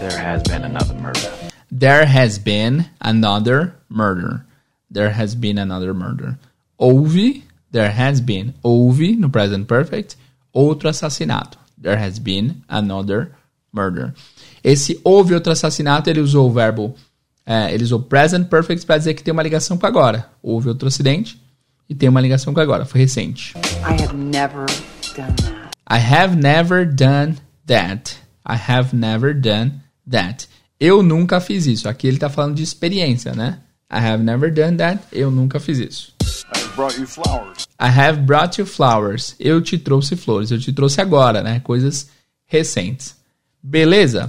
There 0.00 0.16
has 0.16 0.42
been 0.42 0.64
another 0.64 0.94
murder. 0.94 1.32
There 1.70 2.06
has 2.06 2.38
been 2.38 2.86
another 3.00 3.74
murder. 3.90 4.44
There 4.90 5.12
has 5.12 5.34
been 5.34 5.58
another 5.58 5.92
murder. 5.92 6.38
Houve, 6.78 7.44
there 7.72 7.92
has 7.92 8.20
been, 8.20 8.54
houve 8.62 9.16
no 9.16 9.28
present 9.28 9.66
perfect, 9.66 10.16
outro 10.52 10.88
assassinato. 10.88 11.58
There 11.80 11.98
has 11.98 12.18
been 12.18 12.62
another 12.68 13.32
murder. 13.70 14.14
Esse 14.62 14.98
houve 15.04 15.34
outro 15.34 15.52
assassinato, 15.52 16.08
ele 16.08 16.20
usou 16.20 16.48
o 16.48 16.52
verbo, 16.52 16.94
é, 17.44 17.74
ele 17.74 17.84
usou 17.84 18.00
present 18.00 18.48
perfect 18.48 18.86
para 18.86 18.96
dizer 18.96 19.12
que 19.12 19.22
tem 19.22 19.32
uma 19.32 19.42
ligação 19.42 19.76
com 19.76 19.86
agora. 19.86 20.30
Houve 20.42 20.68
outro 20.68 20.88
acidente 20.88 21.43
e 21.88 21.94
tem 21.94 22.08
uma 22.08 22.20
ligação 22.20 22.54
com 22.54 22.60
agora, 22.60 22.84
foi 22.84 23.00
recente. 23.00 23.54
I 23.56 24.02
have 24.02 24.16
never 24.16 24.66
done 25.14 25.34
that. 25.36 25.64
I 25.90 25.98
have 25.98 26.36
never 26.36 26.86
done 26.86 27.36
that. 27.66 28.16
I 28.46 28.56
have 28.56 28.96
never 28.96 29.34
done 29.34 29.80
that. 30.10 30.48
Eu 30.80 31.02
nunca 31.02 31.40
fiz 31.40 31.66
isso. 31.66 31.88
Aqui 31.88 32.06
ele 32.06 32.16
está 32.16 32.28
falando 32.28 32.54
de 32.54 32.62
experiência, 32.62 33.34
né? 33.34 33.60
I 33.90 33.98
have 33.98 34.22
never 34.22 34.52
done 34.52 34.76
that. 34.78 35.00
Eu 35.12 35.30
nunca 35.30 35.60
fiz 35.60 35.78
isso. 35.78 36.14
I 36.22 36.58
have 36.58 36.74
brought 36.74 37.00
you 37.00 37.06
flowers. 37.06 37.66
I 37.80 37.88
have 37.88 38.20
brought 38.20 38.60
you 38.60 38.66
flowers. 38.66 39.36
Eu 39.38 39.60
te 39.60 39.78
trouxe 39.78 40.16
flores. 40.16 40.50
Eu 40.50 40.58
te 40.58 40.72
trouxe 40.72 41.00
agora, 41.00 41.42
né? 41.42 41.60
Coisas 41.60 42.08
recentes. 42.46 43.16
Beleza? 43.62 44.26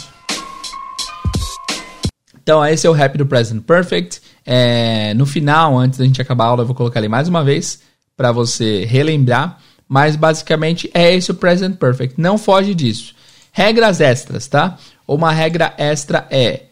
Então, 2.41 2.63
esse 2.65 2.85
é 2.85 2.89
o 2.89 2.93
rap 2.93 3.17
do 3.17 3.25
Present 3.25 3.63
Perfect. 3.63 4.21
É, 4.45 5.13
no 5.15 5.25
final, 5.25 5.77
antes 5.77 5.99
da 5.99 6.05
gente 6.05 6.21
acabar 6.21 6.45
a 6.45 6.47
aula, 6.47 6.61
eu 6.63 6.67
vou 6.67 6.75
colocar 6.75 6.99
ali 6.99 7.09
mais 7.09 7.27
uma 7.27 7.43
vez 7.43 7.81
para 8.15 8.31
você 8.31 8.85
relembrar. 8.85 9.59
Mas 9.87 10.15
basicamente 10.15 10.89
é 10.93 11.13
esse 11.13 11.31
o 11.31 11.35
Present 11.35 11.77
Perfect. 11.77 12.19
Não 12.19 12.37
foge 12.37 12.73
disso. 12.73 13.13
Regras 13.51 14.01
extras, 14.01 14.47
tá? 14.47 14.77
Uma 15.07 15.31
regra 15.31 15.73
extra 15.77 16.27
é, 16.29 16.63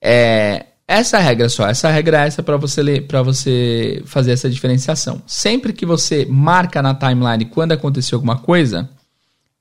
é 0.00 0.66
essa 0.88 1.18
regra 1.18 1.48
só, 1.48 1.66
essa 1.66 1.90
regra 1.90 2.22
é 2.22 2.28
essa 2.28 2.44
para 2.44 2.56
você 2.56 3.00
para 3.00 3.20
você 3.20 4.02
fazer 4.06 4.32
essa 4.32 4.48
diferenciação. 4.48 5.20
Sempre 5.26 5.72
que 5.72 5.84
você 5.84 6.24
marca 6.24 6.80
na 6.80 6.94
timeline 6.94 7.44
quando 7.46 7.72
aconteceu 7.72 8.16
alguma 8.16 8.38
coisa, 8.38 8.88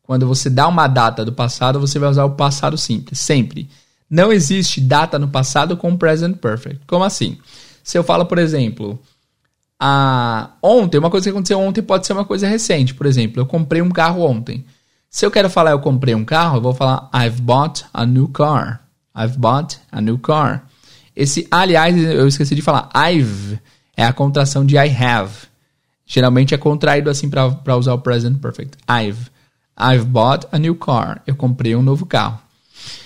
quando 0.03 0.27
você 0.27 0.51
dá 0.51 0.67
uma 0.67 0.87
data 0.87 1.25
do 1.25 1.33
passado, 1.33 1.79
você 1.79 1.97
vai 1.97 2.09
usar 2.09 2.25
o 2.25 2.35
passado 2.35 2.77
simples, 2.77 3.19
sempre. 3.19 3.67
Não 4.15 4.31
existe 4.31 4.79
data 4.79 5.19
no 5.19 5.27
passado 5.27 5.75
com 5.75 5.97
present 5.97 6.37
perfect. 6.37 6.79
Como 6.87 7.03
assim? 7.03 7.37
Se 7.83 7.97
eu 7.97 8.03
falo, 8.03 8.25
por 8.25 8.37
exemplo, 8.37 8.97
a 9.77 10.51
ontem, 10.63 10.97
uma 10.97 11.09
coisa 11.09 11.25
que 11.25 11.31
aconteceu 11.31 11.59
ontem 11.59 11.81
pode 11.81 12.07
ser 12.07 12.13
uma 12.13 12.23
coisa 12.23 12.47
recente. 12.47 12.93
Por 12.93 13.07
exemplo, 13.07 13.41
eu 13.41 13.45
comprei 13.45 13.81
um 13.81 13.89
carro 13.89 14.21
ontem. 14.21 14.63
Se 15.09 15.25
eu 15.25 15.31
quero 15.31 15.49
falar 15.49 15.71
eu 15.71 15.79
comprei 15.79 16.15
um 16.15 16.23
carro, 16.23 16.59
eu 16.59 16.61
vou 16.61 16.73
falar 16.73 17.09
I've 17.13 17.41
bought 17.41 17.83
a 17.93 18.05
new 18.05 18.29
car. 18.29 18.87
I've 19.13 19.37
bought 19.37 19.79
a 19.91 19.99
new 19.99 20.17
car. 20.17 20.65
Esse, 21.13 21.45
aliás, 21.51 21.93
eu 21.97 22.25
esqueci 22.25 22.55
de 22.55 22.61
falar. 22.61 22.89
I've 22.95 23.59
é 23.97 24.05
a 24.05 24.13
contração 24.13 24.65
de 24.65 24.77
I 24.77 24.95
have. 24.95 25.33
Geralmente 26.05 26.53
é 26.53 26.57
contraído 26.57 27.09
assim 27.09 27.29
para 27.29 27.75
usar 27.75 27.93
o 27.93 27.99
present 27.99 28.39
perfect. 28.39 28.77
I've. 28.89 29.29
I've 29.77 30.05
bought 30.05 30.47
a 30.53 30.57
new 30.57 30.75
car. 30.75 31.21
Eu 31.27 31.35
comprei 31.35 31.75
um 31.75 31.81
novo 31.81 32.05
carro. 32.05 32.44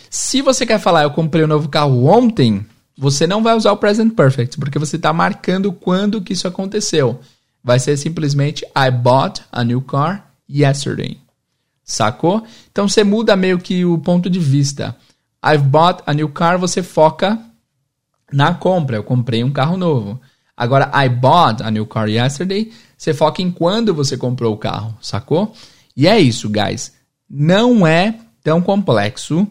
Se 0.10 0.42
você 0.42 0.66
quer 0.66 0.80
falar 0.80 1.04
eu 1.04 1.12
comprei 1.12 1.44
um 1.44 1.48
novo 1.48 1.70
carro 1.70 2.06
ontem, 2.06 2.66
você 2.98 3.28
não 3.28 3.44
vai 3.44 3.56
usar 3.56 3.72
o 3.72 3.78
present 3.78 4.14
perfect, 4.14 4.58
porque 4.58 4.80
você 4.80 4.96
está 4.96 5.14
marcando 5.14 5.72
quando 5.72 6.22
que 6.22 6.34
isso 6.34 6.48
aconteceu. 6.48 7.20
Vai 7.64 7.80
ser 7.80 7.96
simplesmente 7.98 8.66
I 8.76 8.90
bought 8.92 9.44
a 9.52 9.64
new 9.64 9.82
car 9.82 10.32
yesterday. 10.50 11.20
Sacou? 11.84 12.44
Então 12.72 12.88
você 12.88 13.04
muda 13.04 13.36
meio 13.36 13.60
que 13.60 13.86
o 13.86 13.98
ponto 13.98 14.30
de 14.30 14.40
vista. 14.40 14.96
I've 15.46 15.64
bought 15.64 16.04
a 16.06 16.14
new 16.14 16.30
car, 16.30 16.58
você 16.58 16.84
foca 16.84 17.40
na 18.32 18.54
compra. 18.54 18.98
Eu 18.98 19.04
comprei 19.04 19.44
um 19.44 19.52
carro 19.52 19.78
novo. 19.78 20.20
Agora, 20.56 20.92
I 20.94 21.08
bought 21.08 21.64
a 21.64 21.72
new 21.72 21.86
car 21.86 22.10
yesterday. 22.10 22.72
Você 22.98 23.14
foca 23.14 23.42
em 23.42 23.50
quando 23.50 23.94
você 23.94 24.18
comprou 24.18 24.54
o 24.54 24.58
carro, 24.58 24.98
sacou? 25.02 25.54
E 25.96 26.06
é 26.06 26.20
isso, 26.20 26.50
guys. 26.50 26.94
Não 27.30 27.88
é 27.88 28.20
tão 28.44 28.62
complexo, 28.62 29.48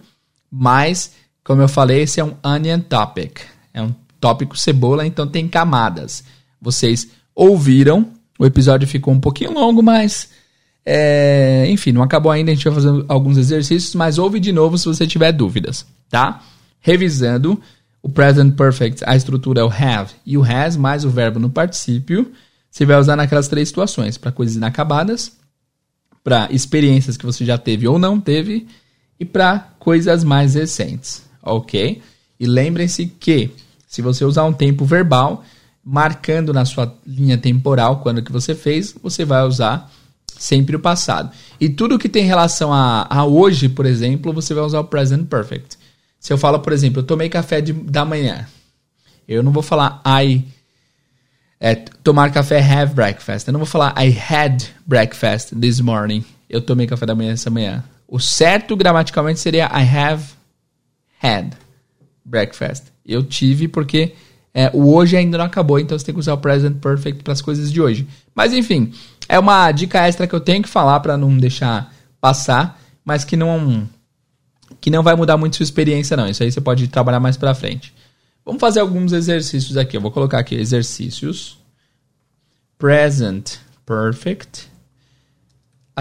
mas, 0.51 1.13
como 1.45 1.63
eu 1.63 1.69
falei, 1.69 2.03
esse 2.03 2.21
é 2.21 2.25
um 2.25 2.35
onion 2.43 2.81
topic. 2.81 3.41
É 3.73 3.83
um 3.83 3.95
tópico 4.21 4.59
cebola, 4.59 5.07
então 5.07 5.27
tem 5.27 5.49
camadas. 5.49 6.25
Vocês 6.61 7.09
ouviram, 7.35 8.13
o 8.39 8.47
episódio 8.47 8.89
ficou 8.89 9.13
um 9.15 9.21
pouquinho 9.21 9.53
longo, 9.53 9.83
mas. 9.83 10.31
É, 10.85 11.67
enfim, 11.69 11.93
não 11.93 12.03
acabou 12.03 12.33
ainda. 12.33 12.51
A 12.51 12.55
gente 12.55 12.65
vai 12.65 12.75
fazer 12.75 13.05
alguns 13.09 13.37
exercícios, 13.37 13.95
mas 13.95 14.19
ouve 14.19 14.41
de 14.41 14.53
novo 14.53 14.79
se 14.79 14.87
você 14.87 15.07
tiver 15.07 15.33
dúvidas, 15.33 15.87
tá? 16.09 16.43
Revisando. 16.81 17.61
O 18.01 18.09
present 18.09 18.55
perfect, 18.55 19.03
a 19.05 19.17
estrutura 19.17 19.61
é 19.61 19.65
o 19.65 19.69
have 19.69 20.13
e 20.25 20.39
o 20.39 20.45
has 20.45 20.77
mais 20.77 21.05
o 21.05 21.11
verbo 21.11 21.41
no 21.41 21.51
particípio. 21.51 22.33
Você 22.71 22.87
vai 22.87 22.97
usar 22.97 23.17
naquelas 23.17 23.49
três 23.49 23.69
situações: 23.69 24.17
para 24.17 24.31
coisas 24.31 24.55
inacabadas, 24.55 25.33
para 26.23 26.49
experiências 26.51 27.17
que 27.17 27.27
você 27.27 27.45
já 27.45 27.59
teve 27.59 27.89
ou 27.89 27.99
não 27.99 28.21
teve 28.21 28.69
e 29.19 29.25
para 29.25 29.71
coisas 29.79 30.23
mais 30.25 30.55
recentes, 30.55 31.23
ok? 31.43 32.03
E 32.39 32.47
lembrem-se 32.47 33.07
que 33.07 33.51
se 33.87 34.03
você 34.03 34.25
usar 34.25 34.45
um 34.45 34.53
tempo 34.53 34.85
verbal 34.85 35.45
marcando 35.85 36.53
na 36.53 36.65
sua 36.65 36.95
linha 37.07 37.39
temporal 37.39 38.01
quando 38.01 38.23
que 38.23 38.31
você 38.31 38.55
fez, 38.55 38.95
você 39.03 39.25
vai 39.25 39.43
usar 39.45 39.91
sempre 40.27 40.77
o 40.77 40.81
passado. 40.81 41.31
E 41.61 41.69
tudo 41.69 41.99
que 41.99 42.09
tem 42.09 42.25
relação 42.25 42.73
a, 42.73 43.07
a 43.09 43.25
hoje, 43.25 43.69
por 43.69 43.87
exemplo, 43.87 44.33
você 44.33 44.55
vai 44.55 44.65
usar 44.65 44.81
o 44.81 44.85
present 44.85 45.27
perfect. 45.27 45.79
Se 46.21 46.33
eu 46.33 46.39
falo, 46.39 46.61
por 46.61 46.73
exemplo, 46.73 47.01
eu 47.01 47.07
tomei 47.07 47.29
café 47.29 47.61
de, 47.61 47.73
da 47.73 48.05
manhã, 48.05 48.47
eu 49.27 49.43
não 49.43 49.53
vou 49.53 49.63
falar 49.63 50.03
I 50.07 50.45
É, 51.61 51.75
tomar 52.05 52.31
café, 52.31 52.61
have 52.61 52.95
breakfast. 52.95 53.49
Eu 53.49 53.53
não 53.53 53.59
vou 53.59 53.67
falar 53.67 53.93
I 53.99 54.17
had 54.17 54.63
breakfast 54.87 55.53
this 55.61 55.81
morning. 55.81 56.25
Eu 56.49 56.61
tomei 56.61 56.87
café 56.87 57.05
da 57.05 57.17
manhã 57.17 57.33
essa 57.33 57.51
manhã. 57.51 57.83
O 58.09 58.19
certo 58.19 58.75
gramaticalmente 58.75 59.39
seria 59.39 59.67
I 59.67 59.87
have 59.87 60.25
had 61.23 61.53
breakfast. 62.25 62.85
Eu 63.05 63.23
tive 63.23 63.69
porque 63.69 64.15
é, 64.55 64.71
o 64.73 64.95
hoje 64.95 65.17
ainda 65.17 65.37
não 65.37 65.45
acabou, 65.45 65.79
então 65.79 65.99
você 65.99 66.07
tem 66.07 66.15
que 66.15 66.21
usar 66.21 66.33
o 66.33 66.39
present 66.39 66.79
perfect 66.79 67.23
para 67.23 67.35
as 67.35 67.43
coisas 67.43 67.71
de 67.71 67.81
hoje. 67.81 68.09
Mas 68.35 68.53
enfim, 68.55 68.93
é 69.29 69.39
uma 69.39 69.71
dica 69.71 70.07
extra 70.07 70.27
que 70.27 70.35
eu 70.35 70.41
tenho 70.41 70.63
que 70.63 70.69
falar 70.69 71.01
para 71.01 71.17
não 71.17 71.37
deixar 71.37 71.93
passar, 72.21 72.81
mas 73.05 73.25
que 73.25 73.37
não 73.37 73.89
que 74.81 74.91
não 74.91 75.03
vai 75.03 75.15
mudar 75.15 75.37
muito 75.37 75.57
sua 75.57 75.65
experiência 75.65 76.17
não. 76.17 76.29
Isso 76.29 76.43
aí 76.43 76.51
você 76.51 76.61
pode 76.61 76.89
trabalhar 76.89 77.21
mais 77.21 77.37
para 77.37 77.55
frente. 77.55 77.95
Vamos 78.45 78.61
fazer 78.61 78.81
alguns 78.81 79.13
exercícios 79.13 79.77
aqui. 79.77 79.97
Eu 79.97 80.01
vou 80.01 80.11
colocar 80.11 80.39
aqui 80.39 80.55
exercícios 80.55 81.59
present 82.79 83.57
perfect. 83.85 84.71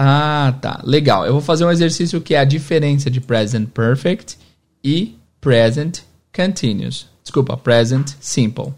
Ah, 0.00 0.54
tá. 0.60 0.80
Legal. 0.84 1.26
Eu 1.26 1.32
vou 1.32 1.40
fazer 1.40 1.64
um 1.64 1.70
exercício 1.72 2.20
que 2.20 2.32
é 2.32 2.38
a 2.38 2.44
diferença 2.44 3.10
de 3.10 3.20
present 3.20 3.68
perfect 3.70 4.38
e 4.82 5.18
present 5.40 6.02
continuous. 6.32 7.08
Desculpa, 7.20 7.56
present 7.56 8.12
simple. 8.20 8.72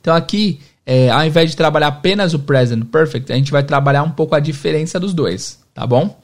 Então 0.00 0.14
aqui, 0.14 0.60
é, 0.86 1.10
ao 1.10 1.24
invés 1.24 1.50
de 1.50 1.56
trabalhar 1.56 1.88
apenas 1.88 2.32
o 2.32 2.38
present 2.38 2.84
perfect, 2.84 3.32
a 3.32 3.34
gente 3.34 3.50
vai 3.50 3.64
trabalhar 3.64 4.04
um 4.04 4.12
pouco 4.12 4.36
a 4.36 4.40
diferença 4.40 5.00
dos 5.00 5.12
dois, 5.12 5.58
tá 5.74 5.84
bom? 5.84 6.16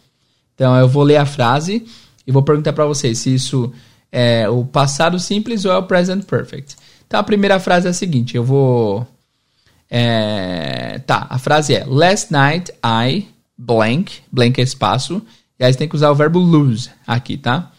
Então 0.55 0.77
eu 0.77 0.87
vou 0.87 1.03
ler 1.03 1.17
a 1.17 1.27
frase 1.27 1.85
e 2.25 2.31
vou 2.31 2.45
perguntar 2.45 2.73
para 2.73 2.87
vocês 2.87 3.19
se 3.19 3.35
isso 3.35 3.73
é 4.13 4.49
o 4.49 4.65
passado 4.65 5.19
simples 5.19 5.65
ou 5.65 5.73
é 5.73 5.77
o 5.77 5.83
present 5.83 6.25
perfect. 6.25 6.77
Então 7.09 7.19
a 7.19 7.25
primeira 7.25 7.59
frase 7.59 7.89
é 7.89 7.91
a 7.91 7.95
seguinte, 7.95 8.37
eu 8.37 8.45
vou 8.45 9.05
é, 9.91 11.01
tá, 11.01 11.27
a 11.29 11.41
frase 11.41 11.75
é 11.75 11.85
Last 11.85 12.33
night 12.33 12.73
I 12.85 13.37
blank, 13.59 14.23
blank 14.31 14.61
é 14.61 14.65
espaço, 14.65 15.21
e 15.59 15.65
aí 15.65 15.73
você 15.73 15.79
tem 15.79 15.89
que 15.89 15.97
usar 15.97 16.11
o 16.11 16.15
verbo 16.15 16.39
lose 16.39 16.91
aqui, 17.07 17.37
tá? 17.37 17.73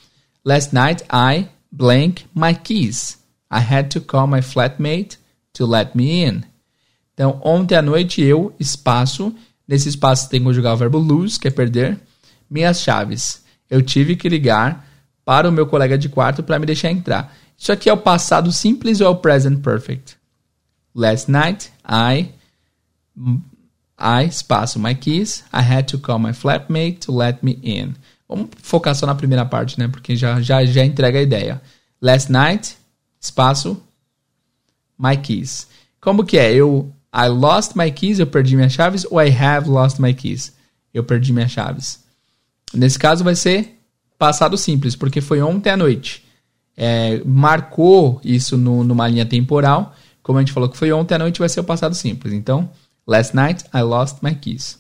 Last 0.43 0.75
night 0.75 1.03
I 1.05 1.47
blank 1.71 2.25
my 2.35 2.53
keys. 2.53 3.17
I 3.51 3.59
had 3.59 3.89
to 3.91 4.01
call 4.01 4.27
my 4.27 4.41
flatmate 4.41 5.17
to 5.53 5.65
let 5.65 5.95
me 5.95 6.25
in. 6.25 6.43
Então, 7.13 7.39
ontem 7.43 7.75
à 7.75 7.81
noite 7.81 8.21
eu, 8.21 8.53
espaço, 8.59 9.33
nesse 9.67 9.89
espaço 9.89 10.29
tem 10.29 10.39
que 10.39 10.45
conjugar 10.45 10.73
o 10.73 10.77
verbo 10.77 10.97
lose, 10.97 11.39
que 11.39 11.47
é 11.47 11.51
perder, 11.51 11.99
minhas 12.49 12.81
chaves. 12.81 13.43
Eu 13.69 13.81
tive 13.81 14.15
que 14.15 14.29
ligar 14.29 14.87
para 15.23 15.47
o 15.47 15.51
meu 15.51 15.67
colega 15.67 15.97
de 15.97 16.09
quarto 16.09 16.41
para 16.41 16.57
me 16.59 16.65
deixar 16.65 16.91
entrar. 16.91 17.35
Isso 17.57 17.71
aqui 17.71 17.89
é 17.89 17.93
o 17.93 17.97
passado 17.97 18.51
simples 18.51 19.01
ou 19.01 19.07
é 19.07 19.09
o 19.09 19.17
present 19.17 19.61
perfect? 19.61 20.17
Last 20.95 21.29
night, 21.29 21.71
I, 21.85 22.29
I, 23.99 24.25
espaço, 24.25 24.79
my 24.79 24.95
keys. 24.95 25.43
I 25.53 25.61
had 25.61 25.83
to 25.87 25.99
call 25.99 26.19
my 26.19 26.33
flatmate 26.33 26.99
to 27.01 27.15
let 27.15 27.43
me 27.43 27.59
in. 27.63 27.93
Vamos 28.27 28.49
focar 28.61 28.95
só 28.95 29.05
na 29.05 29.15
primeira 29.15 29.45
parte, 29.45 29.77
né? 29.77 29.87
Porque 29.87 30.15
já, 30.15 30.39
já, 30.41 30.63
já 30.65 30.85
entrega 30.85 31.19
a 31.19 31.21
ideia. 31.21 31.61
Last 32.01 32.31
night, 32.31 32.77
espaço, 33.19 33.81
my 34.97 35.17
keys. 35.17 35.67
Como 35.99 36.23
que 36.23 36.37
é? 36.37 36.53
Eu 36.53 36.93
I 37.13 37.27
lost 37.27 37.75
my 37.75 37.91
keys, 37.91 38.19
eu 38.19 38.27
perdi 38.27 38.55
minhas 38.55 38.71
chaves, 38.71 39.05
ou 39.09 39.21
I 39.21 39.29
have 39.29 39.67
lost 39.67 39.99
my 39.99 40.13
keys? 40.13 40.53
Eu 40.93 41.03
perdi 41.03 41.33
minhas 41.33 41.51
chaves. 41.51 42.03
Nesse 42.73 42.99
caso 42.99 43.23
vai 43.23 43.35
ser 43.35 43.79
passado 44.17 44.57
simples, 44.57 44.95
porque 44.95 45.21
foi 45.21 45.41
ontem 45.41 45.71
à 45.71 45.77
noite. 45.77 46.23
É, 46.77 47.21
marcou 47.25 48.21
isso 48.23 48.57
no, 48.57 48.83
numa 48.83 49.07
linha 49.07 49.25
temporal. 49.25 49.95
Como 50.21 50.37
a 50.37 50.41
gente 50.41 50.53
falou 50.53 50.69
que 50.69 50.77
foi 50.77 50.91
ontem 50.91 51.15
à 51.15 51.19
noite, 51.19 51.39
vai 51.39 51.49
ser 51.49 51.61
o 51.61 51.63
passado 51.63 51.95
simples. 51.95 52.31
Então, 52.31 52.69
last 53.09 53.33
night 53.33 53.65
I 53.73 53.81
lost 53.81 54.21
my 54.21 54.35
keys. 54.35 54.77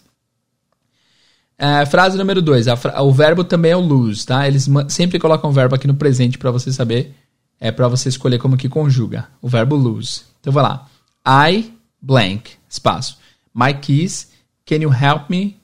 É, 1.57 1.85
frase 1.87 2.17
número 2.17 2.41
2. 2.41 2.67
O 3.01 3.11
verbo 3.11 3.43
também 3.43 3.71
é 3.71 3.75
o 3.75 3.81
lose, 3.81 4.25
tá? 4.25 4.47
Eles 4.47 4.69
sempre 4.87 5.19
colocam 5.19 5.49
o 5.49 5.53
verbo 5.53 5.75
aqui 5.75 5.87
no 5.87 5.95
presente 5.95 6.37
para 6.37 6.51
você 6.51 6.71
saber 6.71 7.15
é 7.59 7.71
para 7.71 7.89
você 7.89 8.07
escolher 8.07 8.37
como 8.37 8.55
que 8.55 8.69
conjuga 8.69 9.27
o 9.41 9.49
verbo 9.49 9.75
lose. 9.75 10.21
Então 10.39 10.53
vai 10.53 10.63
lá. 10.63 10.87
I 11.27 11.73
blank, 12.01 12.51
espaço. 12.69 13.17
My 13.53 13.73
keys, 13.73 14.29
can 14.65 14.77
you 14.77 14.91
help 14.93 15.29
me 15.29 15.59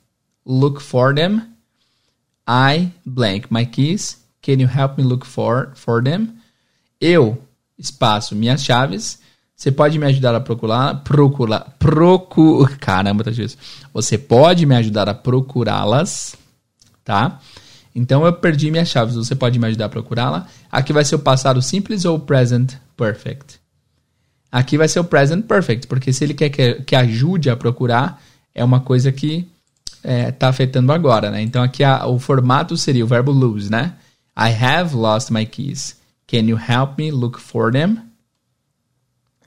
look 0.46 0.82
for 0.82 1.16
them? 1.16 1.42
I 2.48 2.92
blank 3.06 3.48
my 3.50 3.66
keys, 3.66 4.22
can 4.42 4.60
you 4.60 4.68
help 4.68 4.98
me 4.98 5.04
look 5.04 5.26
for 5.26 5.72
for 5.76 6.04
them? 6.04 6.36
Eu, 7.00 7.42
espaço, 7.78 8.36
minhas 8.36 8.64
chaves. 8.64 9.20
Você 9.56 9.72
pode 9.72 9.98
me 9.98 10.06
ajudar 10.06 10.36
a 10.36 10.42
procurar, 10.42 10.96
procurar, 10.96 11.76
procurar, 11.80 12.78
caramba, 12.78 13.24
tá 13.24 13.32
difícil. 13.32 13.58
Você 13.94 14.18
pode 14.18 14.66
me 14.66 14.76
ajudar 14.76 15.08
a 15.08 15.14
procurá-las, 15.14 16.36
tá? 17.04 17.40
Então 17.96 18.26
eu 18.26 18.34
perdi 18.34 18.70
minhas 18.70 18.90
chaves, 18.90 19.16
você 19.16 19.34
pode 19.34 19.58
me 19.58 19.68
ajudar 19.68 19.86
a 19.86 19.90
procurá-la? 19.90 20.48
Aqui 20.70 20.92
vai 20.92 21.06
ser 21.06 21.16
o 21.16 21.20
passado 21.20 21.62
simples 21.62 22.04
ou 22.04 22.18
o 22.18 22.20
present 22.20 22.74
perfect? 22.98 23.60
Aqui 24.52 24.78
vai 24.78 24.90
ser 24.90 25.00
o 25.00 25.04
present 25.06 25.46
perfect, 25.46 25.88
porque 25.88 26.12
se 26.12 26.26
ele 26.26 26.34
quer 26.34 26.50
que, 26.50 26.76
que 26.82 26.96
ajude 26.96 27.50
a 27.50 27.56
procurar, 27.56 28.22
é 28.54 28.64
uma 28.64 28.82
coisa 28.82 29.12
que 29.12 29.48
está 30.04 30.10
é, 30.10 30.32
tá 30.32 30.50
afetando 30.50 30.92
agora, 30.92 31.32
né? 31.32 31.42
Então 31.42 31.64
aqui 31.64 31.84
a, 31.84 32.06
o 32.06 32.20
formato 32.20 32.76
seria 32.76 33.04
o 33.04 33.08
verbo 33.08 33.32
lose, 33.32 33.72
né? 33.72 33.94
I 34.38 34.52
have 34.52 34.94
lost 34.94 35.32
my 35.32 35.46
keys. 35.46 35.96
Can 36.28 36.48
you 36.50 36.58
help 36.58 36.98
me 36.98 37.12
look 37.12 37.40
for 37.40 37.72
them? 37.72 38.05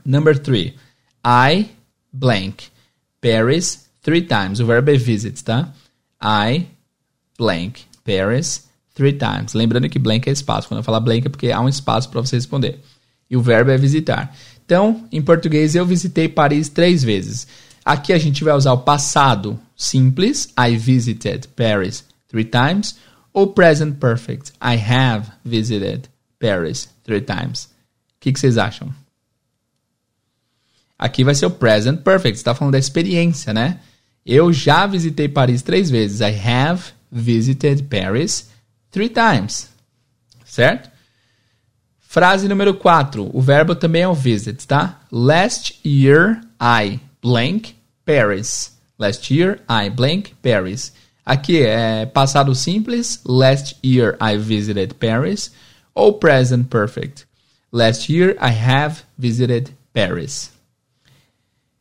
Number 0.09 0.35
three, 0.35 0.75
I 1.23 1.69
blank 2.11 2.71
Paris 3.21 3.91
three 4.01 4.23
times. 4.23 4.59
O 4.59 4.65
verbo 4.65 4.91
é 4.91 4.97
visit, 4.97 5.45
tá? 5.45 5.71
I 6.19 6.67
blank 7.37 7.83
Paris 8.07 8.67
three 8.95 9.13
times. 9.13 9.53
Lembrando 9.53 9.87
que 9.91 9.99
blank 9.99 10.27
é 10.27 10.33
espaço. 10.33 10.67
Quando 10.67 10.79
eu 10.79 10.83
falar 10.83 11.01
blank 11.01 11.27
é 11.27 11.29
porque 11.29 11.53
há 11.53 11.61
um 11.61 11.69
espaço 11.69 12.09
para 12.09 12.23
você 12.23 12.37
responder. 12.37 12.81
E 13.29 13.37
o 13.37 13.43
verbo 13.43 13.71
é 13.71 13.77
visitar. 13.77 14.35
Então, 14.65 15.07
em 15.13 15.21
português, 15.21 15.75
eu 15.75 15.85
visitei 15.85 16.27
Paris 16.27 16.71
três 16.71 17.05
vezes. 17.05 17.47
Aqui 17.85 18.15
a 18.15 18.19
gente 18.19 18.43
vai 18.43 18.55
usar 18.55 18.73
o 18.73 18.79
passado 18.79 19.61
simples. 19.77 20.49
I 20.59 20.75
visited 20.79 21.49
Paris 21.49 22.03
three 22.29 22.47
times. 22.47 22.97
Ou 23.35 23.49
present 23.49 23.99
perfect. 23.99 24.53
I 24.55 24.79
have 24.79 25.31
visited 25.45 26.09
Paris 26.41 26.89
three 27.05 27.21
times. 27.21 27.65
O 27.65 28.21
que, 28.21 28.33
que 28.33 28.41
vocês 28.41 28.57
acham? 28.57 28.89
Aqui 30.99 31.23
vai 31.23 31.35
ser 31.35 31.47
o 31.47 31.51
present 31.51 32.01
perfect. 32.01 32.37
está 32.37 32.55
falando 32.55 32.73
da 32.73 32.79
experiência, 32.79 33.55
né? 33.55 33.79
Eu 34.27 34.53
já 34.53 34.87
visitei 34.87 35.29
Paris 35.29 35.63
três 35.63 35.89
vezes. 35.89 36.21
I 36.21 36.35
have 36.47 36.83
visited 37.11 37.85
Paris 37.85 38.49
three 38.91 39.09
times. 39.09 39.69
Certo? 40.45 40.91
Frase 42.01 42.49
número 42.49 42.75
4. 42.75 43.31
O 43.33 43.41
verbo 43.41 43.75
também 43.75 44.03
é 44.03 44.09
o 44.09 44.15
visit, 44.15 44.67
tá? 44.67 45.01
Last 45.13 45.79
year 45.87 46.41
I 46.61 46.99
blank 47.23 47.77
Paris. 48.05 48.77
Last 48.99 49.33
year 49.33 49.61
I 49.69 49.91
blank 49.91 50.35
Paris. 50.43 50.93
Aqui 51.25 51.63
é 51.63 52.07
passado 52.07 52.55
simples. 52.55 53.21
Last 53.25 53.77
year 53.85 54.17
I 54.21 54.37
visited 54.37 54.95
Paris. 54.95 55.53
Ou 55.95 56.15
present 56.15 56.67
perfect. 56.69 57.27
Last 57.71 58.11
year 58.13 58.37
I 58.41 58.51
have 58.51 59.03
visited 59.17 59.71
Paris. 59.93 60.58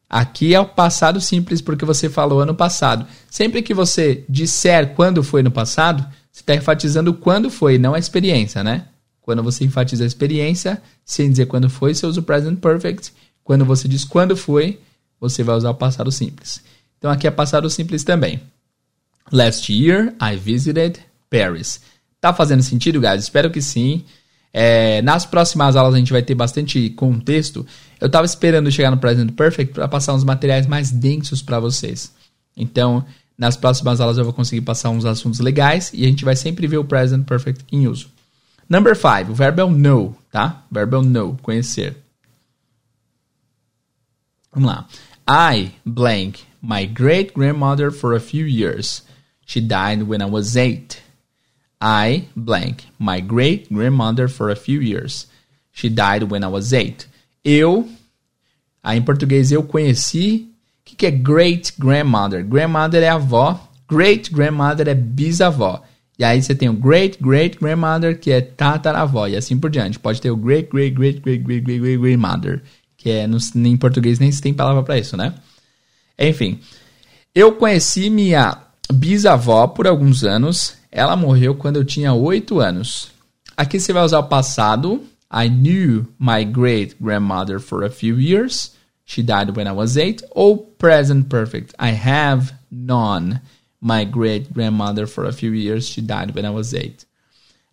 Aqui 0.10 0.55
é 0.55 0.60
o 0.60 0.66
passado 0.66 1.20
simples 1.20 1.62
porque 1.62 1.84
você 1.84 2.10
falou 2.10 2.39
ano 2.39 2.55
passado. 2.55 3.05
Sempre 3.30 3.62
que 3.62 3.74
você 3.74 4.24
disser 4.30 4.93
quando 4.95 5.22
foi 5.22 5.43
no 5.43 5.51
passado, 5.51 6.05
você 6.32 6.41
está 6.41 6.55
enfatizando 6.55 7.14
quando 7.14 7.49
foi, 7.49 7.78
não 7.78 7.93
a 7.93 7.99
experiência, 7.99 8.64
né? 8.64 8.86
Quando 9.22 9.43
você 9.43 9.66
enfatiza 9.66 10.05
a 10.05 10.08
experiência, 10.08 10.82
sem 11.03 11.30
dizer 11.30 11.47
quando 11.47 11.70
foi, 11.70 11.93
você 11.93 12.05
usa 12.05 12.22
o 12.22 12.24
present 12.24 12.60
perfect. 12.60 13.12
Quando 13.43 13.66
você 13.66 13.88
diz 13.88 14.05
quando 14.05 14.38
foi, 14.38 14.80
você 15.20 15.43
vai 15.43 15.55
usar 15.55 15.72
o 15.72 15.76
passado 15.76 16.12
simples. 16.12 16.62
Então 16.97 17.12
aqui 17.12 17.28
é 17.28 17.32
passado 17.32 17.70
simples 17.70 18.03
também. 18.03 18.41
Last 19.32 19.72
year 19.72 20.14
I 20.22 20.38
visited 20.38 20.99
Paris. 21.30 21.82
Tá 22.22 22.34
fazendo 22.34 22.64
sentido, 22.64 23.01
guys? 23.01 23.24
Espero 23.24 23.51
que 23.51 23.62
sim. 23.62 24.05
É, 24.53 25.01
nas 25.01 25.26
próximas 25.26 25.76
aulas 25.76 25.93
a 25.93 25.97
gente 25.97 26.12
vai 26.12 26.22
ter 26.22 26.34
bastante 26.34 26.89
contexto. 26.91 27.66
Eu 27.99 28.07
estava 28.07 28.25
esperando 28.25 28.71
chegar 28.71 28.91
no 28.91 28.97
Present 28.97 29.31
Perfect 29.33 29.73
para 29.73 29.87
passar 29.87 30.13
uns 30.13 30.23
materiais 30.23 30.67
mais 30.67 30.91
densos 30.91 31.41
para 31.41 31.59
vocês. 31.59 32.13
Então, 32.55 33.05
nas 33.37 33.57
próximas 33.57 33.99
aulas 33.99 34.17
eu 34.17 34.23
vou 34.23 34.33
conseguir 34.33 34.61
passar 34.61 34.89
uns 34.89 35.05
assuntos 35.05 35.39
legais 35.39 35.91
e 35.93 36.03
a 36.03 36.07
gente 36.07 36.25
vai 36.25 36.35
sempre 36.35 36.67
ver 36.67 36.77
o 36.77 36.83
Present 36.83 37.25
Perfect 37.25 37.65
em 37.71 37.87
uso. 37.87 38.09
Number 38.69 38.95
5, 38.95 39.31
o 39.31 39.35
verbo 39.35 39.61
é 39.61 39.63
o 39.63 39.71
know, 39.71 40.15
tá? 40.31 40.65
O 40.69 40.73
verbo 40.73 40.97
é 40.97 40.99
o 40.99 41.03
know, 41.03 41.37
conhecer. 41.41 41.95
Vamos 44.51 44.69
lá. 44.69 44.87
I 45.29 45.71
blank 45.85 46.43
my 46.61 46.85
great 46.85 47.33
grandmother 47.33 47.91
for 47.91 48.15
a 48.15 48.19
few 48.19 48.45
years. 48.45 49.03
She 49.45 49.61
died 49.61 50.03
when 50.03 50.21
I 50.21 50.25
was 50.25 50.55
eight. 50.55 51.01
I 51.79 52.27
blank 52.35 52.85
my 52.99 53.21
great 53.21 53.71
grandmother 53.71 54.27
for 54.27 54.49
a 54.49 54.55
few 54.55 54.81
years. 54.81 55.27
She 55.71 55.89
died 55.89 56.23
when 56.23 56.43
I 56.43 56.47
was 56.47 56.73
eight. 56.73 57.07
Eu. 57.49 57.87
Aí 58.83 58.99
em 58.99 59.01
português 59.01 59.51
eu 59.51 59.63
conheci. 59.63 60.49
O 60.81 60.89
que, 60.89 60.95
que 60.97 61.05
é 61.05 61.11
great 61.11 61.73
grandmother? 61.79 62.45
Grandmother 62.45 63.01
é 63.03 63.09
avó. 63.09 63.69
Great 63.89 64.29
grandmother 64.33 64.89
é 64.89 64.93
bisavó. 64.93 65.81
E 66.19 66.23
aí 66.23 66.41
você 66.41 66.53
tem 66.53 66.67
o 66.67 66.73
great 66.73 67.17
great 67.21 67.57
grandmother, 67.57 68.19
que 68.19 68.31
é 68.31 68.41
tataravó, 68.41 69.27
e 69.27 69.35
assim 69.35 69.57
por 69.57 69.69
diante. 69.69 69.99
Pode 69.99 70.19
ter 70.19 70.31
o 70.31 70.35
great 70.35 70.69
great 70.69 70.93
great 70.95 71.19
great 71.19 71.43
great 71.43 71.61
great, 71.61 71.79
great 71.79 71.97
grandmother, 71.97 72.63
que 72.97 73.09
é 73.09 73.27
no, 73.27 73.37
em 73.55 73.77
português 73.77 74.19
nem 74.19 74.31
se 74.31 74.41
tem 74.41 74.53
palavra 74.53 74.83
para 74.83 74.97
isso, 74.97 75.15
né? 75.15 75.33
Enfim, 76.17 76.59
eu 77.35 77.53
conheci 77.53 78.09
minha 78.09 78.57
bisavó 78.91 79.67
por 79.67 79.87
alguns 79.87 80.23
anos. 80.23 80.73
Ela 80.91 81.15
morreu 81.15 81.53
quando 81.53 81.75
eu 81.75 81.85
tinha 81.85 82.13
8 82.13 82.59
anos. 82.59 83.09
Aqui 83.55 83.79
você 83.79 83.93
vai 83.93 84.03
usar 84.03 84.19
o 84.19 84.27
passado. 84.27 85.03
I 85.30 85.49
knew 85.49 86.07
my 86.17 86.43
great 86.43 87.01
grandmother 87.01 87.59
for 87.59 87.84
a 87.84 87.89
few 87.89 88.15
years. 88.15 88.75
She 89.05 89.23
died 89.23 89.55
when 89.55 89.67
I 89.67 89.71
was 89.71 89.97
8. 89.97 90.23
Ou 90.36 90.57
present 90.78 91.30
perfect. 91.30 91.73
I 91.80 91.91
have 91.91 92.53
known 92.71 93.41
my 93.82 94.05
great 94.05 94.53
grandmother 94.53 95.07
for 95.07 95.25
a 95.25 95.34
few 95.34 95.53
years. 95.53 95.88
She 95.88 96.01
died 96.01 96.36
when 96.36 96.45
I 96.45 96.49
was 96.49 96.73
8. 96.73 97.05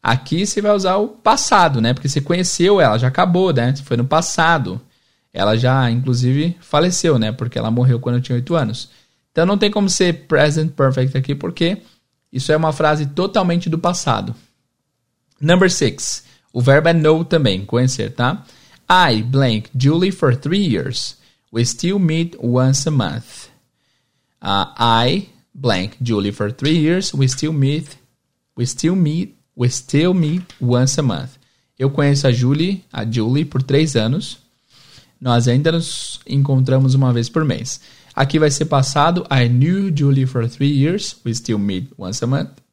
Aqui 0.03 0.47
você 0.47 0.61
vai 0.61 0.73
usar 0.73 0.97
o 0.97 1.09
passado, 1.09 1.81
né? 1.81 1.95
Porque 1.95 2.09
você 2.09 2.21
conheceu 2.21 2.81
ela, 2.81 2.99
já 2.99 3.09
acabou, 3.09 3.53
né? 3.53 3.75
Foi 3.77 3.97
no 3.97 4.05
passado. 4.05 4.81
Ela 5.33 5.57
já, 5.57 5.91
inclusive, 5.91 6.57
faleceu, 6.61 7.19
né? 7.19 7.33
Porque 7.33 7.59
ela 7.59 7.71
morreu 7.71 7.99
quando 7.99 8.17
eu 8.17 8.21
tinha 8.21 8.37
8 8.37 8.55
anos. 8.55 8.91
Então 9.33 9.47
não 9.47 9.59
tem 9.59 9.71
como 9.71 9.89
ser 9.89 10.27
present 10.27 10.73
perfect 10.73 11.17
aqui, 11.17 11.35
porque 11.35 11.79
isso 12.33 12.53
é 12.53 12.57
uma 12.57 12.73
frase 12.73 13.07
totalmente 13.07 13.69
do 13.71 13.79
passado. 13.79 14.35
Number 15.41 15.71
6. 15.71 16.25
O 16.55 16.61
verbo 16.61 16.89
é 16.89 16.95
know 16.95 17.25
também, 17.25 17.67
conhecer, 17.67 18.15
tá? 18.15 18.47
I 18.89 19.25
blank 19.25 19.71
Julie 19.77 20.13
for 20.13 20.37
three 20.37 20.65
years. 20.65 21.17
We 21.53 21.65
still 21.65 21.99
meet 21.99 22.37
once 22.41 22.89
a 22.89 22.93
month. 22.93 23.49
Uh, 24.41 24.67
I 24.79 25.29
blank 25.53 25.97
Julie 26.01 26.31
for 26.31 26.53
three 26.53 26.79
years. 26.79 27.13
We 27.13 27.27
still 27.27 27.53
meet. 27.53 27.99
We 28.57 28.67
still 28.67 28.95
meet. 28.95 29.35
We 29.57 29.69
still 29.69 30.15
meet 30.15 30.45
once 30.61 31.01
a 31.01 31.03
month. 31.03 31.31
Eu 31.77 31.91
conheço 31.91 32.29
a 32.29 32.33
Julie, 32.33 32.85
a 32.93 33.05
Julie, 33.05 33.45
por 33.45 33.61
três 33.61 33.97
anos. 33.97 34.39
Nós 35.21 35.49
ainda 35.49 35.73
nos 35.73 36.21
encontramos 36.25 36.95
uma 36.95 37.13
vez 37.13 37.29
por 37.29 37.45
mês. 37.45 37.81
Aqui 38.15 38.39
vai 38.39 38.51
ser 38.53 38.67
passado. 38.67 39.27
I 39.29 39.49
knew 39.49 39.93
Julie 39.93 40.25
for 40.25 40.49
three 40.49 40.71
years. 40.71 41.17
We 41.27 41.35
still 41.35 41.59
meet 41.59 41.91
once 41.99 42.23
a 42.23 42.29
month. 42.29 42.64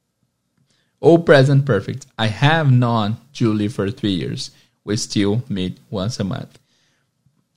Ou 1.02 1.20
present 1.20 1.66
perfect. 1.66 2.06
I 2.18 2.28
have 2.28 2.72
known 2.72 3.18
Julie 3.34 3.70
for 3.70 3.92
three 3.92 4.14
years. 4.14 4.52
We 4.86 4.96
still 4.98 5.44
meet 5.50 5.80
once 5.92 6.22
a 6.22 6.24
month. 6.24 6.60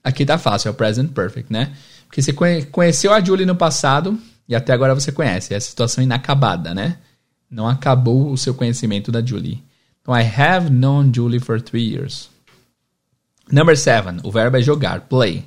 Aqui 0.02 0.24
tá 0.24 0.38
fácil, 0.38 0.68
é 0.68 0.70
o 0.70 0.74
present 0.74 1.12
perfect, 1.12 1.52
né? 1.52 1.74
Porque 2.06 2.22
você 2.22 2.32
conheceu 2.70 3.12
a 3.12 3.20
Julie 3.20 3.46
no 3.46 3.54
passado 3.54 4.18
e 4.48 4.54
até 4.54 4.72
agora 4.72 4.94
você 4.94 5.12
conhece. 5.12 5.52
É 5.52 5.56
a 5.56 5.60
situação 5.60 6.02
inacabada, 6.02 6.74
né? 6.74 6.98
Não 7.50 7.68
acabou 7.68 8.30
o 8.30 8.36
seu 8.36 8.54
conhecimento 8.54 9.12
da 9.12 9.24
Julie. 9.24 9.62
Então, 10.00 10.14
I 10.14 10.22
have 10.22 10.70
known 10.70 11.12
Julie 11.14 11.40
for 11.40 11.60
three 11.60 11.88
years. 11.88 12.28
Number 13.50 13.76
seven, 13.76 14.20
o 14.22 14.30
verbo 14.30 14.56
é 14.56 14.62
jogar, 14.62 15.02
play. 15.02 15.46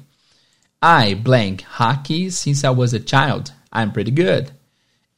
I 0.84 1.16
blank 1.16 1.64
hockey 1.80 2.30
since 2.32 2.66
I 2.66 2.70
was 2.70 2.94
a 2.94 3.00
child. 3.00 3.52
I'm 3.74 3.92
pretty 3.92 4.12
good. 4.12 4.52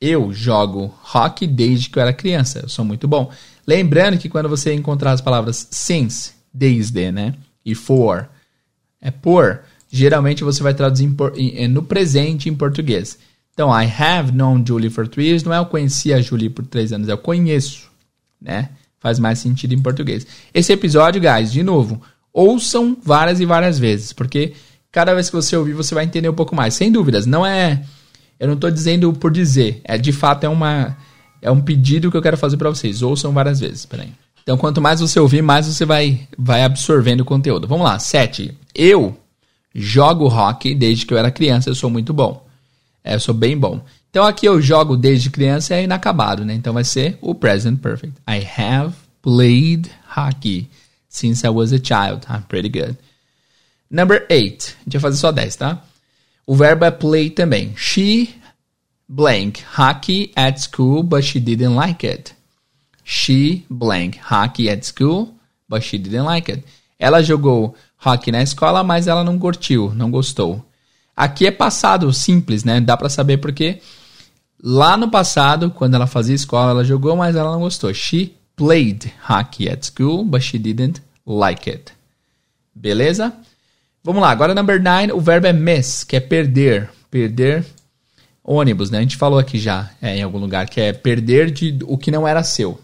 Eu 0.01 0.31
jogo 0.31 0.93
hockey 1.13 1.45
desde 1.45 1.89
que 1.89 1.99
eu 1.99 2.03
era 2.03 2.13
criança. 2.13 2.59
Eu 2.59 2.69
sou 2.69 2.85
muito 2.85 3.07
bom. 3.07 3.31
Lembrando 3.67 4.17
que 4.17 4.29
quando 4.29 4.47
você 4.47 4.73
encontrar 4.73 5.11
as 5.11 5.21
palavras 5.21 5.67
since, 5.71 6.31
desde, 6.53 7.11
né? 7.11 7.35
E 7.65 7.75
for, 7.75 8.29
é 9.01 9.11
por, 9.11 9.61
geralmente 9.89 10.43
você 10.43 10.63
vai 10.63 10.73
traduzir 10.73 11.13
no 11.69 11.83
presente 11.83 12.49
em 12.49 12.55
português. 12.55 13.19
Então, 13.53 13.69
I 13.69 13.85
have 13.85 14.31
known 14.31 14.63
Julie 14.65 14.89
for 14.89 15.07
three 15.07 15.27
years. 15.27 15.43
Não 15.43 15.53
é 15.53 15.57
eu 15.57 15.65
conheci 15.65 16.13
a 16.13 16.21
Julie 16.21 16.49
por 16.49 16.65
três 16.65 16.93
anos, 16.93 17.09
eu 17.09 17.17
conheço, 17.17 17.89
né? 18.41 18.69
Faz 18.99 19.19
mais 19.19 19.39
sentido 19.39 19.73
em 19.73 19.81
português. 19.81 20.25
Esse 20.53 20.71
episódio, 20.71 21.21
guys, 21.21 21.51
de 21.51 21.61
novo, 21.61 22.01
ouçam 22.31 22.97
várias 23.03 23.39
e 23.39 23.45
várias 23.45 23.77
vezes, 23.77 24.13
porque 24.13 24.53
cada 24.91 25.13
vez 25.13 25.29
que 25.29 25.35
você 25.35 25.55
ouvir, 25.57 25.73
você 25.73 25.93
vai 25.93 26.05
entender 26.05 26.29
um 26.29 26.33
pouco 26.33 26.55
mais. 26.55 26.73
Sem 26.73 26.91
dúvidas, 26.91 27.25
não 27.25 27.45
é. 27.45 27.83
Eu 28.39 28.47
não 28.47 28.55
estou 28.55 28.71
dizendo 28.71 29.11
por 29.13 29.31
dizer. 29.31 29.81
É 29.83 29.97
de 29.97 30.11
fato 30.11 30.45
é 30.45 30.49
uma 30.49 30.97
é 31.41 31.51
um 31.51 31.61
pedido 31.61 32.09
que 32.09 32.17
eu 32.17 32.21
quero 32.21 32.37
fazer 32.37 32.57
para 32.57 32.69
vocês. 32.69 33.01
Ouçam 33.01 33.31
várias 33.31 33.59
vezes. 33.59 33.85
Peraí. 33.85 34.11
Então, 34.41 34.57
quanto 34.57 34.81
mais 34.81 34.99
você 34.99 35.19
ouvir, 35.19 35.41
mais 35.41 35.67
você 35.67 35.85
vai 35.85 36.27
vai 36.37 36.63
absorvendo 36.63 37.21
o 37.21 37.25
conteúdo. 37.25 37.67
Vamos 37.67 37.85
lá. 37.85 37.99
7. 37.99 38.57
Eu 38.73 39.17
jogo 39.73 40.27
hockey 40.27 40.73
desde 40.73 41.05
que 41.05 41.13
eu 41.13 41.17
era 41.17 41.31
criança. 41.31 41.69
Eu 41.69 41.75
sou 41.75 41.89
muito 41.89 42.13
bom. 42.13 42.45
É, 43.03 43.15
eu 43.15 43.19
sou 43.19 43.33
bem 43.33 43.57
bom. 43.57 43.83
Então, 44.09 44.25
aqui 44.25 44.45
eu 44.45 44.59
jogo 44.61 44.97
desde 44.97 45.29
criança 45.29 45.75
é 45.75 45.83
inacabado, 45.83 46.43
né? 46.43 46.53
Então, 46.53 46.73
vai 46.73 46.83
ser 46.83 47.17
o 47.21 47.35
present 47.35 47.79
perfect. 47.79 48.15
I 48.27 48.43
have 48.59 48.95
played 49.21 49.89
hockey 50.17 50.67
since 51.07 51.45
I 51.45 51.49
was 51.49 51.71
a 51.71 51.77
child. 51.77 52.25
I'm 52.27 52.41
pretty 52.47 52.69
good. 52.69 52.97
Number 53.89 54.25
8. 54.29 54.77
A 54.81 54.83
gente 54.83 54.93
vai 54.93 55.01
fazer 55.01 55.17
só 55.17 55.31
10, 55.31 55.55
tá? 55.55 55.83
O 56.49 56.55
verbo 56.55 56.83
é 56.83 56.89
play 56.89 57.29
também. 57.29 57.75
She 57.77 58.33
blank 59.07 59.63
hockey 59.77 60.31
at 60.35 60.59
school, 60.59 61.03
but 61.03 61.23
she 61.23 61.39
didn't 61.39 61.75
like 61.75 62.03
it. 62.03 62.33
She 63.03 63.67
blank 63.69 64.19
hockey 64.19 64.67
at 64.67 64.83
school, 64.83 65.35
but 65.69 65.83
she 65.83 65.99
didn't 65.99 66.25
like 66.25 66.51
it. 66.51 66.63
Ela 66.97 67.21
jogou 67.21 67.75
hockey 68.03 68.31
na 68.31 68.41
escola, 68.41 68.83
mas 68.83 69.05
ela 69.05 69.23
não 69.23 69.37
curtiu, 69.37 69.93
não 69.93 70.09
gostou. 70.09 70.65
Aqui 71.15 71.45
é 71.45 71.51
passado 71.51 72.11
simples, 72.11 72.63
né? 72.63 72.81
Dá 72.81 72.97
para 72.97 73.09
saber 73.09 73.37
porque 73.37 73.79
lá 74.59 74.97
no 74.97 75.11
passado, 75.11 75.69
quando 75.69 75.93
ela 75.93 76.07
fazia 76.07 76.33
escola, 76.33 76.71
ela 76.71 76.83
jogou, 76.83 77.15
mas 77.15 77.35
ela 77.35 77.51
não 77.51 77.59
gostou. 77.59 77.93
She 77.93 78.33
played 78.55 79.13
hockey 79.29 79.69
at 79.69 79.85
school, 79.85 80.25
but 80.25 80.41
she 80.41 80.57
didn't 80.57 80.99
like 81.27 81.69
it. 81.69 81.93
Beleza? 82.73 83.37
Vamos 84.09 84.23
lá, 84.23 84.31
agora 84.31 84.55
number 84.55 84.81
9, 84.81 85.13
o 85.13 85.21
verbo 85.21 85.45
é 85.45 85.53
miss, 85.53 86.03
que 86.03 86.15
é 86.15 86.19
perder. 86.19 86.89
Perder 87.11 87.63
ônibus, 88.43 88.89
né? 88.89 88.97
A 88.97 89.01
gente 89.01 89.15
falou 89.15 89.37
aqui 89.37 89.59
já 89.59 89.91
é, 90.01 90.17
em 90.17 90.23
algum 90.23 90.39
lugar, 90.39 90.67
que 90.67 90.81
é 90.81 90.91
perder 90.91 91.51
de 91.51 91.77
o 91.83 91.95
que 91.95 92.09
não 92.09 92.27
era 92.27 92.43
seu. 92.43 92.81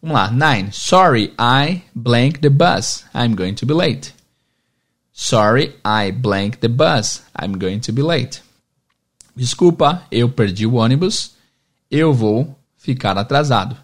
Vamos 0.00 0.14
lá, 0.14 0.30
9. 0.30 0.68
Sorry, 0.70 1.34
I 1.40 1.82
blank 1.92 2.38
the 2.38 2.50
bus. 2.50 3.04
I'm 3.12 3.34
going 3.34 3.54
to 3.54 3.66
be 3.66 3.74
late. 3.74 4.14
Sorry, 5.12 5.74
I 5.84 6.12
blank 6.12 6.58
the 6.58 6.68
bus. 6.68 7.24
I'm 7.36 7.58
going 7.58 7.80
to 7.80 7.92
be 7.92 8.02
late. 8.02 8.40
Desculpa, 9.34 10.04
eu 10.08 10.28
perdi 10.28 10.68
o 10.68 10.74
ônibus. 10.74 11.32
Eu 11.90 12.14
vou 12.14 12.56
ficar 12.78 13.18
atrasado. 13.18 13.76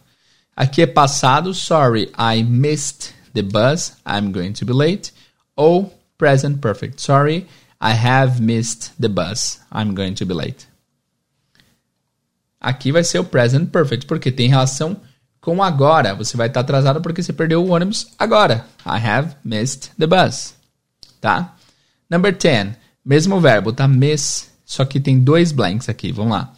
Aqui 0.54 0.82
é 0.82 0.86
passado. 0.86 1.52
Sorry, 1.52 2.12
I 2.16 2.44
missed 2.44 3.12
the 3.34 3.42
bus. 3.42 3.94
I'm 4.06 4.30
going 4.30 4.52
to 4.52 4.64
be 4.64 4.72
late. 4.72 5.12
Ou 5.56 5.92
present 6.20 6.60
perfect. 6.60 7.00
Sorry, 7.00 7.46
I 7.80 7.94
have 7.94 8.42
missed 8.42 8.92
the 9.00 9.08
bus. 9.08 9.58
I'm 9.72 9.94
going 9.94 10.14
to 10.16 10.26
be 10.26 10.34
late. 10.34 10.66
Aqui 12.60 12.92
vai 12.92 13.02
ser 13.02 13.20
o 13.20 13.24
present 13.24 13.70
perfect, 13.72 14.06
porque 14.06 14.30
tem 14.30 14.50
relação 14.50 15.00
com 15.40 15.62
agora. 15.62 16.14
Você 16.14 16.36
vai 16.36 16.48
estar 16.48 16.60
atrasado 16.60 17.00
porque 17.00 17.22
você 17.22 17.32
perdeu 17.32 17.64
o 17.64 17.70
ônibus 17.70 18.08
agora. 18.18 18.66
I 18.84 18.98
have 18.98 19.34
missed 19.42 19.92
the 19.98 20.06
bus. 20.06 20.54
Tá? 21.22 21.56
Number 22.10 22.36
10. 22.36 22.76
Mesmo 23.02 23.40
verbo, 23.40 23.72
tá? 23.72 23.88
Miss. 23.88 24.50
Só 24.66 24.84
que 24.84 25.00
tem 25.00 25.18
dois 25.18 25.50
blanks 25.50 25.88
aqui. 25.88 26.12
Vamos 26.12 26.32
lá. 26.32 26.52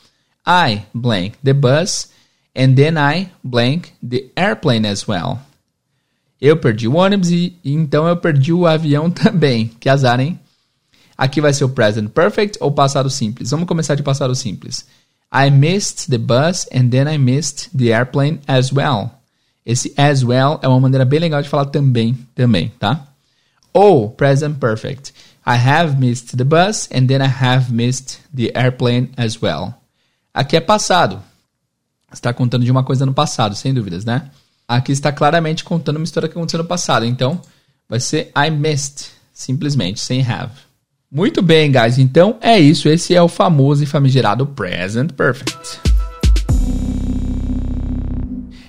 I 0.44 0.82
blank 0.92 1.38
the 1.44 1.52
bus 1.52 2.10
and 2.56 2.74
then 2.74 2.98
I 2.98 3.30
blank 3.44 3.92
the 4.02 4.28
airplane 4.34 4.88
as 4.88 5.06
well. 5.06 5.38
Eu 6.42 6.56
perdi 6.56 6.88
o 6.88 6.96
ônibus 6.96 7.30
e, 7.30 7.56
e 7.62 7.72
então 7.72 8.08
eu 8.08 8.16
perdi 8.16 8.52
o 8.52 8.66
avião 8.66 9.08
também. 9.08 9.68
Que 9.78 9.88
azar, 9.88 10.18
hein? 10.18 10.40
Aqui 11.16 11.40
vai 11.40 11.52
ser 11.52 11.62
o 11.62 11.68
present 11.68 12.10
perfect 12.10 12.58
ou 12.60 12.72
passado 12.72 13.08
simples. 13.08 13.52
Vamos 13.52 13.68
começar 13.68 13.94
de 13.94 14.02
passado 14.02 14.34
simples. 14.34 14.84
I 15.32 15.50
missed 15.50 16.10
the 16.10 16.18
bus 16.18 16.66
and 16.74 16.88
then 16.88 17.06
I 17.06 17.16
missed 17.16 17.70
the 17.78 17.92
airplane 17.92 18.40
as 18.48 18.72
well. 18.72 19.12
Esse 19.64 19.94
as 19.96 20.24
well 20.24 20.58
é 20.60 20.66
uma 20.66 20.80
maneira 20.80 21.04
bem 21.04 21.20
legal 21.20 21.40
de 21.40 21.48
falar 21.48 21.66
também, 21.66 22.18
também, 22.34 22.72
tá? 22.76 23.06
Ou 23.72 24.10
present 24.10 24.58
perfect. 24.58 25.14
I 25.46 25.54
have 25.54 25.96
missed 25.96 26.36
the 26.36 26.44
bus 26.44 26.88
and 26.92 27.06
then 27.06 27.22
I 27.22 27.30
have 27.30 27.72
missed 27.72 28.18
the 28.34 28.50
airplane 28.52 29.10
as 29.16 29.40
well. 29.40 29.74
Aqui 30.34 30.56
é 30.56 30.60
passado. 30.60 31.22
Está 32.12 32.34
contando 32.34 32.64
de 32.64 32.70
uma 32.72 32.82
coisa 32.82 33.06
no 33.06 33.14
passado, 33.14 33.54
sem 33.54 33.72
dúvidas, 33.72 34.04
né? 34.04 34.28
Aqui 34.72 34.90
está 34.90 35.12
claramente 35.12 35.64
contando 35.64 35.96
uma 35.96 36.04
história 36.04 36.26
que 36.26 36.34
aconteceu 36.34 36.56
no 36.56 36.64
passado. 36.64 37.04
Então, 37.04 37.38
vai 37.86 38.00
ser 38.00 38.32
I 38.34 38.50
missed, 38.50 39.08
simplesmente, 39.30 40.00
sem 40.00 40.26
have. 40.26 40.52
Muito 41.10 41.42
bem, 41.42 41.70
guys. 41.70 41.98
Então 41.98 42.38
é 42.40 42.58
isso. 42.58 42.88
Esse 42.88 43.14
é 43.14 43.20
o 43.20 43.28
famoso 43.28 43.84
e 43.84 43.86
famigerado 43.86 44.46
Present 44.46 45.12
Perfect. 45.12 45.78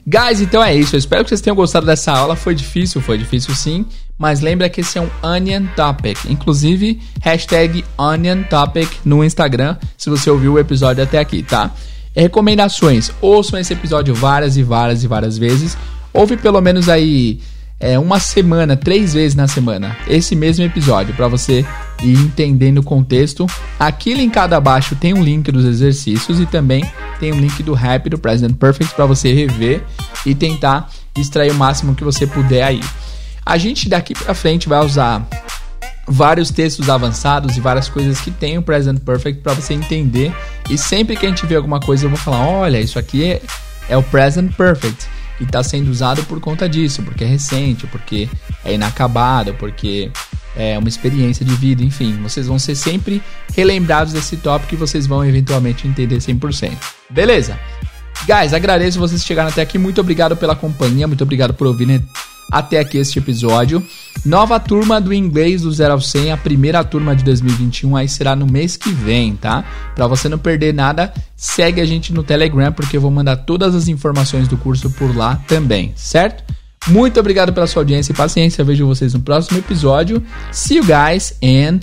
Guys, 0.06 0.42
então 0.42 0.62
é 0.62 0.76
isso. 0.76 0.94
Eu 0.94 1.00
espero 1.00 1.24
que 1.24 1.30
vocês 1.30 1.40
tenham 1.40 1.56
gostado 1.56 1.86
dessa 1.86 2.12
aula. 2.12 2.36
Foi 2.36 2.54
difícil, 2.54 3.00
foi 3.00 3.18
difícil 3.18 3.56
sim, 3.56 3.86
mas 4.18 4.42
lembra 4.42 4.70
que 4.70 4.82
esse 4.82 4.98
é 4.98 5.02
um 5.02 5.10
Onion 5.24 5.68
Topic. 5.74 6.18
Inclusive, 6.26 7.02
hashtag 7.22 7.86
Onion 7.98 8.44
Topic 8.44 8.90
no 9.06 9.24
Instagram, 9.24 9.78
se 9.98 10.10
você 10.10 10.30
ouviu 10.30 10.54
o 10.54 10.60
episódio 10.60 11.02
até 11.02 11.18
aqui, 11.18 11.42
tá? 11.42 11.72
Recomendações: 12.16 13.12
ouçam 13.22 13.60
esse 13.60 13.74
episódio 13.74 14.14
várias 14.14 14.56
e 14.56 14.64
várias 14.64 15.04
e 15.04 15.08
várias 15.08 15.38
vezes. 15.38 15.78
Ouve 16.14 16.38
pelo 16.38 16.62
menos 16.62 16.88
aí 16.90 17.40
é, 17.80 17.98
uma 18.00 18.20
semana, 18.20 18.78
três 18.78 19.14
vezes 19.14 19.36
na 19.36 19.48
semana, 19.48 19.98
esse 20.08 20.36
mesmo 20.36 20.64
episódio, 20.64 21.14
para 21.14 21.28
você 21.28 21.66
ir 22.02 22.18
entendendo 22.18 22.78
o 22.78 22.84
contexto. 22.84 23.46
Aqui 23.80 24.14
linkado 24.14 24.56
abaixo 24.56 24.96
tem 24.96 25.14
um 25.14 25.24
link 25.24 25.52
dos 25.52 25.66
exercícios 25.66 26.40
e 26.40 26.46
também 26.46 26.86
tem 27.20 27.34
um 27.34 27.40
link 27.40 27.62
do 27.64 27.74
rap 27.74 28.10
do 28.10 28.18
President 28.18 28.56
Perfect 28.56 28.96
para 28.96 29.06
você 29.06 29.34
rever 29.34 29.84
e 30.26 30.34
tentar 30.34 30.90
extrair 31.18 31.52
o 31.52 31.56
máximo 31.56 31.96
que 31.96 32.04
você 32.04 32.26
puder 32.26 32.64
aí. 32.64 32.82
A 33.46 33.58
gente 33.58 33.90
daqui 33.90 34.14
para 34.14 34.34
frente 34.34 34.70
vai 34.70 34.80
usar 34.80 35.28
vários 36.08 36.52
textos 36.52 36.90
avançados 36.90 37.58
e 37.58 37.60
várias 37.60 37.90
coisas 37.90 38.22
que 38.22 38.32
tem 38.32 38.58
o 38.58 38.62
Present 38.62 39.00
Perfect 39.00 39.42
para 39.42 39.54
você 39.54 39.74
entender. 39.74 40.34
E 40.70 40.78
sempre 40.78 41.18
que 41.18 41.26
a 41.26 41.30
gente 41.30 41.46
vê 41.46 41.56
alguma 41.56 41.80
coisa, 41.80 42.06
eu 42.06 42.10
vou 42.10 42.18
falar: 42.18 42.48
olha, 42.48 42.80
isso 42.80 42.98
aqui 42.98 43.26
é, 43.26 43.42
é 43.90 43.98
o 43.98 44.04
Present 44.04 44.54
Perfect 44.56 45.06
e 45.44 45.46
está 45.46 45.62
sendo 45.62 45.92
usado 45.92 46.24
por 46.24 46.40
conta 46.40 46.68
disso, 46.68 47.04
porque 47.04 47.24
é 47.24 47.28
recente, 47.28 47.86
porque 47.88 48.30
é 48.66 48.74
inacabado, 48.74 49.54
porque 49.56 50.12
é 50.56 50.78
uma 50.78 50.88
experiência 50.88 51.46
de 51.46 51.54
vida, 51.56 51.84
enfim, 51.84 52.18
vocês 52.22 52.48
vão 52.48 52.58
ser 52.58 52.76
sempre 52.76 53.22
relembrados 53.54 54.14
desse 54.14 54.38
tópico 54.38 54.74
e 54.74 54.78
vocês 54.78 55.06
vão 55.06 55.26
eventualmente 55.26 55.88
entender 55.88 56.18
100%. 56.18 56.78
Beleza? 57.10 57.60
Guys, 58.26 58.54
agradeço 58.54 59.00
vocês 59.00 59.24
chegaram 59.24 59.50
até 59.50 59.62
aqui, 59.62 59.78
muito 59.78 60.00
obrigado 60.00 60.38
pela 60.38 60.56
companhia, 60.56 61.08
muito 61.08 61.24
obrigado 61.24 61.54
por 61.54 61.68
ouvir 61.68 61.86
até 62.54 62.80
aqui 62.80 63.00
este 63.00 63.18
episódio. 63.18 63.84
Nova 64.24 64.60
turma 64.60 65.02
do 65.02 65.14
inglês 65.14 65.64
do 65.64 65.72
0 65.72 65.94
ao 65.94 66.00
100, 66.00 66.32
a 66.32 66.38
primeira 66.38 66.84
turma 66.84 67.16
de 67.16 67.24
2021 67.24 67.98
aí 67.98 68.08
será 68.08 68.36
no 68.36 68.46
mês 68.46 68.78
que 68.78 68.90
vem, 68.90 69.36
tá? 69.36 69.66
Para 69.96 70.08
você 70.08 70.30
não 70.30 70.38
perder 70.38 70.74
nada, 70.74 71.12
segue 71.36 71.82
a 71.82 71.86
gente 71.86 72.14
no 72.14 72.24
Telegram 72.24 72.72
porque 72.72 72.96
eu 72.96 73.02
vou 73.02 73.12
mandar 73.12 73.38
todas 73.38 73.76
as 73.76 73.88
informações 73.88 74.48
do 74.48 74.56
curso 74.56 74.90
por 74.92 75.14
lá 75.16 75.42
também, 75.48 75.92
certo? 75.96 76.44
Muito 76.88 77.20
obrigado 77.20 77.52
pela 77.52 77.68
sua 77.68 77.82
audiência 77.82 78.12
e 78.12 78.16
paciência. 78.16 78.62
Eu 78.62 78.66
vejo 78.66 78.86
vocês 78.86 79.14
no 79.14 79.22
próximo 79.22 79.58
episódio. 79.58 80.24
See 80.52 80.78
you 80.78 80.84
guys 80.84 81.34
and 81.42 81.80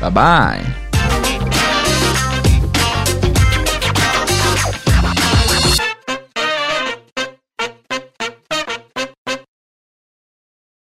bye 0.00 0.10
bye. 0.10 0.83